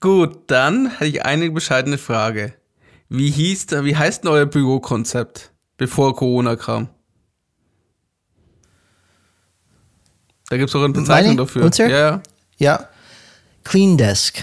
Gut, 0.00 0.40
dann 0.48 0.90
hätte 0.90 1.06
ich 1.06 1.24
eine 1.24 1.50
bescheidene 1.50 1.98
Frage. 1.98 2.54
Wie 3.08 3.30
hieß, 3.30 3.66
wie 3.82 3.96
heißt 3.96 4.24
denn 4.24 4.30
euer 4.30 4.46
Bürokonzept, 4.46 5.52
bevor 5.76 6.16
Corona 6.16 6.56
kam? 6.56 6.88
Da 10.48 10.56
gibt 10.56 10.70
es 10.70 10.76
auch 10.76 10.82
eine 10.82 10.92
Bezeichnung 10.92 11.36
Meine? 11.36 11.36
dafür. 11.36 11.64
Unser? 11.64 11.88
Ja. 11.88 12.22
ja. 12.58 12.88
Clean 13.64 13.96
Desk. 13.96 14.42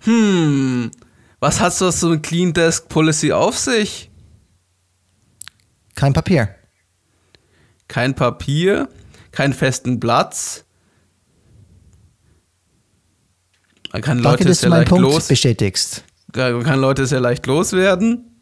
Hm, 0.00 0.90
was 1.38 1.60
hat 1.60 1.74
so 1.74 1.90
eine 2.06 2.20
Clean 2.20 2.52
Desk 2.52 2.88
Policy 2.88 3.32
auf 3.32 3.56
sich? 3.56 4.10
Kein 5.94 6.12
Papier. 6.12 6.54
Kein 7.88 8.14
Papier, 8.14 8.88
keinen 9.30 9.52
festen 9.52 10.00
Platz. 10.00 10.64
Man 13.92 14.00
kann 14.00 14.18
Leute 14.18 14.38
Danke, 14.38 14.48
dass 14.48 14.60
sehr 14.60 14.70
du 14.70 14.76
meinen 14.76 14.86
Punkt 14.86 15.02
los 15.02 15.28
bestätigst. 15.28 16.04
Man 16.34 16.64
kann 16.64 16.80
Leute 16.80 17.06
sehr 17.06 17.20
leicht 17.20 17.46
loswerden. 17.46 18.40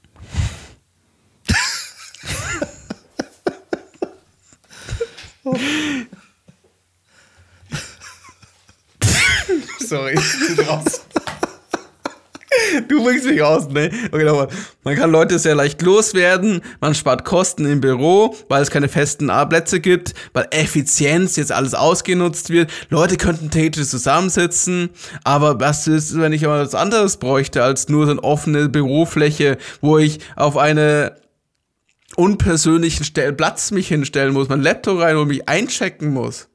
Sorry, 9.80 10.14
ich 10.14 10.56
bin 10.56 10.66
raus. 10.66 11.00
Du 12.88 13.02
bringst 13.02 13.26
mich 13.26 13.42
aus, 13.42 13.68
ne? 13.68 13.90
Okay, 14.10 14.24
nochmal. 14.24 14.48
Man 14.84 14.96
kann 14.96 15.10
Leute 15.10 15.38
sehr 15.38 15.54
leicht 15.54 15.82
loswerden, 15.82 16.60
man 16.80 16.94
spart 16.94 17.24
Kosten 17.24 17.66
im 17.66 17.80
Büro, 17.80 18.34
weil 18.48 18.62
es 18.62 18.70
keine 18.70 18.88
festen 18.88 19.30
Plätze 19.48 19.80
gibt, 19.80 20.14
weil 20.32 20.46
Effizienz 20.50 21.36
jetzt 21.36 21.52
alles 21.52 21.74
ausgenutzt 21.74 22.50
wird. 22.50 22.70
Leute 22.88 23.16
könnten 23.16 23.50
theoretisch 23.50 23.88
zusammensitzen, 23.88 24.90
aber 25.24 25.60
was 25.60 25.86
ist, 25.86 26.18
wenn 26.18 26.32
ich 26.32 26.42
mal 26.42 26.64
was 26.64 26.74
anderes 26.74 27.16
bräuchte 27.16 27.62
als 27.62 27.88
nur 27.88 28.06
so 28.06 28.12
eine 28.12 28.22
offene 28.22 28.68
Bürofläche, 28.68 29.58
wo 29.80 29.98
ich 29.98 30.18
auf 30.36 30.56
eine 30.56 31.16
unpersönlichen 32.16 33.06
Platz 33.36 33.70
mich 33.70 33.88
hinstellen 33.88 34.34
muss, 34.34 34.48
mein 34.48 34.62
Laptop 34.62 35.00
rein 35.00 35.16
und 35.16 35.28
mich 35.28 35.48
einchecken 35.48 36.12
muss. 36.12 36.49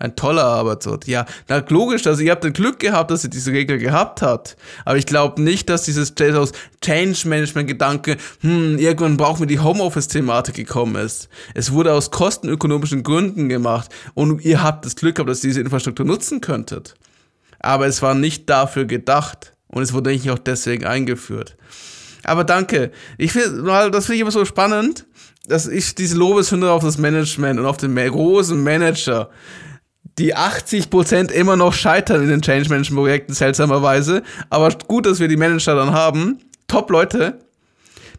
Ein 0.00 0.16
toller 0.16 0.44
Arbeitsort. 0.44 1.06
Ja, 1.06 1.26
na 1.46 1.62
logisch, 1.68 2.06
also 2.06 2.22
ihr 2.22 2.30
habt 2.30 2.42
das 2.42 2.54
Glück 2.54 2.78
gehabt, 2.78 3.10
dass 3.10 3.22
ihr 3.22 3.28
diese 3.28 3.52
Regel 3.52 3.76
gehabt 3.76 4.22
habt. 4.22 4.56
Aber 4.86 4.96
ich 4.96 5.04
glaube 5.04 5.42
nicht, 5.42 5.68
dass 5.68 5.82
dieses 5.82 6.14
Change 6.14 7.28
Management 7.28 7.68
Gedanke, 7.68 8.16
hm, 8.40 8.78
irgendwann 8.78 9.18
brauchen 9.18 9.40
wir 9.40 9.46
die 9.46 9.60
Homeoffice-Thematik 9.60 10.54
gekommen 10.54 10.96
ist. 10.96 11.28
Es 11.52 11.72
wurde 11.72 11.92
aus 11.92 12.10
kostenökonomischen 12.10 13.02
Gründen 13.02 13.50
gemacht 13.50 13.90
und 14.14 14.42
ihr 14.42 14.62
habt 14.62 14.86
das 14.86 14.96
Glück 14.96 15.16
gehabt, 15.16 15.28
dass 15.28 15.44
ihr 15.44 15.50
diese 15.50 15.60
Infrastruktur 15.60 16.06
nutzen 16.06 16.40
könntet. 16.40 16.94
Aber 17.58 17.86
es 17.86 18.00
war 18.00 18.14
nicht 18.14 18.48
dafür 18.48 18.86
gedacht 18.86 19.52
und 19.68 19.82
es 19.82 19.92
wurde 19.92 20.08
eigentlich 20.08 20.30
auch 20.30 20.38
deswegen 20.38 20.86
eingeführt. 20.86 21.58
Aber 22.24 22.44
danke. 22.44 22.90
Ich 23.18 23.32
finde, 23.32 23.90
das 23.90 24.06
finde 24.06 24.14
ich 24.14 24.20
immer 24.22 24.30
so 24.30 24.46
spannend, 24.46 25.04
dass 25.46 25.66
ich 25.66 25.94
diese 25.94 26.16
Lobeshymne 26.16 26.70
auf 26.70 26.82
das 26.82 26.96
Management 26.96 27.60
und 27.60 27.66
auf 27.66 27.76
den 27.76 27.94
großen 27.94 28.62
Manager 28.62 29.28
die 30.18 30.36
80% 30.36 31.30
immer 31.30 31.56
noch 31.56 31.72
scheitern 31.72 32.22
in 32.22 32.28
den 32.28 32.42
Change 32.42 32.68
Management 32.68 33.00
Projekten, 33.00 33.32
seltsamerweise. 33.32 34.22
Aber 34.50 34.70
gut, 34.86 35.06
dass 35.06 35.20
wir 35.20 35.28
die 35.28 35.36
Manager 35.36 35.74
dann 35.74 35.92
haben. 35.92 36.38
Top 36.66 36.90
Leute. 36.90 37.38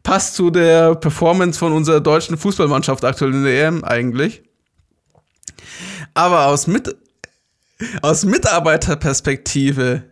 Passt 0.04 0.36
zu 0.36 0.50
der 0.50 0.96
Performance 0.96 1.60
von 1.60 1.74
unserer 1.74 2.00
deutschen 2.00 2.38
Fußballmannschaft 2.38 3.06
aktuell 3.06 3.34
in 3.34 3.44
der 3.44 3.68
EM 3.68 3.84
eigentlich. 3.84 4.42
Aber 6.14 6.48
aus, 6.48 6.68
Mit 6.68 6.96
aus 8.02 8.26
Mitarbeiterperspektive 8.26 10.04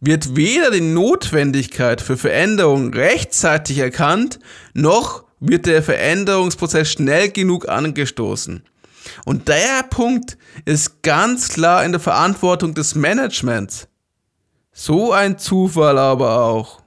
wird 0.00 0.36
weder 0.36 0.70
die 0.70 0.80
Notwendigkeit 0.80 2.00
für 2.00 2.16
Veränderung 2.16 2.92
rechtzeitig 2.92 3.78
erkannt, 3.78 4.38
noch 4.74 5.24
wird 5.40 5.66
der 5.66 5.82
Veränderungsprozess 5.82 6.92
schnell 6.92 7.30
genug 7.30 7.68
angestoßen. 7.68 8.62
Und 9.24 9.48
der 9.48 9.82
Punkt 9.88 10.36
ist 10.64 11.02
ganz 11.02 11.48
klar 11.48 11.84
in 11.84 11.92
der 11.92 12.00
Verantwortung 12.00 12.74
des 12.74 12.94
Managements. 12.94 13.88
So 14.72 15.12
ein 15.12 15.38
Zufall 15.38 15.98
aber 15.98 16.42
auch. 16.44 16.82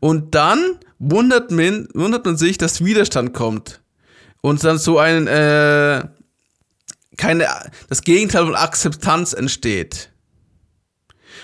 Und 0.00 0.34
dann 0.34 0.78
wundert 0.98 1.50
man, 1.50 1.88
wundert 1.94 2.24
man 2.24 2.36
sich, 2.36 2.58
dass 2.58 2.84
Widerstand 2.84 3.32
kommt. 3.32 3.80
Und 4.40 4.62
dann 4.64 4.78
so 4.78 4.98
ein, 4.98 5.26
äh, 5.26 6.04
keine, 7.16 7.48
das 7.88 8.02
Gegenteil 8.02 8.44
von 8.44 8.54
Akzeptanz 8.54 9.32
entsteht. 9.32 10.10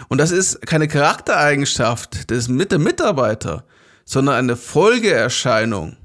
Und 0.08 0.18
das 0.18 0.30
ist 0.30 0.62
keine 0.62 0.88
Charaktereigenschaft 0.88 2.30
des 2.30 2.48
Mitarbeiter, 2.48 3.64
sondern 4.04 4.36
eine 4.36 4.56
Folgeerscheinung. 4.56 5.96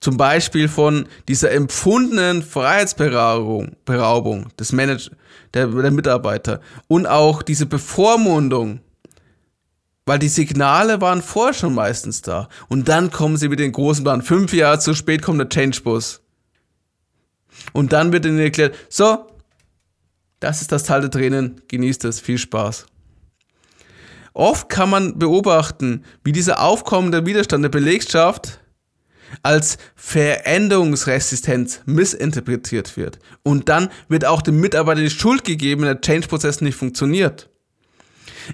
Zum 0.00 0.16
Beispiel 0.16 0.68
von 0.68 1.06
dieser 1.26 1.50
empfundenen 1.50 2.42
Freiheitsberaubung 2.42 3.76
Beraubung 3.84 4.48
des 4.58 4.72
Manage 4.72 5.10
der, 5.54 5.66
der 5.66 5.90
Mitarbeiter 5.90 6.60
und 6.86 7.06
auch 7.06 7.42
diese 7.42 7.66
Bevormundung, 7.66 8.80
weil 10.06 10.18
die 10.18 10.28
Signale 10.28 11.00
waren 11.00 11.20
vorher 11.20 11.54
schon 11.54 11.74
meistens 11.74 12.22
da. 12.22 12.48
Und 12.68 12.88
dann 12.88 13.10
kommen 13.10 13.36
sie 13.36 13.48
mit 13.48 13.58
den 13.58 13.72
großen 13.72 14.04
Bahnen. 14.04 14.22
Fünf 14.22 14.52
Jahre 14.54 14.78
zu 14.78 14.94
spät 14.94 15.22
kommt 15.22 15.40
der 15.40 15.48
Change-Bus. 15.48 16.22
Und 17.72 17.92
dann 17.92 18.12
wird 18.12 18.24
ihnen 18.24 18.38
erklärt, 18.38 18.74
so, 18.88 19.26
das 20.40 20.62
ist 20.62 20.72
das 20.72 20.84
Teil 20.84 21.00
der 21.00 21.10
Tränen, 21.10 21.60
genießt 21.68 22.04
es, 22.04 22.20
viel 22.20 22.38
Spaß. 22.38 22.86
Oft 24.32 24.68
kann 24.68 24.88
man 24.88 25.18
beobachten, 25.18 26.04
wie 26.22 26.32
dieser 26.32 26.62
aufkommende 26.62 27.26
Widerstand 27.26 27.64
der 27.64 27.70
Belegschaft 27.70 28.60
als 29.42 29.78
Veränderungsresistenz 29.94 31.80
missinterpretiert 31.86 32.96
wird. 32.96 33.18
Und 33.42 33.68
dann 33.68 33.90
wird 34.08 34.24
auch 34.24 34.42
dem 34.42 34.60
Mitarbeiter 34.60 35.00
die 35.00 35.10
Schuld 35.10 35.44
gegeben, 35.44 35.82
wenn 35.82 35.88
der 35.88 36.00
Change-Prozess 36.00 36.60
nicht 36.60 36.76
funktioniert. 36.76 37.50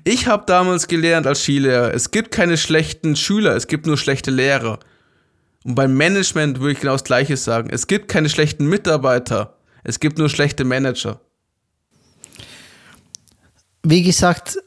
Ich 0.02 0.26
habe 0.26 0.44
damals 0.46 0.88
gelernt 0.88 1.26
als 1.26 1.42
Skilehrer, 1.42 1.94
es 1.94 2.10
gibt 2.10 2.32
keine 2.32 2.56
schlechten 2.56 3.14
Schüler, 3.14 3.54
es 3.54 3.68
gibt 3.68 3.86
nur 3.86 3.96
schlechte 3.96 4.32
Lehrer. 4.32 4.80
Und 5.64 5.76
beim 5.76 5.96
Management 5.96 6.58
würde 6.60 6.72
ich 6.72 6.80
genau 6.80 6.92
das 6.92 7.04
Gleiche 7.04 7.36
sagen. 7.36 7.70
Es 7.70 7.86
gibt 7.86 8.08
keine 8.08 8.28
schlechten 8.28 8.66
Mitarbeiter, 8.66 9.56
es 9.84 10.00
gibt 10.00 10.18
nur 10.18 10.28
schlechte 10.28 10.64
Manager. 10.64 11.20
Wie 13.84 14.02
gesagt, 14.02 14.58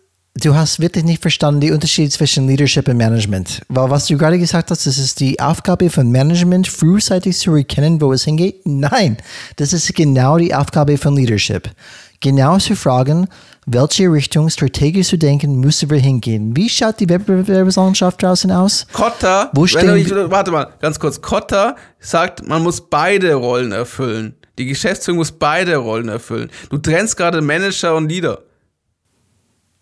du 0.42 0.56
hast 0.56 0.80
wirklich 0.80 1.04
nicht 1.04 1.22
verstanden 1.22 1.62
den 1.62 1.74
Unterschied 1.74 2.12
zwischen 2.12 2.48
Leadership 2.48 2.88
und 2.88 2.98
Management. 2.98 3.62
Weil 3.70 3.90
was 3.90 4.08
du 4.08 4.18
gerade 4.18 4.40
gesagt 4.40 4.72
hast, 4.72 4.86
das 4.86 4.98
ist 4.98 5.20
die 5.20 5.40
Aufgabe 5.40 5.90
von 5.90 6.10
Management, 6.12 6.68
frühzeitig 6.68 7.38
zu 7.38 7.56
erkennen, 7.56 8.02
wo 8.02 8.14
es 8.14 8.24
hingeht. 8.24 8.62
Nein, 8.66 9.18
das 9.56 9.74
ist 9.74 9.94
genau 9.96 10.38
die 10.38 10.54
Aufgabe 10.54 10.98
von 10.98 11.16
Leadership. 11.16 11.70
Genau 12.20 12.58
zu 12.58 12.76
fragen, 12.76 13.28
welche 13.68 14.12
Richtung 14.12 14.50
strategisch 14.50 15.10
zu 15.10 15.18
denken, 15.18 15.60
müssen 15.60 15.90
wir 15.90 16.00
hingehen. 16.00 16.56
Wie 16.56 16.68
schaut 16.68 17.00
die 17.00 17.10
Wettbewerbslandschaft 17.10 18.24
draußen 18.24 18.52
aus? 18.52 18.88
Kotta, 18.92 19.52
Wo 19.54 19.68
stehen 19.68 19.98
ich, 19.98 20.10
warte 20.10 20.52
mal, 20.52 20.68
ganz 20.82 21.00
kurz. 21.00 21.22
Kotta 21.22 21.76
sagt, 22.00 22.48
man 22.48 22.64
muss 22.64 22.90
beide 22.90 23.36
Rollen 23.36 23.72
erfüllen. 23.72 24.36
Die 24.58 24.66
Geschäftsführung 24.66 25.20
muss 25.20 25.32
beide 25.32 25.76
Rollen 25.76 26.10
erfüllen. 26.10 26.50
Du 26.72 26.80
trennst 26.80 27.18
gerade 27.18 27.42
Manager 27.42 27.96
und 27.96 28.10
Leader. 28.10 28.40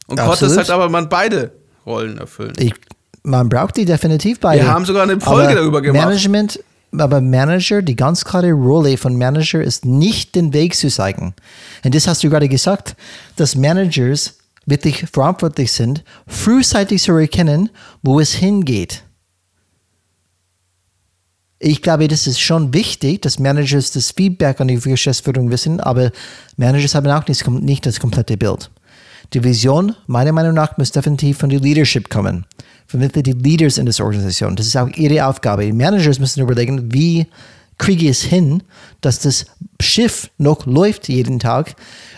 Und 0.07 0.19
Kotta 0.19 0.49
sagt 0.49 0.69
aber, 0.69 0.89
man 0.89 1.09
beide 1.09 1.51
Rollen 1.85 2.17
erfüllen. 2.17 2.53
Ich, 2.57 2.73
man 3.23 3.49
braucht 3.49 3.77
die 3.77 3.85
definitiv 3.85 4.39
beide. 4.39 4.63
Wir 4.63 4.71
haben 4.71 4.85
sogar 4.85 5.03
eine 5.03 5.19
Folge 5.19 5.49
aber 5.49 5.55
darüber 5.55 5.81
gemacht. 5.81 6.05
Management, 6.05 6.59
aber 6.97 7.21
Manager, 7.21 7.81
die 7.81 7.95
ganz 7.95 8.23
klare 8.23 8.51
Rolle 8.51 8.97
von 8.97 9.17
Manager 9.17 9.61
ist 9.61 9.85
nicht 9.85 10.35
den 10.35 10.53
Weg 10.53 10.75
zu 10.75 10.89
zeigen. 10.89 11.33
Und 11.83 11.95
das 11.95 12.07
hast 12.07 12.23
du 12.23 12.29
gerade 12.29 12.49
gesagt, 12.49 12.95
dass 13.35 13.55
Managers 13.55 14.35
wirklich 14.65 15.05
verantwortlich 15.11 15.71
sind, 15.71 16.03
frühzeitig 16.27 17.01
zu 17.01 17.13
erkennen, 17.13 17.69
wo 18.01 18.19
es 18.19 18.33
hingeht. 18.33 19.03
Ich 21.59 21.81
glaube, 21.81 22.07
das 22.07 22.27
ist 22.27 22.39
schon 22.39 22.73
wichtig, 22.73 23.21
dass 23.21 23.39
Managers 23.39 23.91
das 23.91 24.11
Feedback 24.11 24.59
an 24.59 24.67
die 24.67 24.79
Geschäftsführung 24.79 25.49
wissen, 25.51 25.79
aber 25.79 26.11
Managers 26.57 26.95
haben 26.95 27.07
auch 27.07 27.27
nicht, 27.27 27.47
nicht 27.47 27.85
das 27.85 27.99
komplette 27.99 28.37
Bild. 28.37 28.69
Die 29.33 29.43
Vision, 29.43 29.95
meiner 30.07 30.31
Meinung 30.31 30.53
nach, 30.53 30.77
muss 30.77 30.91
definitiv 30.91 31.37
von 31.39 31.49
der 31.49 31.59
Leadership 31.59 32.09
kommen. 32.09 32.45
Wirklich 32.91 33.23
die 33.23 33.31
Leaders 33.33 33.77
in 33.77 33.85
der 33.85 34.05
Organisation. 34.05 34.55
Das 34.55 34.67
ist 34.67 34.77
auch 34.77 34.87
ihre 34.89 35.25
Aufgabe. 35.25 35.65
Die 35.65 35.73
Managers 35.73 36.19
müssen 36.19 36.41
überlegen, 36.41 36.93
wie 36.93 37.27
kriege 37.77 38.05
ich 38.05 38.11
es 38.11 38.21
hin, 38.21 38.63
dass 39.01 39.19
das 39.19 39.45
Schiff 39.81 40.29
noch 40.37 40.65
läuft 40.65 41.09
jeden 41.09 41.39
Tag 41.39 41.75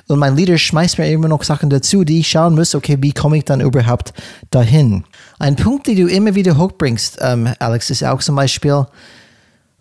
und 0.07 0.19
mein 0.19 0.35
Leader 0.35 0.57
schmeißt 0.57 0.97
mir 0.99 1.11
immer 1.11 1.27
noch 1.27 1.43
Sachen 1.43 1.69
dazu, 1.69 2.03
die 2.03 2.19
ich 2.19 2.29
schauen 2.29 2.55
muss, 2.55 2.75
okay, 2.75 2.97
wie 3.01 3.11
komme 3.11 3.37
ich 3.37 3.45
dann 3.45 3.61
überhaupt 3.61 4.13
dahin? 4.51 5.03
Ein 5.39 5.55
Punkt, 5.55 5.87
den 5.87 5.97
du 5.97 6.07
immer 6.07 6.35
wieder 6.35 6.57
hochbringst, 6.57 7.17
ähm, 7.21 7.53
Alex, 7.59 7.89
ist 7.89 8.03
auch 8.03 8.21
zum 8.21 8.35
Beispiel, 8.35 8.85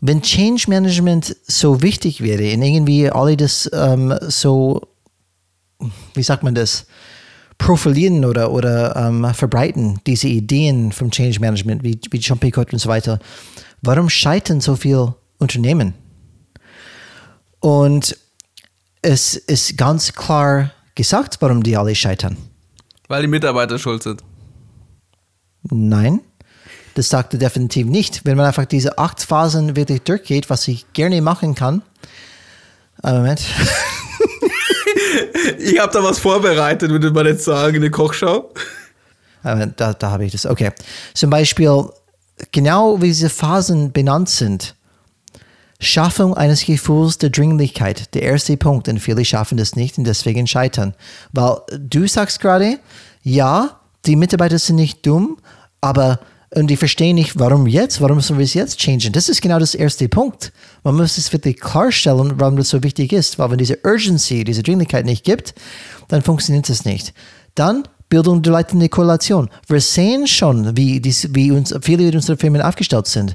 wenn 0.00 0.22
Change 0.22 0.64
Management 0.68 1.36
so 1.46 1.82
wichtig 1.82 2.22
wäre 2.22 2.54
und 2.54 2.62
irgendwie 2.62 3.10
alle 3.10 3.36
das 3.36 3.70
ähm, 3.72 4.14
so, 4.22 4.88
wie 6.14 6.22
sagt 6.22 6.42
man 6.42 6.54
das, 6.54 6.86
profilieren 7.58 8.24
oder, 8.24 8.50
oder 8.50 8.96
ähm, 8.96 9.26
verbreiten, 9.34 10.00
diese 10.06 10.28
Ideen 10.28 10.92
vom 10.92 11.10
Change 11.10 11.40
Management, 11.40 11.82
wie, 11.82 11.98
wie 12.10 12.18
Picot 12.18 12.72
und 12.72 12.78
so 12.78 12.88
weiter, 12.88 13.18
warum 13.82 14.08
scheitern 14.08 14.60
so 14.60 14.76
viele 14.76 15.14
Unternehmen? 15.38 15.94
Und 17.60 18.16
es 19.02 19.36
ist 19.36 19.76
ganz 19.76 20.12
klar 20.12 20.72
gesagt, 20.94 21.38
warum 21.40 21.62
die 21.62 21.76
alle 21.76 21.94
scheitern. 21.94 22.36
Weil 23.08 23.22
die 23.22 23.28
Mitarbeiter 23.28 23.78
schuld 23.78 24.02
sind. 24.02 24.22
Nein, 25.62 26.20
das 26.94 27.08
sagt 27.08 27.34
er 27.34 27.38
definitiv 27.38 27.86
nicht. 27.86 28.24
Wenn 28.24 28.36
man 28.36 28.46
einfach 28.46 28.66
diese 28.66 28.98
acht 28.98 29.22
Phasen 29.22 29.76
wirklich 29.76 30.02
durchgeht, 30.02 30.50
was 30.50 30.66
ich 30.68 30.92
gerne 30.92 31.20
machen 31.22 31.54
kann. 31.54 31.82
Einen 33.02 33.18
Moment. 33.18 33.40
ich 35.58 35.78
habe 35.78 35.92
da 35.92 36.02
was 36.02 36.18
vorbereitet, 36.18 36.90
würde 36.90 37.10
man 37.10 37.26
jetzt 37.26 37.44
sagen, 37.44 37.76
eine 37.76 37.90
Kochschau. 37.90 38.52
Aber 39.42 39.66
da, 39.66 39.92
da 39.94 40.10
habe 40.10 40.24
ich 40.24 40.32
das. 40.32 40.46
Okay. 40.46 40.72
Zum 41.14 41.30
Beispiel, 41.30 41.88
genau 42.52 43.00
wie 43.00 43.08
diese 43.08 43.30
Phasen 43.30 43.92
benannt 43.92 44.28
sind, 44.28 44.74
Schaffung 45.78 46.34
eines 46.34 46.64
Gefühls 46.64 47.18
der 47.18 47.30
Dringlichkeit, 47.30 48.14
der 48.14 48.22
erste 48.22 48.56
Punkt, 48.56 48.88
und 48.88 48.98
viele 48.98 49.24
schaffen 49.24 49.58
das 49.58 49.76
nicht 49.76 49.98
und 49.98 50.04
deswegen 50.04 50.46
scheitern. 50.46 50.94
Weil 51.32 51.58
du 51.78 52.06
sagst 52.06 52.40
gerade, 52.40 52.78
ja, 53.22 53.80
die 54.06 54.16
Mitarbeiter 54.16 54.58
sind 54.58 54.76
nicht 54.76 55.04
dumm, 55.04 55.36
aber 55.80 56.20
und 56.54 56.68
die 56.68 56.76
verstehen 56.76 57.16
nicht, 57.16 57.38
warum 57.38 57.66
jetzt, 57.66 58.00
warum 58.00 58.16
müssen 58.16 58.38
wir 58.38 58.44
es 58.44 58.54
jetzt 58.54 58.78
changen. 58.78 59.12
Das 59.12 59.28
ist 59.28 59.42
genau 59.42 59.58
das 59.58 59.74
erste 59.74 60.08
Punkt. 60.08 60.52
Man 60.84 60.94
muss 60.96 61.18
es 61.18 61.32
wirklich 61.32 61.60
klarstellen, 61.60 62.34
warum 62.36 62.56
das 62.56 62.68
so 62.68 62.82
wichtig 62.82 63.12
ist, 63.12 63.38
weil 63.38 63.50
wenn 63.50 63.58
diese 63.58 63.78
Urgency, 63.84 64.44
diese 64.44 64.62
Dringlichkeit 64.62 65.04
nicht 65.04 65.24
gibt, 65.24 65.54
dann 66.08 66.22
funktioniert 66.22 66.68
es 66.70 66.84
nicht. 66.84 67.12
Dann 67.54 67.88
Bildung 68.08 68.42
der 68.42 68.52
leitenden 68.52 68.88
Korrelation. 68.88 69.50
Wir 69.66 69.80
sehen 69.80 70.28
schon, 70.28 70.76
wie, 70.76 71.00
dies, 71.00 71.28
wie 71.32 71.50
uns, 71.50 71.74
viele 71.82 72.14
unserer 72.14 72.36
Firmen 72.36 72.62
aufgestellt 72.62 73.08
sind. 73.08 73.34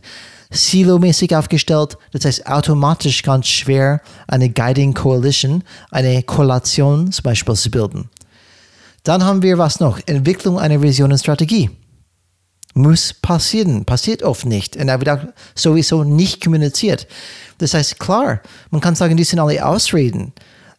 Silo-mäßig 0.49 1.35
aufgestellt, 1.35 1.97
das 2.11 2.25
heißt 2.25 2.47
automatisch 2.47 3.23
ganz 3.23 3.47
schwer, 3.47 4.01
eine 4.27 4.49
Guiding 4.49 4.93
Coalition, 4.93 5.63
eine 5.91 6.23
Korrelation 6.23 7.11
zum 7.11 7.23
Beispiel 7.23 7.55
zu 7.55 7.71
bilden. 7.71 8.09
Dann 9.03 9.23
haben 9.23 9.41
wir 9.41 9.57
was 9.57 9.79
noch? 9.79 9.99
Entwicklung 10.05 10.59
einer 10.59 10.81
Vision 10.81 11.11
und 11.11 11.17
Strategie 11.17 11.69
muss 12.73 13.13
passieren, 13.13 13.85
passiert 13.85 14.23
oft 14.23 14.45
nicht. 14.45 14.77
Und 14.77 14.87
er 14.87 14.99
wird 14.99 15.09
auch 15.09 15.25
sowieso 15.55 16.03
nicht 16.03 16.43
kommuniziert. 16.43 17.07
Das 17.57 17.73
heißt, 17.73 17.99
klar, 17.99 18.41
man 18.69 18.81
kann 18.81 18.95
sagen, 18.95 19.17
die 19.17 19.23
sind 19.23 19.39
alle 19.39 19.65
Ausreden, 19.65 20.33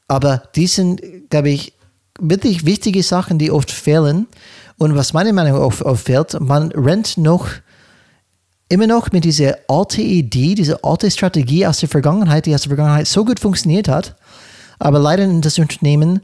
aber 0.08 0.42
die 0.54 0.66
sind, 0.66 1.00
glaube 1.30 1.50
ich, 1.50 1.74
wirklich 2.18 2.64
wichtige 2.64 3.02
Sachen, 3.02 3.38
die 3.38 3.50
oft 3.50 3.70
fehlen. 3.70 4.26
Und 4.78 4.96
was 4.96 5.12
meiner 5.12 5.32
Meinung 5.32 5.58
oft, 5.60 5.82
oft 5.82 6.06
fehlt, 6.06 6.38
man 6.40 6.72
rennt 6.72 7.16
noch 7.18 7.48
immer 8.68 8.86
noch 8.86 9.12
mit 9.12 9.24
dieser 9.24 9.58
alte 9.68 10.00
Idee, 10.00 10.54
dieser 10.54 10.82
alte 10.82 11.10
Strategie 11.10 11.66
aus 11.66 11.80
der 11.80 11.90
Vergangenheit, 11.90 12.46
die 12.46 12.54
aus 12.54 12.62
der 12.62 12.70
Vergangenheit 12.70 13.06
so 13.06 13.24
gut 13.24 13.38
funktioniert 13.38 13.86
hat, 13.86 14.16
aber 14.78 14.98
leider 14.98 15.24
in 15.24 15.42
das 15.42 15.58
Unternehmen 15.58 16.20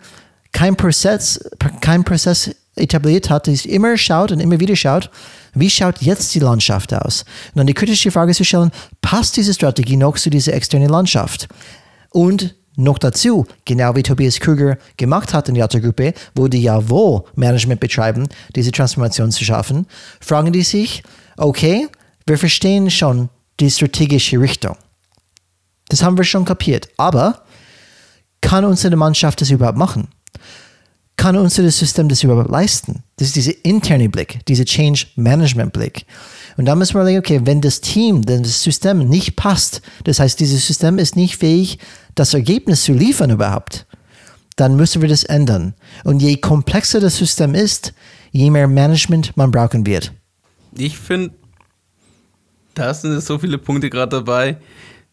kein 0.52 0.74
Prozess, 0.74 1.38
kein 1.82 2.04
Prozess 2.04 2.54
etabliert 2.78 3.30
hat, 3.30 3.46
die 3.46 3.54
immer 3.68 3.96
schaut 3.96 4.32
und 4.32 4.40
immer 4.40 4.60
wieder 4.60 4.76
schaut, 4.76 5.10
wie 5.54 5.70
schaut 5.70 6.00
jetzt 6.00 6.34
die 6.34 6.40
Landschaft 6.40 6.94
aus? 6.94 7.24
Und 7.48 7.58
dann 7.58 7.66
die 7.66 7.74
kritische 7.74 8.10
Frage 8.10 8.34
zu 8.34 8.44
stellen, 8.44 8.70
passt 9.00 9.36
diese 9.36 9.54
Strategie 9.54 9.96
noch 9.96 10.16
zu 10.16 10.30
dieser 10.30 10.54
externen 10.54 10.88
Landschaft? 10.88 11.48
Und 12.10 12.54
noch 12.76 12.98
dazu, 12.98 13.44
genau 13.64 13.96
wie 13.96 14.04
Tobias 14.04 14.38
Krüger 14.38 14.78
gemacht 14.96 15.34
hat 15.34 15.48
in 15.48 15.56
der 15.56 15.66
Gruppe, 15.66 16.14
wo 16.34 16.46
die 16.46 16.62
ja 16.62 16.88
wohl 16.88 17.24
Management 17.34 17.80
betreiben, 17.80 18.28
diese 18.54 18.70
Transformation 18.70 19.32
zu 19.32 19.44
schaffen, 19.44 19.86
fragen 20.20 20.52
die 20.52 20.62
sich, 20.62 21.02
okay, 21.36 21.88
wir 22.26 22.38
verstehen 22.38 22.88
schon 22.90 23.30
die 23.58 23.70
strategische 23.70 24.40
Richtung. 24.40 24.76
Das 25.88 26.02
haben 26.02 26.16
wir 26.16 26.24
schon 26.24 26.44
kapiert. 26.44 26.88
Aber 26.96 27.42
kann 28.40 28.64
unsere 28.64 28.94
Mannschaft 28.94 29.40
das 29.40 29.50
überhaupt 29.50 29.78
machen? 29.78 30.08
Kann 31.18 31.36
unser 31.36 31.68
System 31.70 32.08
das 32.08 32.22
überhaupt 32.22 32.48
leisten? 32.48 33.02
Das 33.16 33.28
ist 33.28 33.36
dieser 33.36 33.52
interne 33.64 34.08
Blick, 34.08 34.38
dieser 34.46 34.64
Change 34.64 35.06
Management 35.16 35.72
Blick. 35.74 36.06
Und 36.56 36.64
da 36.64 36.74
müssen 36.74 36.94
wir 36.94 37.00
überlegen, 37.00 37.18
okay, 37.18 37.40
wenn 37.44 37.60
das 37.60 37.80
Team, 37.80 38.26
wenn 38.26 38.44
das 38.44 38.62
System 38.62 39.06
nicht 39.08 39.36
passt, 39.36 39.82
das 40.04 40.20
heißt, 40.20 40.40
dieses 40.40 40.66
System 40.66 40.98
ist 40.98 41.16
nicht 41.16 41.36
fähig, 41.36 41.78
das 42.14 42.34
Ergebnis 42.34 42.84
zu 42.84 42.92
liefern 42.92 43.30
überhaupt, 43.30 43.86
dann 44.56 44.76
müssen 44.76 45.02
wir 45.02 45.08
das 45.08 45.24
ändern. 45.24 45.74
Und 46.04 46.20
je 46.20 46.36
komplexer 46.36 47.00
das 47.00 47.16
System 47.16 47.54
ist, 47.54 47.92
je 48.30 48.50
mehr 48.50 48.68
Management 48.68 49.36
man 49.36 49.50
brauchen 49.50 49.84
wird. 49.86 50.12
Ich 50.76 50.96
finde, 50.96 51.32
da 52.74 52.94
sind 52.94 53.20
so 53.20 53.38
viele 53.38 53.58
Punkte 53.58 53.90
gerade 53.90 54.16
dabei. 54.16 54.56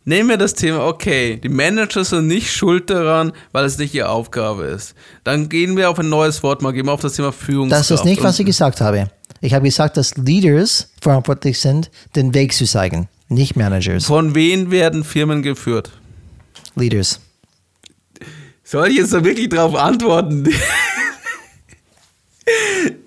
Nehmen 0.07 0.29
wir 0.29 0.37
das 0.37 0.53
Thema, 0.53 0.85
okay, 0.85 1.37
die 1.37 1.49
Manager 1.49 2.05
sind 2.05 2.27
nicht 2.27 2.53
schuld 2.53 2.91
daran, 2.91 3.33
weil 3.51 3.65
es 3.65 3.79
nicht 3.79 3.91
ihre 3.95 4.09
Aufgabe 4.09 4.65
ist. 4.65 4.93
Dann 5.23 5.49
gehen 5.49 5.75
wir 5.75 5.89
auf 5.89 5.97
ein 5.97 6.09
neues 6.09 6.43
Wort 6.43 6.61
mal, 6.61 6.71
gehen 6.73 6.85
wir 6.85 6.93
auf 6.93 7.01
das 7.01 7.13
Thema 7.13 7.31
Führungskraft. 7.31 7.89
Das 7.89 7.99
ist 7.99 8.05
nicht, 8.05 8.21
was 8.21 8.37
ich 8.37 8.45
gesagt 8.45 8.81
habe. 8.81 9.09
Ich 9.41 9.55
habe 9.55 9.65
gesagt, 9.65 9.97
dass 9.97 10.15
Leaders 10.15 10.91
verantwortlich 11.01 11.59
sind, 11.59 11.89
den 12.15 12.35
Weg 12.35 12.53
zu 12.53 12.65
zeigen, 12.65 13.09
nicht 13.29 13.55
Managers. 13.55 14.05
Von 14.05 14.35
wem 14.35 14.69
werden 14.69 15.03
Firmen 15.03 15.41
geführt? 15.41 15.91
Leaders. 16.75 17.19
Soll 18.63 18.89
ich 18.89 18.97
jetzt 18.97 19.11
da 19.11 19.23
wirklich 19.23 19.49
drauf 19.49 19.73
antworten? 19.73 20.47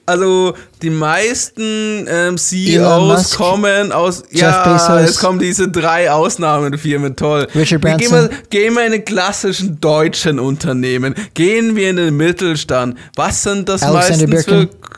Also 0.08 0.54
die 0.80 0.90
meisten 0.90 2.06
ähm, 2.08 2.38
CEOs 2.38 3.36
kommen 3.36 3.92
aus. 3.92 4.24
Ja, 4.30 4.98
es 5.00 5.18
kommen 5.18 5.38
diese 5.38 5.68
drei 5.68 6.10
Ausnahmefirmen, 6.10 7.14
toll. 7.14 7.46
Richard 7.54 7.82
Branson. 7.82 7.98
Gehen 7.98 8.12
wir, 8.12 8.30
gehen 8.48 8.74
wir 8.74 8.86
in 8.86 8.92
den 8.92 9.04
klassischen 9.04 9.78
deutschen 9.78 10.38
Unternehmen. 10.38 11.14
Gehen 11.34 11.76
wir 11.76 11.90
in 11.90 11.96
den 11.96 12.16
Mittelstand. 12.16 12.98
Was 13.16 13.42
sind 13.42 13.68
das 13.68 13.82
Alexander 13.82 14.26
meistens 14.26 14.46
Birken. 14.46 14.68
für 14.70 14.88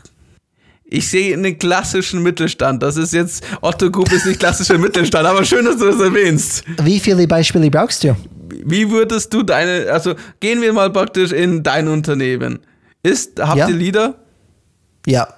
ich 0.93 1.09
sehe 1.09 1.35
einen 1.35 1.57
klassischen 1.57 2.23
Mittelstand. 2.23 2.83
Das 2.83 2.97
ist 2.97 3.13
jetzt, 3.13 3.45
Otto 3.61 3.91
Group 3.91 4.11
ist 4.13 4.27
nicht 4.27 4.41
klassischer 4.41 4.77
Mittelstand, 4.87 5.27
aber 5.27 5.45
schön, 5.45 5.65
dass 5.65 5.77
du 5.77 5.87
das 5.87 6.01
erwähnst. 6.01 6.65
Wie 6.83 6.99
viele 6.99 7.29
Beispiele 7.29 7.71
brauchst 7.71 8.03
du? 8.03 8.17
Wie 8.65 8.91
würdest 8.91 9.33
du 9.33 9.43
deine, 9.45 9.91
also 9.91 10.15
gehen 10.41 10.61
wir 10.61 10.73
mal 10.73 10.91
praktisch 10.91 11.31
in 11.31 11.63
dein 11.63 11.87
Unternehmen. 11.87 12.59
Ist, 13.03 13.41
habt 13.41 13.59
ja. 13.59 13.69
ihr 13.69 13.77
Leader? 13.77 14.15
Ja. 15.07 15.29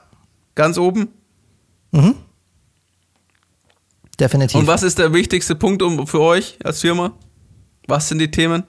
Ganz 0.55 0.79
oben? 0.79 1.09
Mhm. 1.93 2.15
Definitiv. 4.19 4.61
Und 4.61 4.67
was 4.67 4.83
ist 4.83 4.99
der 4.99 5.13
wichtigste 5.13 5.55
Punkt 5.55 5.83
für 6.09 6.21
euch 6.21 6.59
als 6.63 6.81
Firma? 6.81 7.13
Was 7.87 8.09
sind 8.09 8.19
die 8.19 8.31
Themen? 8.31 8.65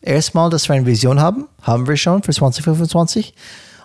Erstmal, 0.00 0.50
dass 0.50 0.68
wir 0.68 0.76
eine 0.76 0.86
Vision 0.86 1.20
haben. 1.20 1.48
Haben 1.62 1.88
wir 1.88 1.96
schon 1.96 2.22
für 2.22 2.32
2025 2.32 3.34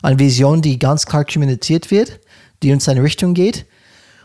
eine 0.02 0.20
Vision, 0.20 0.62
die 0.62 0.78
ganz 0.78 1.06
klar 1.06 1.26
kommuniziert 1.26 1.89
wird, 1.89 2.20
die 2.62 2.72
uns 2.72 2.88
in 2.88 2.91
eine 2.91 3.04
Richtung 3.04 3.34
geht. 3.34 3.66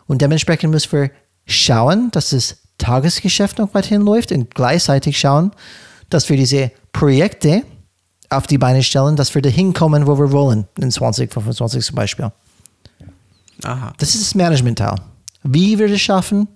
Und 0.07 0.21
dementsprechend 0.21 0.71
müssen 0.71 0.93
wir 0.93 1.11
schauen, 1.47 2.11
dass 2.11 2.31
das 2.31 2.59
Tagesgeschäft 2.79 3.59
noch 3.59 3.75
weiterhin 3.75 4.03
läuft 4.03 4.33
und 4.33 4.55
gleichzeitig 4.55 5.19
schauen, 5.19 5.53
dass 6.11 6.29
wir 6.29 6.37
diese 6.37 6.71
Projekte 6.93 7.63
auf 8.31 8.47
die 8.47 8.59
Beine 8.59 8.83
stellen, 8.83 9.17
dass 9.17 9.35
wir 9.35 9.43
dahin 9.43 9.73
kommen, 9.73 10.07
wo 10.07 10.19
wir 10.19 10.33
wollen, 10.33 10.67
in 10.79 10.91
2025 10.91 11.85
zum 11.85 11.97
Beispiel. 11.97 12.31
Aha. 13.63 13.93
Das 13.99 14.15
ist 14.15 14.23
das 14.23 14.35
Management-Teil. 14.35 14.97
Wie 15.43 15.79
wir 15.79 15.89
das 15.89 16.01
schaffen, 16.01 16.49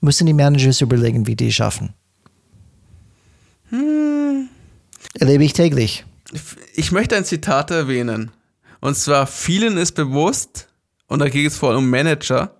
müssen 0.00 0.26
die 0.26 0.32
Managers 0.32 0.80
überlegen, 0.80 1.26
wie 1.26 1.36
die 1.36 1.48
es 1.48 1.54
schaffen. 1.54 1.94
Hm. 3.70 4.48
Erlebe 5.18 5.44
ich 5.44 5.52
täglich. 5.52 6.04
Ich 6.74 6.92
möchte 6.92 7.16
ein 7.16 7.24
Zitat 7.24 7.70
erwähnen. 7.70 8.30
Und 8.80 8.96
zwar, 8.96 9.26
vielen 9.26 9.76
ist 9.76 9.92
bewusst, 9.92 10.68
und 11.06 11.20
da 11.20 11.28
geht 11.28 11.46
es 11.46 11.56
vor 11.56 11.70
allem 11.70 11.78
um 11.78 11.90
Manager, 11.90 12.54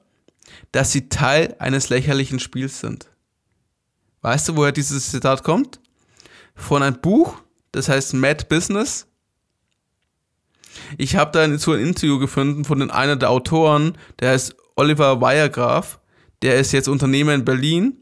dass 0.72 0.92
sie 0.92 1.08
Teil 1.08 1.54
eines 1.58 1.88
lächerlichen 1.88 2.38
Spiels 2.38 2.80
sind. 2.80 3.08
Weißt 4.22 4.48
du, 4.48 4.56
woher 4.56 4.72
dieses 4.72 5.10
Zitat 5.10 5.44
kommt? 5.44 5.80
Von 6.54 6.82
einem 6.82 7.00
Buch, 7.00 7.34
das 7.74 7.88
heißt 7.88 8.14
Mad 8.14 8.46
Business. 8.48 9.06
Ich 10.96 11.16
habe 11.16 11.32
da 11.32 11.58
so 11.58 11.72
ein 11.72 11.80
Interview 11.80 12.18
gefunden 12.18 12.64
von 12.64 12.90
einer 12.90 13.16
der 13.16 13.30
Autoren, 13.30 13.96
der 14.20 14.30
heißt 14.30 14.54
Oliver 14.76 15.20
Weiergraf. 15.20 15.98
Der 16.42 16.58
ist 16.58 16.72
jetzt 16.72 16.88
Unternehmer 16.88 17.34
in 17.34 17.44
Berlin. 17.44 17.96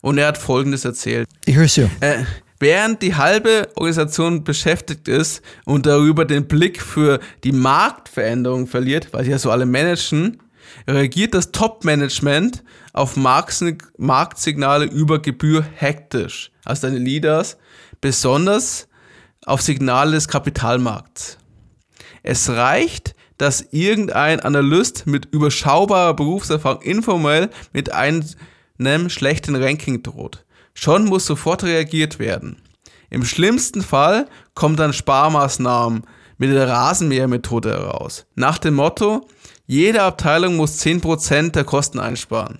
Und 0.00 0.18
er 0.18 0.26
hat 0.28 0.38
Folgendes 0.38 0.84
erzählt. 0.84 1.28
Ich 1.44 1.54
höre 1.54 1.64
es 1.64 1.76
ja. 1.76 1.88
Äh, 2.00 2.24
Während 2.58 3.02
die 3.02 3.16
halbe 3.16 3.68
Organisation 3.74 4.44
beschäftigt 4.44 5.08
ist 5.08 5.42
und 5.64 5.84
darüber 5.84 6.24
den 6.24 6.46
Blick 6.46 6.80
für 6.80 7.18
die 7.42 7.50
Marktveränderung 7.50 8.68
verliert, 8.68 9.08
weil 9.12 9.24
sie 9.24 9.32
ja 9.32 9.38
so 9.38 9.50
alle 9.50 9.66
managen, 9.66 10.40
reagiert 10.86 11.34
das 11.34 11.50
Top-Management 11.50 12.62
auf 12.92 13.16
Marktsignale 13.16 14.84
über 14.84 15.20
Gebühr 15.20 15.64
hektisch. 15.74 16.52
Also 16.64 16.86
deine 16.86 17.00
Leaders, 17.00 17.56
besonders 18.02 18.88
auf 19.46 19.62
Signale 19.62 20.12
des 20.12 20.28
Kapitalmarkts. 20.28 21.38
Es 22.22 22.50
reicht, 22.50 23.14
dass 23.38 23.66
irgendein 23.70 24.40
Analyst 24.40 25.06
mit 25.06 25.26
überschaubarer 25.32 26.14
Berufserfahrung 26.14 26.82
informell 26.82 27.48
mit 27.72 27.90
einem 27.90 29.08
schlechten 29.08 29.56
Ranking 29.56 30.02
droht. 30.02 30.44
Schon 30.74 31.06
muss 31.06 31.24
sofort 31.26 31.64
reagiert 31.64 32.18
werden. 32.18 32.60
Im 33.10 33.24
schlimmsten 33.24 33.82
Fall 33.82 34.26
kommt 34.54 34.78
dann 34.78 34.92
Sparmaßnahmen 34.92 36.04
mit 36.38 36.50
der 36.50 36.68
Rasenmähermethode 36.68 37.70
heraus. 37.70 38.26
Nach 38.34 38.58
dem 38.58 38.74
Motto, 38.74 39.28
jede 39.66 40.02
Abteilung 40.02 40.56
muss 40.56 40.80
10% 40.80 41.50
der 41.50 41.64
Kosten 41.64 41.98
einsparen. 41.98 42.58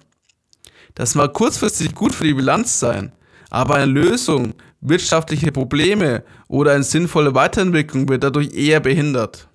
Das 0.95 1.15
mag 1.15 1.33
kurzfristig 1.33 1.95
gut 1.95 2.15
für 2.15 2.25
die 2.25 2.35
Bilanz 2.35 2.79
sein, 2.79 3.13
aber 3.51 3.77
eine 3.77 3.91
Lösung, 3.91 4.55
wirtschaftliche 4.83 5.53
Probleme 5.53 6.25
oder 6.49 6.73
eine 6.73 6.83
sinnvolle 6.83 7.35
Weiterentwicklung 7.35 8.09
wird 8.09 8.25
dadurch 8.25 8.53
eher 8.53 8.81
behindert. 8.81 9.49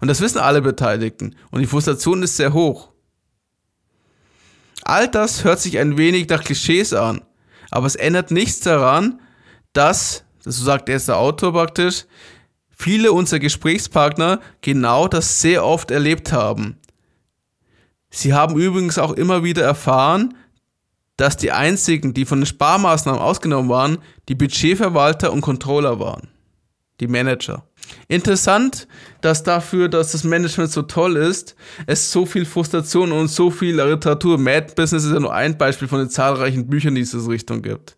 Und 0.00 0.08
das 0.08 0.20
wissen 0.20 0.38
alle 0.38 0.62
Beteiligten 0.62 1.36
und 1.50 1.60
die 1.60 1.66
Frustration 1.66 2.22
ist 2.22 2.36
sehr 2.36 2.54
hoch. 2.54 2.90
All 4.84 5.08
das 5.08 5.44
hört 5.44 5.60
sich 5.60 5.78
ein 5.78 5.98
wenig 5.98 6.28
nach 6.28 6.42
Klischees 6.42 6.94
an, 6.94 7.22
aber 7.70 7.86
es 7.86 7.96
ändert 7.96 8.30
nichts 8.30 8.60
daran, 8.60 9.20
dass, 9.72 10.24
so 10.40 10.50
sagt 10.50 10.88
erst 10.88 11.08
der 11.08 11.18
Autor 11.18 11.52
praktisch, 11.52 12.06
viele 12.70 13.12
unserer 13.12 13.40
Gesprächspartner 13.40 14.40
genau 14.60 15.08
das 15.08 15.40
sehr 15.40 15.64
oft 15.64 15.90
erlebt 15.90 16.32
haben. 16.32 16.78
Sie 18.10 18.34
haben 18.34 18.58
übrigens 18.58 18.98
auch 18.98 19.12
immer 19.12 19.42
wieder 19.42 19.62
erfahren, 19.62 20.34
dass 21.16 21.36
die 21.36 21.52
einzigen, 21.52 22.14
die 22.14 22.24
von 22.24 22.40
den 22.40 22.46
Sparmaßnahmen 22.46 23.20
ausgenommen 23.20 23.70
waren, 23.70 23.98
die 24.28 24.34
Budgetverwalter 24.34 25.32
und 25.32 25.42
Controller 25.42 26.00
waren, 26.00 26.28
die 27.00 27.06
Manager. 27.06 27.64
Interessant, 28.08 28.88
dass 29.20 29.42
dafür, 29.42 29.88
dass 29.88 30.12
das 30.12 30.24
Management 30.24 30.70
so 30.70 30.82
toll 30.82 31.16
ist, 31.16 31.54
es 31.86 32.10
so 32.10 32.24
viel 32.26 32.44
Frustration 32.44 33.12
und 33.12 33.28
so 33.28 33.50
viel 33.50 33.80
Literatur, 33.80 34.38
Mad 34.38 34.74
Business 34.74 35.04
ist 35.04 35.12
ja 35.12 35.20
nur 35.20 35.34
ein 35.34 35.58
Beispiel 35.58 35.88
von 35.88 35.98
den 35.98 36.10
zahlreichen 36.10 36.68
Büchern, 36.68 36.94
die 36.94 37.02
es 37.02 37.12
in 37.12 37.20
diese 37.20 37.30
Richtung 37.30 37.62
gibt. 37.62 37.96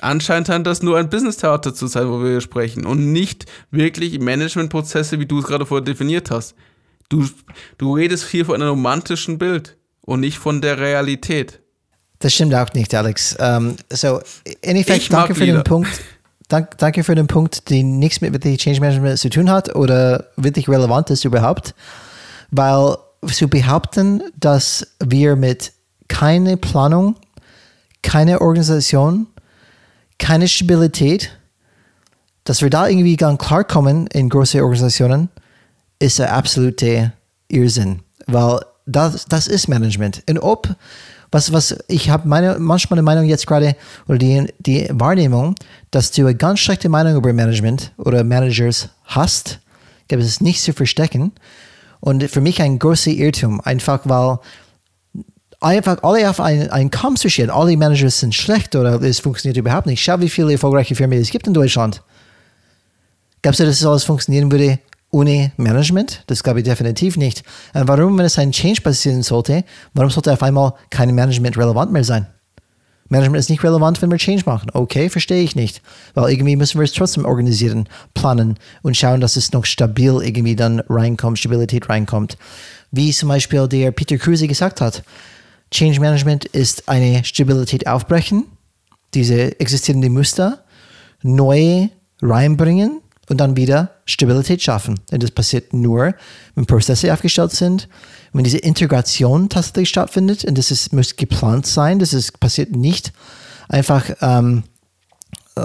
Anscheinend 0.00 0.48
scheint 0.48 0.66
das 0.66 0.82
nur 0.82 0.98
ein 0.98 1.08
Business-Theater 1.08 1.74
zu 1.74 1.86
sein, 1.86 2.08
wo 2.08 2.20
wir 2.20 2.30
hier 2.30 2.40
sprechen 2.40 2.84
und 2.84 3.12
nicht 3.12 3.46
wirklich 3.70 4.18
Managementprozesse, 4.18 5.20
wie 5.20 5.26
du 5.26 5.38
es 5.38 5.46
gerade 5.46 5.66
vorher 5.66 5.84
definiert 5.84 6.30
hast. 6.30 6.54
Du, 7.08 7.26
du 7.78 7.94
redest 7.94 8.28
hier 8.28 8.44
von 8.44 8.56
einem 8.56 8.70
romantischen 8.70 9.38
Bild 9.38 9.76
und 10.04 10.20
nicht 10.20 10.38
von 10.38 10.60
der 10.60 10.78
Realität. 10.78 11.60
Das 12.20 12.32
stimmt 12.32 12.54
auch 12.54 12.72
nicht, 12.72 12.94
Alex. 12.94 13.36
Um, 13.36 13.46
ähm, 13.46 13.76
so, 13.90 14.20
in 14.62 14.76
Effekt, 14.76 15.12
danke 15.12 15.34
für 15.34 15.46
den 15.46 15.64
Punkt 15.64 16.00
dank, 16.48 16.78
danke 16.78 17.04
für 17.04 17.14
den 17.14 17.26
Punkt, 17.26 17.70
der 17.70 17.82
nichts 17.82 18.20
mit 18.20 18.32
wirklich 18.32 18.58
Change 18.58 18.80
Management 18.80 19.18
zu 19.18 19.30
tun 19.30 19.50
hat 19.50 19.74
oder 19.74 20.28
wirklich 20.36 20.68
relevant 20.68 21.10
ist 21.10 21.24
überhaupt. 21.24 21.74
Weil 22.50 22.96
zu 23.32 23.48
behaupten, 23.48 24.22
dass 24.38 24.86
wir 25.00 25.36
mit 25.36 25.72
keine 26.08 26.56
Planung, 26.56 27.16
keine 28.02 28.40
Organisation, 28.40 29.26
keine 30.18 30.46
Stabilität, 30.46 31.30
dass 32.44 32.60
wir 32.60 32.70
da 32.70 32.86
irgendwie 32.86 33.16
ganz 33.16 33.38
klar 33.38 33.64
kommen 33.64 34.06
in 34.08 34.28
große 34.28 34.62
Organisationen, 34.62 35.30
ist 35.98 36.20
ein 36.20 36.28
absoluter 36.28 37.12
Irrsinn. 37.48 38.00
Weil 38.26 38.60
das, 38.86 39.24
das 39.26 39.46
ist 39.46 39.68
Management. 39.68 40.22
Und 40.28 40.38
ob 40.38 40.76
was, 41.34 41.52
was 41.52 41.76
ich 41.88 42.10
habe 42.10 42.28
meine, 42.28 42.58
manchmal 42.60 42.98
eine 42.98 43.04
Meinung 43.04 43.24
jetzt 43.24 43.48
gerade, 43.48 43.74
oder 44.06 44.18
die, 44.18 44.46
die 44.60 44.88
Wahrnehmung, 44.92 45.56
dass 45.90 46.12
du 46.12 46.22
eine 46.22 46.36
ganz 46.36 46.60
schlechte 46.60 46.88
Meinung 46.88 47.16
über 47.16 47.32
Management 47.32 47.92
oder 47.98 48.22
Managers 48.22 48.88
hast, 49.04 49.58
gibt 50.06 50.22
es 50.22 50.40
nicht 50.40 50.62
zu 50.62 50.72
verstecken. 50.72 51.32
Und 51.98 52.30
für 52.30 52.40
mich 52.40 52.62
ein 52.62 52.78
großer 52.78 53.10
Irrtum, 53.10 53.60
einfach 53.62 54.00
weil 54.04 54.38
einfach 55.60 56.02
alle 56.02 56.28
auf 56.30 56.40
einen, 56.40 56.70
einen 56.70 56.90
Kamm 56.90 57.16
zu 57.16 57.28
stellen, 57.28 57.50
alle 57.50 57.76
Managers 57.76 58.20
sind 58.20 58.34
schlecht 58.34 58.76
oder 58.76 59.02
es 59.02 59.18
funktioniert 59.18 59.56
überhaupt 59.56 59.86
nicht. 59.86 60.04
Schau, 60.04 60.20
wie 60.20 60.28
viele 60.28 60.52
erfolgreiche 60.52 60.94
Firmen 60.94 61.18
es 61.18 61.30
gibt 61.30 61.46
in 61.46 61.54
Deutschland. 61.54 62.02
Glaubst 63.42 63.58
du, 63.58 63.64
dass 63.64 63.78
das 63.78 63.86
alles 63.86 64.04
funktionieren 64.04 64.52
würde 64.52 64.78
ohne 65.14 65.52
Management? 65.56 66.24
Das 66.26 66.42
glaube 66.42 66.58
ich 66.58 66.64
definitiv 66.64 67.16
nicht. 67.16 67.44
Warum, 67.72 68.18
wenn 68.18 68.26
es 68.26 68.38
ein 68.38 68.50
Change 68.50 68.82
passieren 68.82 69.22
sollte, 69.22 69.64
warum 69.94 70.10
sollte 70.10 70.32
auf 70.32 70.42
einmal 70.42 70.74
kein 70.90 71.14
Management 71.14 71.56
relevant 71.56 71.92
mehr 71.92 72.04
sein? 72.04 72.26
Management 73.08 73.38
ist 73.38 73.50
nicht 73.50 73.62
relevant, 73.62 74.02
wenn 74.02 74.10
wir 74.10 74.18
Change 74.18 74.42
machen. 74.46 74.70
Okay, 74.72 75.08
verstehe 75.08 75.42
ich 75.42 75.54
nicht. 75.54 75.82
Weil 76.14 76.32
irgendwie 76.32 76.56
müssen 76.56 76.80
wir 76.80 76.84
es 76.84 76.92
trotzdem 76.92 77.24
organisieren, 77.26 77.88
planen 78.14 78.58
und 78.82 78.96
schauen, 78.96 79.20
dass 79.20 79.36
es 79.36 79.52
noch 79.52 79.66
stabil 79.66 80.20
irgendwie 80.22 80.56
dann 80.56 80.80
reinkommt, 80.88 81.38
Stabilität 81.38 81.88
reinkommt. 81.88 82.36
Wie 82.90 83.12
zum 83.12 83.28
Beispiel 83.28 83.68
der 83.68 83.92
Peter 83.92 84.18
Kruse 84.18 84.48
gesagt 84.48 84.80
hat. 84.80 85.04
Change 85.70 86.00
Management 86.00 86.44
ist 86.46 86.88
eine 86.88 87.24
Stabilität 87.24 87.86
aufbrechen, 87.86 88.46
diese 89.14 89.60
existierenden 89.60 90.12
Muster 90.12 90.64
neu 91.22 91.88
reinbringen 92.20 93.00
und 93.28 93.38
dann 93.38 93.56
wieder 93.56 93.90
Stabilität 94.06 94.62
schaffen. 94.62 95.00
Und 95.10 95.22
das 95.22 95.30
passiert 95.30 95.72
nur, 95.72 96.14
wenn 96.54 96.66
Prozesse 96.66 97.12
aufgestellt 97.12 97.52
sind, 97.52 97.88
wenn 98.32 98.44
diese 98.44 98.58
Integration 98.58 99.48
tatsächlich 99.48 99.88
stattfindet. 99.88 100.44
Und 100.44 100.58
das 100.58 100.70
ist, 100.70 100.92
muss 100.92 101.16
geplant 101.16 101.66
sein. 101.66 101.98
Das 101.98 102.12
ist, 102.12 102.40
passiert 102.40 102.74
nicht 102.76 103.12
einfach 103.68 104.10
ähm, 104.20 104.64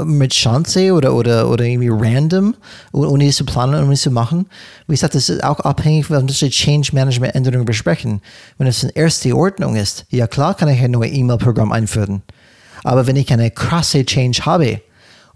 mit 0.06 0.34
Chance 0.34 0.94
oder, 0.94 1.16
oder, 1.16 1.50
oder 1.50 1.66
irgendwie 1.66 1.90
random, 1.92 2.56
ohne 2.92 3.28
es 3.28 3.38
zu 3.38 3.46
planen 3.46 3.84
und 3.84 3.92
es 3.92 4.04
zu 4.04 4.12
machen. 4.12 4.46
Wie 4.88 4.94
gesagt, 4.94 5.16
das 5.16 5.30
ist 5.30 5.44
auch 5.44 5.60
abhängig, 5.62 6.12
wenn 6.12 6.30
wir 6.30 6.50
Change 6.50 6.92
Management 6.94 7.36
Änderungen 7.36 7.66
besprechen. 7.66 8.22
Wenn 8.58 8.68
es 8.68 8.84
eine 8.84 8.96
erste 8.96 9.36
Ordnung 9.36 9.76
ist, 9.76 10.06
ja 10.10 10.28
klar 10.28 10.56
kann 10.56 10.70
ich 10.70 10.82
ein 10.82 10.92
neues 10.92 11.12
E-Mail-Programm 11.14 11.72
einführen. 11.72 12.22
Aber 12.84 13.08
wenn 13.08 13.16
ich 13.16 13.32
eine 13.34 13.52
krasse 13.52 14.06
Change 14.06 14.46
habe, 14.46 14.82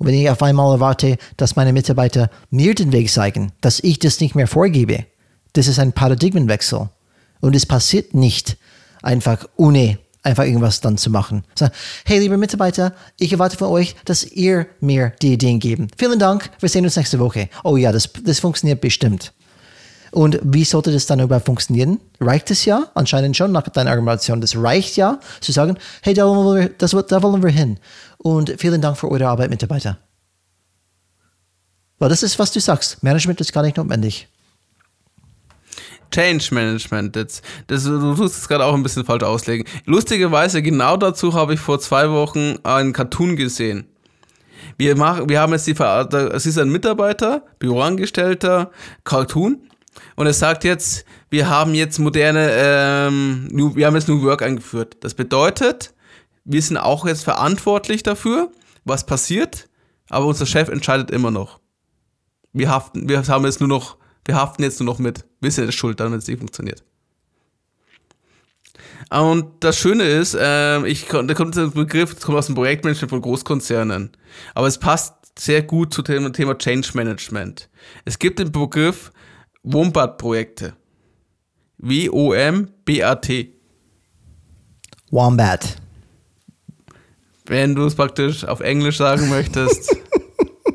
wenn 0.05 0.13
ich 0.13 0.29
auf 0.29 0.41
einmal 0.41 0.73
erwarte, 0.73 1.17
dass 1.37 1.55
meine 1.55 1.73
Mitarbeiter 1.73 2.29
mir 2.49 2.75
den 2.75 2.91
Weg 2.91 3.09
zeigen, 3.09 3.51
dass 3.61 3.79
ich 3.79 3.99
das 3.99 4.19
nicht 4.19 4.35
mehr 4.35 4.47
vorgebe, 4.47 5.05
das 5.53 5.67
ist 5.67 5.79
ein 5.79 5.93
Paradigmenwechsel. 5.93 6.89
Und 7.41 7.55
es 7.55 7.65
passiert 7.65 8.13
nicht 8.13 8.57
einfach 9.01 9.45
ohne 9.57 9.97
einfach 10.23 10.45
irgendwas 10.45 10.79
dann 10.79 10.97
zu 10.97 11.09
machen. 11.09 11.43
So, 11.55 11.67
hey, 12.05 12.19
liebe 12.19 12.37
Mitarbeiter, 12.37 12.93
ich 13.19 13.33
erwarte 13.33 13.57
von 13.57 13.67
euch, 13.67 13.95
dass 14.05 14.23
ihr 14.23 14.67
mir 14.79 15.13
die 15.21 15.33
Ideen 15.33 15.59
geben. 15.59 15.87
Vielen 15.97 16.19
Dank, 16.19 16.49
wir 16.59 16.69
sehen 16.69 16.85
uns 16.85 16.95
nächste 16.95 17.19
Woche. 17.19 17.49
Oh 17.63 17.75
ja, 17.75 17.91
das, 17.91 18.09
das 18.23 18.39
funktioniert 18.39 18.79
bestimmt. 18.79 19.33
Und 20.13 20.39
wie 20.43 20.63
sollte 20.63 20.91
das 20.91 21.07
dann 21.07 21.19
überhaupt 21.19 21.47
funktionieren? 21.47 21.99
Reicht 22.19 22.51
es 22.51 22.65
ja? 22.65 22.85
Anscheinend 22.93 23.35
schon 23.35 23.51
nach 23.51 23.63
deiner 23.63 23.89
Argumentation. 23.89 24.41
Das 24.41 24.55
reicht 24.55 24.95
ja, 24.95 25.19
zu 25.41 25.51
sagen, 25.51 25.75
hey, 26.03 26.13
da 26.13 26.27
wollen 26.27 26.61
wir, 26.61 26.69
das, 26.69 26.95
da 27.07 27.23
wollen 27.23 27.41
wir 27.41 27.49
hin. 27.49 27.79
Und 28.23 28.55
vielen 28.57 28.81
Dank 28.81 28.97
für 28.97 29.11
eure 29.11 29.27
Arbeit, 29.27 29.49
Mitarbeiter. 29.49 29.99
Weil 31.99 32.09
das 32.09 32.23
ist, 32.23 32.39
was 32.39 32.51
du 32.51 32.59
sagst. 32.59 33.03
Management 33.03 33.39
ist 33.41 33.53
gar 33.53 33.63
nicht 33.63 33.77
notwendig. 33.77 34.27
Change 36.09 36.47
Management. 36.51 37.15
Jetzt, 37.15 37.43
das, 37.67 37.83
du 37.83 38.15
tust 38.15 38.37
es 38.37 38.47
gerade 38.47 38.65
auch 38.65 38.73
ein 38.73 38.81
bisschen 38.81 39.03
falsch 39.03 39.23
auslegen. 39.23 39.67
Lustigerweise, 39.85 40.61
genau 40.61 40.95
dazu 40.95 41.33
habe 41.33 41.53
ich 41.53 41.59
vor 41.59 41.79
zwei 41.79 42.09
Wochen 42.09 42.57
einen 42.63 42.93
Cartoon 42.93 43.35
gesehen. 43.35 43.87
Wir, 44.77 44.95
machen, 44.95 45.27
wir 45.27 45.41
haben 45.41 45.51
jetzt 45.51 45.67
die, 45.67 45.75
es 46.33 46.45
ist 46.45 46.57
ein 46.57 46.69
Mitarbeiter, 46.69 47.45
Büroangestellter, 47.59 48.71
Cartoon, 49.03 49.69
und 50.15 50.25
er 50.25 50.33
sagt 50.33 50.63
jetzt, 50.63 51.05
wir 51.29 51.49
haben 51.49 51.73
jetzt 51.73 51.99
moderne, 51.99 52.49
ähm, 52.51 53.47
wir 53.51 53.85
haben 53.85 53.95
jetzt 53.95 54.07
New 54.07 54.23
Work 54.23 54.41
eingeführt. 54.41 54.97
Das 55.01 55.13
bedeutet, 55.13 55.93
wir 56.45 56.61
sind 56.61 56.77
auch 56.77 57.05
jetzt 57.05 57.23
verantwortlich 57.23 58.03
dafür, 58.03 58.51
was 58.85 59.05
passiert, 59.05 59.69
aber 60.09 60.25
unser 60.25 60.45
Chef 60.45 60.69
entscheidet 60.69 61.11
immer 61.11 61.31
noch. 61.31 61.59
Wir 62.51 62.69
haften, 62.69 63.07
wir 63.09 63.25
haben 63.25 63.45
jetzt 63.45 63.59
nur 63.59 63.69
noch, 63.69 63.97
wir 64.25 64.35
haften 64.35 64.63
jetzt 64.63 64.79
nur 64.79 64.85
noch 64.85 64.99
mit. 64.99 65.25
Wir 65.39 65.51
sind 65.51 65.65
jetzt 65.65 65.75
schuld, 65.75 65.99
damit 65.99 66.21
es 66.21 66.27
nicht 66.27 66.39
funktioniert. 66.39 66.83
Und 69.09 69.63
das 69.63 69.77
Schöne 69.77 70.03
ist, 70.03 70.33
äh, 70.33 70.85
ich, 70.87 71.07
da 71.07 71.33
kommt 71.33 71.55
der 71.55 71.67
Begriff, 71.67 72.13
das 72.13 72.23
kommt 72.23 72.37
aus 72.37 72.47
dem 72.47 72.55
Projektmanagement 72.55 73.09
von 73.09 73.21
Großkonzernen. 73.21 74.11
Aber 74.55 74.67
es 74.67 74.77
passt 74.77 75.13
sehr 75.37 75.61
gut 75.61 75.93
zu 75.93 76.01
dem 76.01 76.31
Thema 76.33 76.57
Change 76.57 76.91
Management. 76.93 77.69
Es 78.05 78.19
gibt 78.19 78.39
den 78.39 78.51
Begriff 78.51 79.11
Wombat-Projekte. 79.63 80.75
W-O-M-B-A-T. 81.77 83.53
Wombat. 85.11 85.82
Wenn 87.45 87.75
du 87.75 87.85
es 87.85 87.95
praktisch 87.95 88.45
auf 88.45 88.61
Englisch 88.61 88.97
sagen 88.97 89.29
möchtest. 89.29 89.95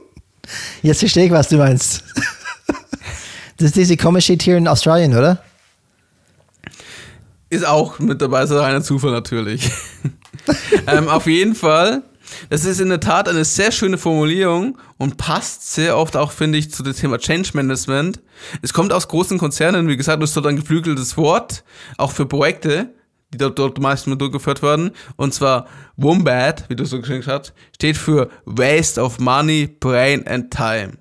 Jetzt 0.83 1.01
verstehe 1.01 1.27
ich, 1.27 1.31
was 1.31 1.49
du 1.49 1.57
meinst. 1.57 2.05
Das 3.57 3.67
ist 3.67 3.77
diese 3.77 3.97
komische 3.97 4.39
Tier 4.39 4.57
in 4.57 4.69
Australien, 4.69 5.17
oder? 5.17 5.43
Ist 7.51 7.67
auch 7.67 7.99
mit 7.99 8.23
dabei, 8.23 8.47
so 8.47 8.59
reiner 8.59 8.83
Zufall 8.83 9.11
natürlich. 9.11 9.71
ähm, 10.87 11.09
auf 11.09 11.27
jeden 11.27 11.55
Fall 11.55 12.03
das 12.51 12.65
ist 12.65 12.81
in 12.81 12.89
der 12.89 13.01
Tat 13.01 13.29
eine 13.29 13.45
sehr 13.45 13.73
schöne 13.73 13.99
Formulierung 13.99 14.79
und 14.97 15.17
passt 15.17 15.75
sehr 15.75 15.97
oft 15.97 16.17
auch, 16.17 16.33
finde 16.33 16.59
ich, 16.59 16.71
zu 16.71 16.83
dem 16.83 16.95
Thema 16.95 17.19
Change 17.19 17.51
Management. 17.55 18.21
Es 18.63 18.73
kommt 18.73 18.93
aus 18.93 19.09
großen 19.09 19.39
Konzernen, 19.39 19.89
wie 19.89 19.97
gesagt, 19.97 20.23
ist 20.23 20.37
dort 20.37 20.47
ein 20.47 20.57
geflügeltes 20.57 21.17
Wort, 21.17 21.65
auch 21.97 22.13
für 22.13 22.27
Projekte, 22.27 22.95
die 23.33 23.39
dort, 23.39 23.59
dort 23.59 23.79
meistens 23.79 24.17
durchgeführt 24.19 24.63
werden. 24.63 24.93
Und 25.17 25.35
zwar 25.35 25.67
Wombat, 25.97 26.69
wie 26.69 26.77
du 26.77 26.85
so 26.85 27.01
geschrieben 27.01 27.25
hast, 27.27 27.53
steht 27.75 27.97
für 27.97 28.31
Waste 28.45 29.03
of 29.03 29.19
Money, 29.19 29.67
Brain 29.81 30.27
and 30.27 30.51
Time. 30.51 30.93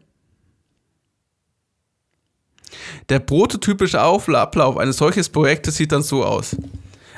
Der 3.10 3.20
prototypische 3.20 4.00
Ablauf 4.00 4.78
eines 4.78 4.98
solches 4.98 5.30
Projektes 5.30 5.78
sieht 5.78 5.92
dann 5.92 6.04
so 6.04 6.26
aus. 6.26 6.56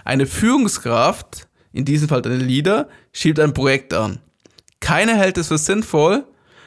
Eine 0.05 0.25
Führungskraft 0.25 1.49
in 1.71 1.85
diesem 1.85 2.09
Fall 2.09 2.21
deine 2.21 2.37
Leader, 2.37 2.87
schiebt 3.11 3.39
ein 3.39 3.53
Projekt 3.53 3.93
an. 3.93 4.19
Keiner 4.79 5.15
hält 5.15 5.37
es 5.37 5.47
für 5.47 5.57
sinnvoll, 5.57 6.25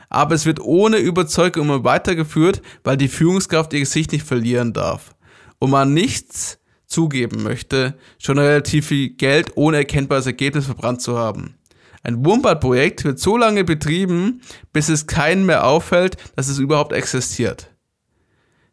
aber 0.09 0.35
es 0.35 0.47
wird 0.47 0.61
ohne 0.61 0.99
Überzeugung 0.99 1.65
immer 1.65 1.85
weitergeführt, 1.85 2.63
weil 2.85 2.97
die 2.97 3.09
Führungskraft 3.09 3.73
ihr 3.73 3.81
Gesicht 3.81 4.13
nicht 4.13 4.27
verlieren 4.27 4.73
darf. 4.73 5.15
Und 5.59 5.71
man 5.71 5.95
nichts 5.95 6.59
zugeben 6.93 7.43
möchte, 7.43 7.95
schon 8.19 8.39
relativ 8.39 8.89
viel 8.89 9.11
Geld 9.11 9.57
ohne 9.57 9.79
erkennbares 9.79 10.27
Ergebnis 10.27 10.67
verbrannt 10.67 11.03
zu 11.03 11.19
haben. 11.19 11.57
Ein 12.05 12.25
Wombat-Projekt 12.25 13.05
wird 13.05 13.19
so 13.19 13.37
lange 13.37 13.65
betrieben, 13.65 14.43
bis 14.73 14.89
es 14.89 15.07
keinen 15.07 15.47
mehr 15.47 15.67
auffällt, 15.67 16.17
dass 16.37 16.49
es 16.49 16.59
überhaupt 16.59 16.93
existiert. 16.93 17.71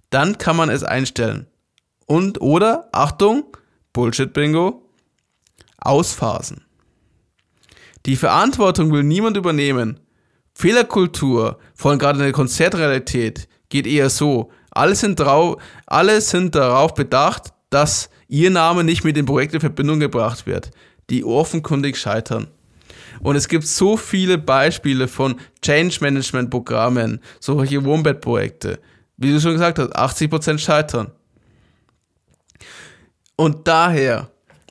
Dann 0.09 0.38
kann 0.38 0.55
man 0.55 0.70
es 0.70 0.84
einstellen. 0.84 1.47
Und 2.07 2.41
oder, 2.41 2.89
Achtung, 2.91 3.45
Bullshit-Bingo, 3.93 4.82
ausphasen. 5.78 6.65
Die 8.05 8.15
Verantwortung 8.15 8.91
will 8.91 9.03
niemand 9.03 9.38
übernehmen. 9.38 9.99
Fehlerkultur, 10.55 11.59
vor 11.76 11.91
allem 11.91 11.99
gerade 11.99 12.17
in 12.17 12.24
der 12.24 12.34
Konzertrealität, 12.34 13.47
geht 13.70 13.86
eher 13.86 14.09
so. 14.09 14.51
Alle 14.72 14.95
sind, 14.95 15.22
alle 15.22 16.22
sind 16.22 16.55
darauf 16.55 16.95
bedacht, 16.95 17.53
dass 17.70 18.09
ihr 18.28 18.49
Name 18.49 18.84
nicht 18.84 19.03
mit 19.03 19.15
dem 19.15 19.26
Projekt 19.26 19.53
in 19.53 19.59
Verbindung 19.59 19.99
gebracht 19.99 20.45
wird, 20.45 20.72
die 21.09 21.24
offenkundig 21.24 21.97
scheitern. 21.97 22.47
Und 23.22 23.36
es 23.36 23.47
gibt 23.47 23.65
so 23.65 23.97
viele 23.97 24.38
Beispiele 24.38 25.07
von 25.07 25.39
Change 25.61 25.97
Management 26.01 26.49
Programmen, 26.49 27.20
solche 27.39 27.84
Wombat-Projekte. 27.84 28.80
Wie 29.17 29.32
du 29.32 29.41
schon 29.41 29.53
gesagt 29.53 29.80
hast, 29.80 29.95
80% 29.95 30.59
scheitern. 30.59 31.11
Und 33.36 33.67
daher 33.67 34.30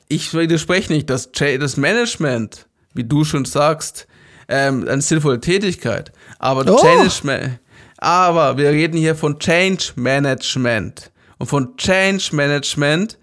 ich 0.09 0.33
widerspreche 0.33 0.91
nicht, 0.91 1.09
dass 1.09 1.31
das 1.31 1.77
Management, 1.77 2.67
wie 2.93 3.03
du 3.03 3.23
schon 3.23 3.45
sagst, 3.45 4.07
ähm, 4.47 4.87
eine 4.87 5.01
sinnvolle 5.01 5.39
Tätigkeit, 5.39 6.11
aber 6.39 6.65
oh. 6.67 6.81
Change, 6.81 7.59
aber 7.99 8.57
wir 8.57 8.69
reden 8.71 8.97
hier 8.97 9.15
von 9.15 9.37
Change 9.37 9.91
Management. 9.95 11.11
Und 11.39 11.47
von 11.47 11.75
Change 11.77 12.29
Management 12.33 13.17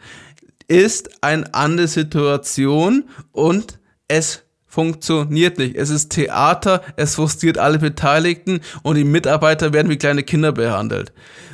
ist 0.66 1.22
eine 1.22 1.54
andere 1.54 1.86
Situation 1.86 3.08
und 3.30 3.78
es 4.08 4.42
funktioniert 4.66 5.58
nicht. 5.58 5.76
Es 5.76 5.90
ist 5.90 6.10
Theater, 6.10 6.82
es 6.96 7.14
frustriert 7.14 7.56
alle 7.56 7.78
Beteiligten 7.78 8.60
und 8.82 8.96
die 8.96 9.04
Mitarbeiter 9.04 9.72
werden 9.72 9.88
wie 9.88 9.96
kleine 9.96 10.24
Kinder 10.24 10.52
behandelt. 10.52 11.12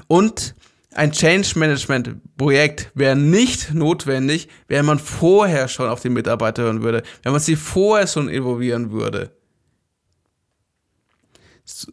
Und 0.09 0.55
ein 0.95 1.13
Change 1.13 1.59
Management 1.59 2.37
Projekt 2.37 2.91
wäre 2.95 3.17
nicht 3.17 3.75
notwendig, 3.75 4.49
wenn 4.69 4.85
man 4.85 4.99
vorher 4.99 5.69
schon 5.69 5.89
auf 5.89 6.01
die 6.01 6.09
Mitarbeiter 6.09 6.65
hören 6.65 6.83
würde, 6.83 7.03
wenn 7.23 7.33
man 7.33 7.41
sie 7.41 7.57
vorher 7.57 8.07
schon 8.07 8.29
involvieren 8.29 8.91
würde. 8.93 9.31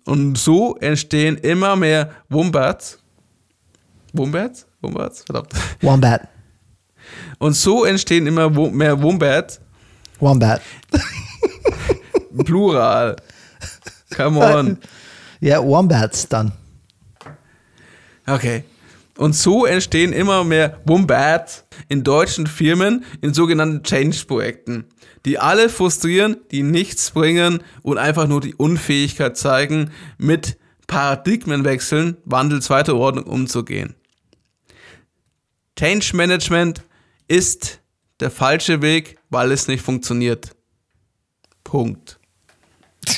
Und 0.06 0.38
so 0.38 0.76
entstehen 0.78 1.38
immer 1.38 1.76
mehr 1.76 2.12
Wombats. 2.28 2.99
Wombats? 4.14 4.66
Wombats? 4.82 5.24
Verdammt. 5.24 5.54
Wombat. 5.82 6.28
Und 7.38 7.54
so 7.54 7.86
entstehen 7.86 8.28
immer 8.28 8.50
mehr 8.50 9.02
Wombats. 9.02 9.62
Wombat. 10.20 10.62
Plural. 12.46 13.16
Come 14.16 14.40
on. 14.56 14.78
Ja, 15.40 15.64
Wombats 15.64 16.28
dann. 16.28 16.52
Okay. 18.28 18.64
Und 19.18 19.36
so 19.36 19.66
entstehen 19.66 20.14
immer 20.14 20.44
mehr 20.44 20.80
Wombats 20.86 21.66
in 21.90 22.04
deutschen 22.04 22.48
Firmen 22.48 23.04
in 23.22 23.34
sogenannten 23.34 23.84
Change-Projekten, 23.84 24.86
die 25.26 25.38
alle 25.40 25.68
frustrieren, 25.68 26.38
die 26.52 26.64
nichts 26.64 27.12
bringen 27.12 27.62
und 27.82 27.98
einfach 27.98 28.28
nur 28.28 28.40
die 28.40 28.56
Unfähigkeit 28.56 29.36
zeigen, 29.36 29.92
mit 30.18 30.58
Paradigmenwechseln, 30.88 32.18
Wandel 32.24 32.62
zweiter 32.62 32.96
Ordnung 32.96 33.26
umzugehen. 33.26 33.96
Change 35.80 36.14
Management 36.14 36.82
ist 37.30 37.80
der 38.20 38.30
falsche 38.30 38.82
Weg, 38.82 39.18
weil 39.30 39.54
es 39.54 39.70
nicht 39.70 39.82
funktioniert. 39.82 40.50
Punkt. 41.64 42.20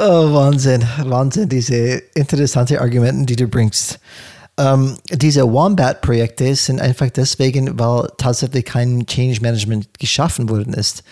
Oh, 0.00 0.32
Wahnsinn, 0.32 0.86
Wahnsinn, 1.06 1.48
diese 1.48 1.74
interessante 2.14 2.80
Argumenten, 2.80 3.26
die 3.26 3.34
du 3.34 3.48
bringst. 3.48 3.98
Ähm, 4.56 4.96
diese 5.10 5.42
Wombat-Projekte 5.52 6.54
sind 6.54 6.80
einfach 6.80 7.10
deswegen, 7.10 7.80
weil 7.80 8.08
tatsächlich 8.16 8.64
kein 8.64 9.04
Change 9.06 9.40
Management 9.40 9.98
geschaffen 9.98 10.48
worden 10.48 10.72
ist. 10.72 11.02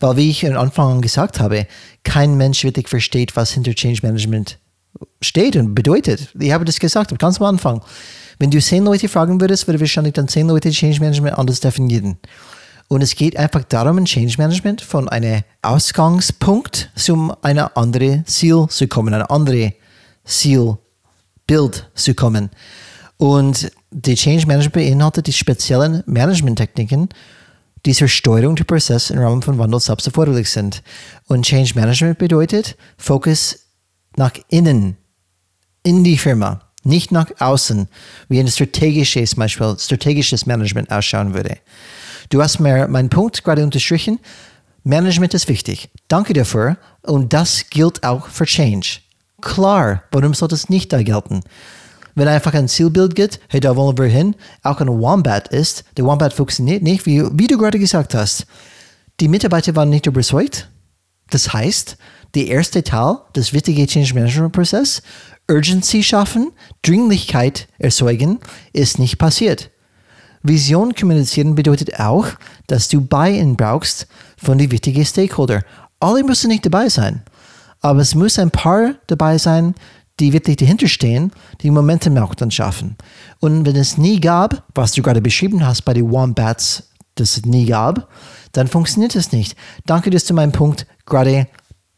Weil, 0.00 0.16
wie 0.16 0.28
ich 0.28 0.44
am 0.44 0.58
Anfang 0.58 1.02
gesagt 1.02 1.38
habe, 1.38 1.68
kein 2.02 2.36
Mensch 2.36 2.64
wirklich 2.64 2.88
versteht, 2.88 3.36
was 3.36 3.52
hinter 3.52 3.74
Change 3.76 4.00
Management 4.02 4.58
steht 5.20 5.56
und 5.56 5.74
bedeutet. 5.74 6.30
Ich 6.38 6.52
habe 6.52 6.64
das 6.64 6.78
gesagt 6.78 7.16
ganz 7.18 7.40
am 7.40 7.46
Anfang. 7.46 7.82
Wenn 8.38 8.50
du 8.50 8.60
zehn 8.60 8.84
Leute 8.84 9.08
fragen 9.08 9.40
würdest, 9.40 9.66
würde 9.66 9.80
wahrscheinlich 9.80 10.14
dann 10.14 10.28
zehn 10.28 10.48
Leute 10.48 10.70
Change 10.70 11.00
Management 11.00 11.38
anders 11.38 11.60
definieren. 11.60 12.18
Und 12.88 13.02
es 13.02 13.14
geht 13.14 13.36
einfach 13.36 13.64
darum, 13.64 13.98
ein 13.98 14.04
Change 14.04 14.34
Management 14.36 14.82
von 14.82 15.08
einem 15.08 15.42
Ausgangspunkt 15.62 16.90
zu 16.94 17.34
einem 17.40 17.68
anderen 17.74 18.26
Ziel 18.26 18.66
zu 18.68 18.86
kommen, 18.86 19.14
ein 19.14 19.22
anderes 19.22 19.72
Zielbild 20.24 21.90
zu 21.94 22.14
kommen. 22.14 22.50
Und 23.16 23.70
die 23.90 24.14
Change 24.14 24.46
Management 24.46 24.72
beinhaltet 24.72 25.26
die 25.26 25.32
speziellen 25.32 26.02
Management-Techniken, 26.06 27.08
die 27.86 27.94
zur 27.94 28.08
Steuerung 28.08 28.56
der 28.56 28.64
Prozesse 28.64 29.14
im 29.14 29.20
Rahmen 29.20 29.42
von 29.42 29.58
Wandel 29.58 29.80
selbst 29.80 30.06
erforderlich 30.06 30.50
sind. 30.50 30.82
Und 31.28 31.46
Change 31.46 31.74
Management 31.74 32.18
bedeutet 32.18 32.76
Fokus 32.98 33.58
nach 34.16 34.32
innen, 34.48 34.96
in 35.82 36.04
die 36.04 36.18
Firma, 36.18 36.60
nicht 36.84 37.12
nach 37.12 37.30
außen, 37.38 37.88
wie 38.28 38.40
ein 38.40 38.48
strategisches, 38.48 39.34
Beispiel 39.34 39.76
strategisches 39.78 40.46
Management 40.46 40.90
ausschauen 40.90 41.34
würde. 41.34 41.58
Du 42.30 42.42
hast 42.42 42.60
mir 42.60 42.88
meinen 42.88 43.08
Punkt 43.08 43.42
gerade 43.44 43.62
unterstrichen. 43.62 44.18
Management 44.84 45.34
ist 45.34 45.48
wichtig. 45.48 45.90
Danke 46.08 46.32
dafür. 46.32 46.76
Und 47.02 47.32
das 47.32 47.68
gilt 47.70 48.02
auch 48.04 48.28
für 48.28 48.46
Change. 48.46 49.00
Klar, 49.40 50.02
warum 50.10 50.34
soll 50.34 50.48
das 50.48 50.68
nicht 50.68 50.92
da 50.92 51.02
gelten? 51.02 51.42
Wenn 52.14 52.28
einfach 52.28 52.54
ein 52.54 52.68
Zielbild 52.68 53.14
gibt, 53.14 53.40
hey, 53.48 53.60
da 53.60 53.74
wollen 53.74 53.96
wir 53.96 54.06
hin, 54.06 54.36
auch 54.62 54.80
ein 54.80 54.88
Wombat 54.88 55.48
ist, 55.48 55.84
der 55.96 56.04
Wombat 56.04 56.32
funktioniert 56.32 56.82
nicht, 56.82 57.06
wie, 57.06 57.22
wie 57.32 57.46
du 57.46 57.56
gerade 57.56 57.78
gesagt 57.78 58.14
hast. 58.14 58.46
Die 59.20 59.28
Mitarbeiter 59.28 59.74
waren 59.76 59.88
nicht 59.90 60.06
überzeugt. 60.06 60.68
Das 61.30 61.52
heißt, 61.52 61.96
der 62.34 62.46
erste 62.46 62.82
Teil 62.82 63.18
des 63.36 63.52
wichtigen 63.52 63.86
Change 63.86 64.14
Management 64.14 64.52
Prozess, 64.52 65.02
Urgency 65.50 66.02
schaffen, 66.02 66.52
Dringlichkeit 66.82 67.68
erzeugen, 67.78 68.38
ist 68.72 68.98
nicht 68.98 69.18
passiert. 69.18 69.70
Vision 70.42 70.94
kommunizieren 70.94 71.54
bedeutet 71.54 72.00
auch, 72.00 72.26
dass 72.66 72.88
du 72.88 73.00
Buy-in 73.00 73.56
brauchst 73.56 74.08
von 74.36 74.58
den 74.58 74.70
wichtigen 74.70 75.04
Stakeholder. 75.04 75.62
Alle 76.00 76.24
müssen 76.24 76.48
nicht 76.48 76.66
dabei 76.66 76.88
sein, 76.88 77.22
aber 77.80 78.00
es 78.00 78.14
muss 78.14 78.38
ein 78.38 78.50
paar 78.50 78.94
dabei 79.06 79.38
sein, 79.38 79.74
die 80.20 80.32
wirklich 80.32 80.56
dahinter 80.56 80.88
stehen, 80.88 81.32
die 81.62 81.70
Momentum 81.70 82.16
auch 82.18 82.34
dann 82.34 82.50
schaffen. 82.50 82.96
Und 83.40 83.66
wenn 83.66 83.76
es 83.76 83.98
nie 83.98 84.20
gab, 84.20 84.64
was 84.74 84.92
du 84.92 85.02
gerade 85.02 85.20
beschrieben 85.20 85.64
hast 85.66 85.82
bei 85.82 85.94
den 85.94 86.10
Wombats, 86.10 86.90
das 87.14 87.36
es 87.36 87.44
nie 87.44 87.66
gab, 87.66 88.08
dann 88.52 88.68
funktioniert 88.68 89.14
es 89.16 89.32
nicht. 89.32 89.56
Danke, 89.86 90.10
dass 90.10 90.24
du 90.24 90.34
meinen 90.34 90.52
Punkt 90.52 90.86
gerade 91.06 91.46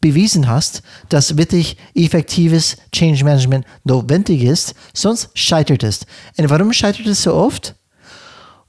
bewiesen 0.05 0.47
hast, 0.47 0.83
dass 1.09 1.35
wirklich 1.35 1.77
effektives 1.95 2.77
Change 2.91 3.23
Management 3.23 3.65
notwendig 3.85 4.43
ist, 4.43 4.75
sonst 4.93 5.31
scheitert 5.33 5.81
es. 5.81 6.05
Und 6.37 6.47
warum 6.51 6.71
scheitert 6.73 7.07
es 7.07 7.23
so 7.23 7.33
oft? 7.33 7.73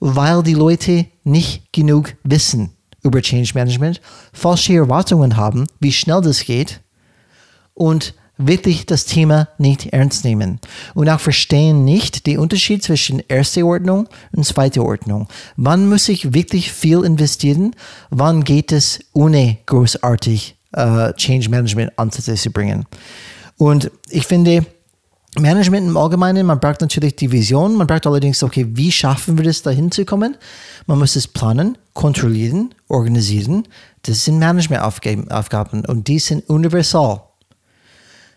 Weil 0.01 0.43
die 0.43 0.55
Leute 0.55 1.05
nicht 1.24 1.70
genug 1.74 2.14
wissen 2.22 2.70
über 3.03 3.20
Change 3.20 3.53
Management, 3.55 4.01
falsche 4.32 4.76
Erwartungen 4.76 5.37
haben, 5.37 5.66
wie 5.78 5.93
schnell 5.93 6.22
das 6.22 6.43
geht 6.43 6.80
und 7.74 8.14
wirklich 8.39 8.87
das 8.87 9.05
Thema 9.05 9.49
nicht 9.59 9.87
ernst 9.93 10.24
nehmen 10.24 10.59
und 10.95 11.11
auch 11.11 11.20
verstehen 11.20 11.84
nicht 11.84 12.26
den 12.26 12.39
Unterschied 12.39 12.82
zwischen 12.82 13.22
erster 13.28 13.66
Ordnung 13.66 14.09
und 14.32 14.47
zweiter 14.47 14.84
Ordnung. 14.84 15.28
Wann 15.57 15.87
muss 15.91 16.09
ich 16.09 16.32
wirklich 16.32 16.72
viel 16.72 17.05
investieren? 17.05 17.76
Wann 18.09 18.43
geht 18.43 18.72
es 18.72 19.01
ohne 19.12 19.59
großartig 19.66 20.55
uh, 20.77 21.12
Change 21.12 21.49
Management 21.49 21.93
Ansätze 21.97 22.35
zu 22.35 22.51
bringen? 22.51 22.85
Und 23.57 23.91
ich 24.11 24.27
finde, 24.27 24.66
Management 25.39 25.89
im 25.89 25.97
Allgemeinen, 25.97 26.47
man 26.47 26.61
braucht 26.61 26.81
natürlich 26.81 27.16
die 27.16 27.31
Vision, 27.31 27.74
man 27.77 27.87
braucht 27.87 28.07
allerdings, 28.07 28.43
okay, 28.43 28.66
wie 28.70 28.91
schaffen 28.91 29.37
wir 29.37 29.45
das, 29.45 29.62
dahin 29.62 29.91
zu 29.91 30.05
kommen? 30.05 30.37
Man 30.87 30.99
muss 30.99 31.16
es 31.16 31.27
planen, 31.27 31.77
kontrollieren, 31.93 32.74
organisieren. 32.89 33.68
Das 34.03 34.24
sind 34.24 34.39
Managementaufgaben 34.39 35.85
und 35.85 36.09
die 36.09 36.18
sind 36.18 36.49
universal. 36.49 37.20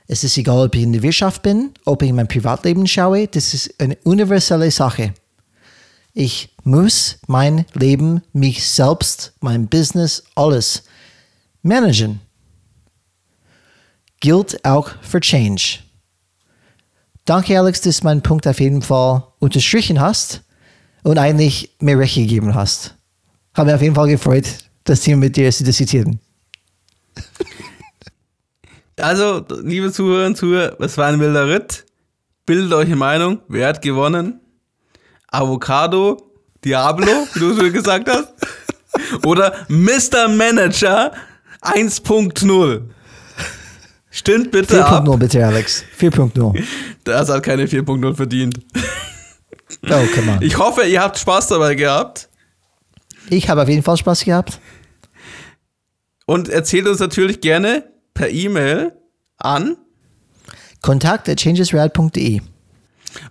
Es 0.08 0.24
ist 0.24 0.38
egal, 0.38 0.66
ob 0.66 0.76
ich 0.76 0.84
in 0.84 0.92
der 0.92 1.04
Wirtschaft 1.04 1.44
bin, 1.44 1.72
ob 1.86 2.02
ich 2.02 2.10
in 2.10 2.16
mein 2.16 2.28
Privatleben 2.28 2.88
schaue, 2.88 3.28
das 3.28 3.54
ist 3.54 3.80
eine 3.80 3.96
universelle 4.04 4.72
Sache. 4.72 5.14
Ich 6.14 6.50
muss 6.64 7.20
mein 7.28 7.66
Leben, 7.76 8.22
mich 8.34 8.68
selbst, 8.68 9.34
mein 9.40 9.68
Business, 9.68 10.24
alles 10.36 10.84
managen. 11.62 12.20
Gilt 14.20 14.64
auch 14.66 14.90
für 15.02 15.20
Change. 15.20 15.80
Danke, 17.26 17.58
Alex, 17.58 17.82
dass 17.82 18.00
du 18.00 18.06
meinen 18.06 18.22
Punkt 18.22 18.48
auf 18.48 18.60
jeden 18.60 18.82
Fall 18.82 19.24
unterstrichen 19.40 20.02
hast 20.02 20.42
und 21.04 21.18
eigentlich 21.18 21.76
mir 21.80 21.98
recht 21.98 22.16
gegeben 22.16 22.56
hast. 22.56 22.96
Habe 23.54 23.68
mich 23.68 23.76
auf 23.76 23.82
jeden 23.82 23.96
Fall 23.96 24.08
gefreut, 24.08 24.46
das 24.84 25.02
Thema 25.02 25.22
mit 25.22 25.36
dir 25.36 25.52
zu 25.52 25.64
diskutieren. 25.64 26.20
Also, 29.02 29.46
liebe 29.64 29.94
Zuhörer 29.94 30.26
und 30.26 30.36
Zuhörer, 30.36 30.76
es 30.82 30.98
war 30.98 31.08
ein 31.08 31.22
wilder 31.22 31.48
Ritt. 31.48 31.86
Bildet 32.46 32.74
euch 32.74 32.88
eine 32.88 32.98
Meinung. 32.98 33.40
Wer 33.48 33.70
hat 33.70 33.82
gewonnen? 33.82 34.42
Avocado, 35.30 36.34
Diablo, 36.66 37.08
wie 37.34 37.40
du 37.40 37.56
schon 37.56 37.72
gesagt 37.72 38.10
hast. 38.10 38.34
Oder 39.26 39.54
Mr. 39.70 40.28
Manager 40.28 41.14
1.0. 41.62 42.82
Stimmt 44.12 44.52
bitte 44.52 44.84
4.0 44.84 45.18
bitte, 45.18 45.46
Alex. 45.46 45.84
4.0. 46.00 46.64
Das 47.04 47.30
hat 47.30 47.44
keine 47.44 47.66
4.0 47.66 48.16
verdient. 48.16 48.60
Oh, 49.84 50.04
come 50.16 50.32
on. 50.32 50.42
Ich 50.42 50.58
hoffe, 50.58 50.84
ihr 50.84 51.02
habt 51.02 51.18
Spaß 51.20 51.48
dabei 51.48 51.76
gehabt. 51.76 52.28
Ich 53.30 53.50
habe 53.50 53.62
auf 53.62 53.70
jeden 53.70 53.84
Fall 53.84 53.98
Spaß 53.98 54.26
gehabt. 54.26 54.60
Und 56.26 56.50
erzählt 56.50 56.88
uns 56.88 57.00
natürlich 57.00 57.42
gerne, 57.42 57.84
per 58.14 58.30
E-Mail 58.30 58.94
an 59.38 59.78
kontakt.changesrad.de. 60.82 62.42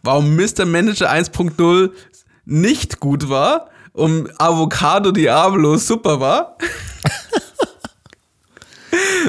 Warum 0.02 0.36
Mr. 0.36 0.64
Manager 0.64 1.10
1.0 1.10 1.90
nicht 2.44 3.00
gut 3.00 3.28
war 3.28 3.70
und 3.92 4.30
Avocado 4.40 5.12
Diablo 5.12 5.76
super 5.76 6.20
war. 6.20 6.56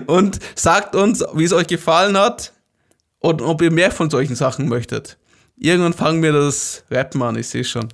Und 0.07 0.39
sagt 0.55 0.95
uns, 0.95 1.23
wie 1.33 1.43
es 1.43 1.53
euch 1.53 1.67
gefallen 1.67 2.17
hat 2.17 2.53
und 3.19 3.41
ob 3.41 3.61
ihr 3.61 3.71
mehr 3.71 3.91
von 3.91 4.09
solchen 4.09 4.35
Sachen 4.35 4.67
möchtet. 4.67 5.17
Irgendwann 5.57 5.93
fangen 5.93 6.23
wir 6.23 6.31
das 6.31 6.83
Rappen 6.89 7.21
an, 7.21 7.35
ich 7.35 7.47
sehe 7.47 7.65
schon. 7.65 7.89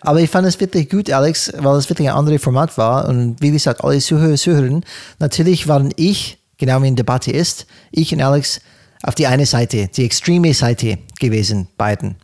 Aber 0.00 0.20
ich 0.20 0.30
fand 0.30 0.46
es 0.46 0.58
wirklich 0.60 0.88
gut, 0.88 1.10
Alex, 1.10 1.52
weil 1.58 1.76
es 1.76 1.88
wirklich 1.88 2.08
ein 2.08 2.16
anderes 2.16 2.42
Format 2.42 2.76
war. 2.78 3.08
Und 3.08 3.40
wie 3.40 3.50
gesagt, 3.50 3.82
alle 3.84 3.98
Zuhörer, 3.98 4.36
Zuhörer, 4.36 4.80
natürlich 5.18 5.68
waren 5.68 5.92
ich, 5.96 6.38
genau 6.58 6.82
wie 6.82 6.88
in 6.88 6.96
Debatte 6.96 7.30
ist, 7.30 7.66
ich 7.90 8.12
und 8.12 8.22
Alex 8.22 8.60
auf 9.02 9.14
die 9.14 9.26
eine 9.26 9.46
Seite, 9.46 9.88
die 9.88 10.04
extreme 10.04 10.54
Seite 10.54 10.98
gewesen, 11.18 11.68
beiden. 11.76 12.16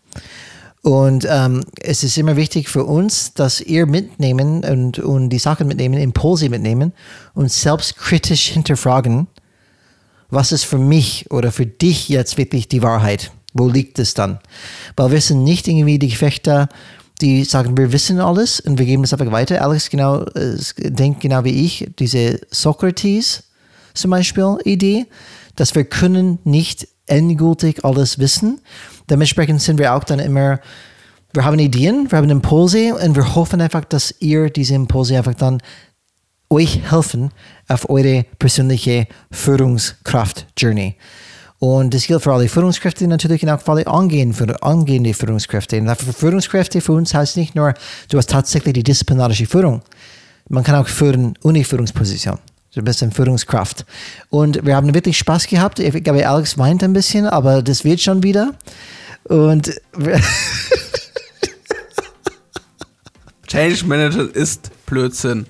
Und 0.82 1.26
ähm, 1.28 1.64
es 1.80 2.04
ist 2.04 2.16
immer 2.18 2.36
wichtig 2.36 2.68
für 2.68 2.84
uns, 2.84 3.34
dass 3.34 3.60
ihr 3.60 3.86
mitnehmen 3.86 4.64
und, 4.64 4.98
und 4.98 5.30
die 5.30 5.38
Sachen 5.38 5.66
mitnehmen, 5.66 5.98
Impulse 5.98 6.48
mitnehmen 6.48 6.92
und 7.34 7.50
selbstkritisch 7.50 8.48
hinterfragen, 8.48 9.26
was 10.30 10.52
ist 10.52 10.64
für 10.64 10.78
mich 10.78 11.30
oder 11.30 11.52
für 11.52 11.66
dich 11.66 12.08
jetzt 12.08 12.36
wirklich 12.36 12.68
die 12.68 12.82
Wahrheit? 12.82 13.32
Wo 13.54 13.68
liegt 13.68 13.98
es 13.98 14.14
dann? 14.14 14.38
Weil 14.96 15.10
wir 15.10 15.20
sind 15.20 15.42
nicht 15.42 15.66
irgendwie 15.66 15.98
die 15.98 16.08
Gefechter 16.08 16.68
die 17.20 17.44
sagen, 17.44 17.76
wir 17.76 17.92
wissen 17.92 18.20
alles 18.20 18.60
und 18.60 18.78
wir 18.78 18.86
geben 18.86 19.04
es 19.04 19.12
einfach 19.12 19.30
weiter. 19.32 19.62
Alex 19.62 19.90
genau, 19.90 20.22
äh, 20.22 20.56
denkt 20.78 21.20
genau 21.20 21.44
wie 21.44 21.64
ich, 21.64 21.90
diese 21.98 22.40
Socrates, 22.50 23.44
zum 23.94 24.10
Beispiel 24.10 24.58
Idee, 24.64 25.06
dass 25.56 25.74
wir 25.74 25.84
können 25.84 26.38
nicht 26.44 26.86
endgültig 27.08 27.84
alles 27.84 28.18
wissen. 28.18 28.60
Dementsprechend 29.10 29.62
sind 29.62 29.78
wir 29.78 29.94
auch 29.94 30.04
dann 30.04 30.18
immer, 30.18 30.60
wir 31.32 31.44
haben 31.44 31.58
Ideen, 31.58 32.10
wir 32.10 32.18
haben 32.18 32.30
Impulse 32.30 32.94
und 32.94 33.16
wir 33.16 33.34
hoffen 33.34 33.60
einfach, 33.60 33.84
dass 33.84 34.14
ihr 34.20 34.50
diese 34.50 34.74
Impulse 34.74 35.16
einfach 35.16 35.34
dann 35.34 35.62
euch 36.50 36.90
helfen 36.90 37.30
auf 37.68 37.88
eure 37.90 38.24
persönliche 38.38 39.06
Führungskraft-Journey. 39.30 40.96
Und 41.60 41.92
das 41.92 42.06
gilt 42.06 42.22
für 42.22 42.32
alle 42.32 42.48
Führungskräfte 42.48 43.06
natürlich 43.08 43.42
und 43.42 43.50
auch 43.50 43.60
für 43.60 43.72
alle 43.72 43.86
angehende, 43.86 44.62
angehende 44.62 45.12
Führungskräfte. 45.12 45.78
Und 45.78 45.88
für 45.96 46.12
Führungskräfte 46.12 46.80
für 46.80 46.92
uns 46.92 47.12
heißt 47.12 47.36
nicht 47.36 47.56
nur, 47.56 47.74
du 48.10 48.18
hast 48.18 48.30
tatsächlich 48.30 48.74
die 48.74 48.84
disziplinarische 48.84 49.46
Führung. 49.46 49.82
Man 50.48 50.62
kann 50.62 50.76
auch 50.76 50.86
führen 50.86 51.34
ohne 51.42 51.64
Führungsposition. 51.64 52.38
So 52.78 52.82
ein 52.82 52.84
bisschen 52.84 53.10
Führungskraft. 53.10 53.84
Und 54.30 54.64
wir 54.64 54.76
haben 54.76 54.94
wirklich 54.94 55.18
Spaß 55.18 55.48
gehabt. 55.48 55.80
Ich 55.80 56.04
glaube, 56.04 56.28
Alex 56.28 56.58
weint 56.58 56.84
ein 56.84 56.92
bisschen, 56.92 57.26
aber 57.26 57.60
das 57.60 57.82
wird 57.84 58.00
schon 58.00 58.22
wieder. 58.22 58.54
Und 59.24 59.80
Change 63.48 63.84
Manager 63.84 64.32
ist 64.32 64.70
Blödsinn. 64.86 65.46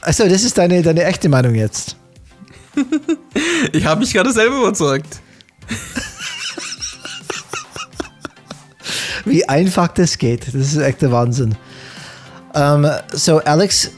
Also, 0.00 0.28
das 0.28 0.42
ist 0.42 0.58
deine, 0.58 0.82
deine 0.82 1.04
echte 1.04 1.28
Meinung 1.28 1.54
jetzt. 1.54 1.94
ich 3.72 3.84
habe 3.86 4.00
mich 4.00 4.12
gerade 4.12 4.32
selber 4.32 4.56
überzeugt. 4.56 5.20
Wie 9.24 9.48
einfach 9.48 9.86
das 9.86 10.18
geht. 10.18 10.48
Das 10.48 10.54
ist 10.54 10.78
echt 10.78 11.00
der 11.00 11.12
Wahnsinn. 11.12 11.54
Um, 12.54 12.90
so, 13.12 13.38
Alex, 13.38 13.92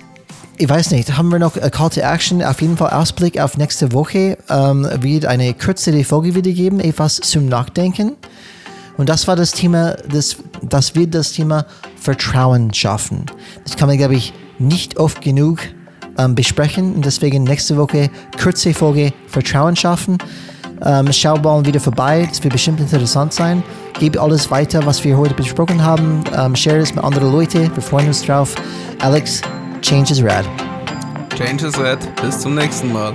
ich 0.56 0.68
weiß 0.68 0.92
nicht, 0.92 1.16
haben 1.16 1.30
wir 1.30 1.38
noch 1.38 1.56
a 1.56 1.70
Call 1.70 1.90
to 1.90 2.00
Action? 2.00 2.42
Auf 2.42 2.60
jeden 2.60 2.76
Fall 2.76 2.90
Ausblick 2.90 3.40
auf 3.40 3.56
nächste 3.56 3.92
Woche. 3.92 4.38
Um, 4.48 4.86
wird 5.02 5.26
eine 5.26 5.54
kürzere 5.54 6.04
Folge 6.04 6.34
wieder 6.34 6.52
geben, 6.52 6.80
etwas 6.80 7.16
zum 7.16 7.46
Nachdenken. 7.46 8.12
Und 8.96 9.08
das 9.08 9.26
war 9.26 9.34
das 9.34 9.50
Thema, 9.50 9.96
das, 10.08 10.36
das 10.62 10.94
wird 10.94 11.14
das 11.14 11.32
Thema 11.32 11.66
Vertrauen 11.96 12.72
schaffen. 12.72 13.26
Das 13.64 13.76
kann 13.76 13.88
man, 13.88 13.98
glaube 13.98 14.14
ich, 14.14 14.32
nicht 14.58 14.98
oft 14.98 15.20
genug 15.20 15.58
ähm, 16.18 16.34
besprechen. 16.34 16.94
Und 16.94 17.04
deswegen 17.04 17.42
nächste 17.42 17.76
Woche 17.76 18.10
kurze 18.40 18.72
Folge 18.72 19.12
Vertrauen 19.26 19.74
schauen. 19.74 20.18
Ähm, 20.84 21.12
schau 21.12 21.36
mal 21.38 21.64
wieder 21.64 21.80
vorbei, 21.80 22.26
das 22.28 22.42
wird 22.42 22.52
bestimmt 22.52 22.80
interessant 22.80 23.32
sein. 23.32 23.62
Gebe 23.98 24.20
alles 24.20 24.50
weiter, 24.50 24.84
was 24.86 25.02
wir 25.02 25.16
heute 25.16 25.34
besprochen 25.34 25.82
haben. 25.82 26.22
Ähm, 26.36 26.54
share 26.54 26.78
es 26.78 26.94
mit 26.94 27.02
anderen 27.02 27.32
Leuten, 27.32 27.70
wir 27.74 27.82
freuen 27.82 28.08
uns 28.08 28.22
drauf. 28.22 28.54
Alex, 29.00 29.40
Change 29.84 30.12
is 30.12 30.22
Rad. 30.22 30.46
Change 31.36 31.62
is 31.62 31.76
Rad, 31.76 31.98
bis 32.22 32.40
zum 32.40 32.54
nächsten 32.54 32.90
Mal. 32.90 33.14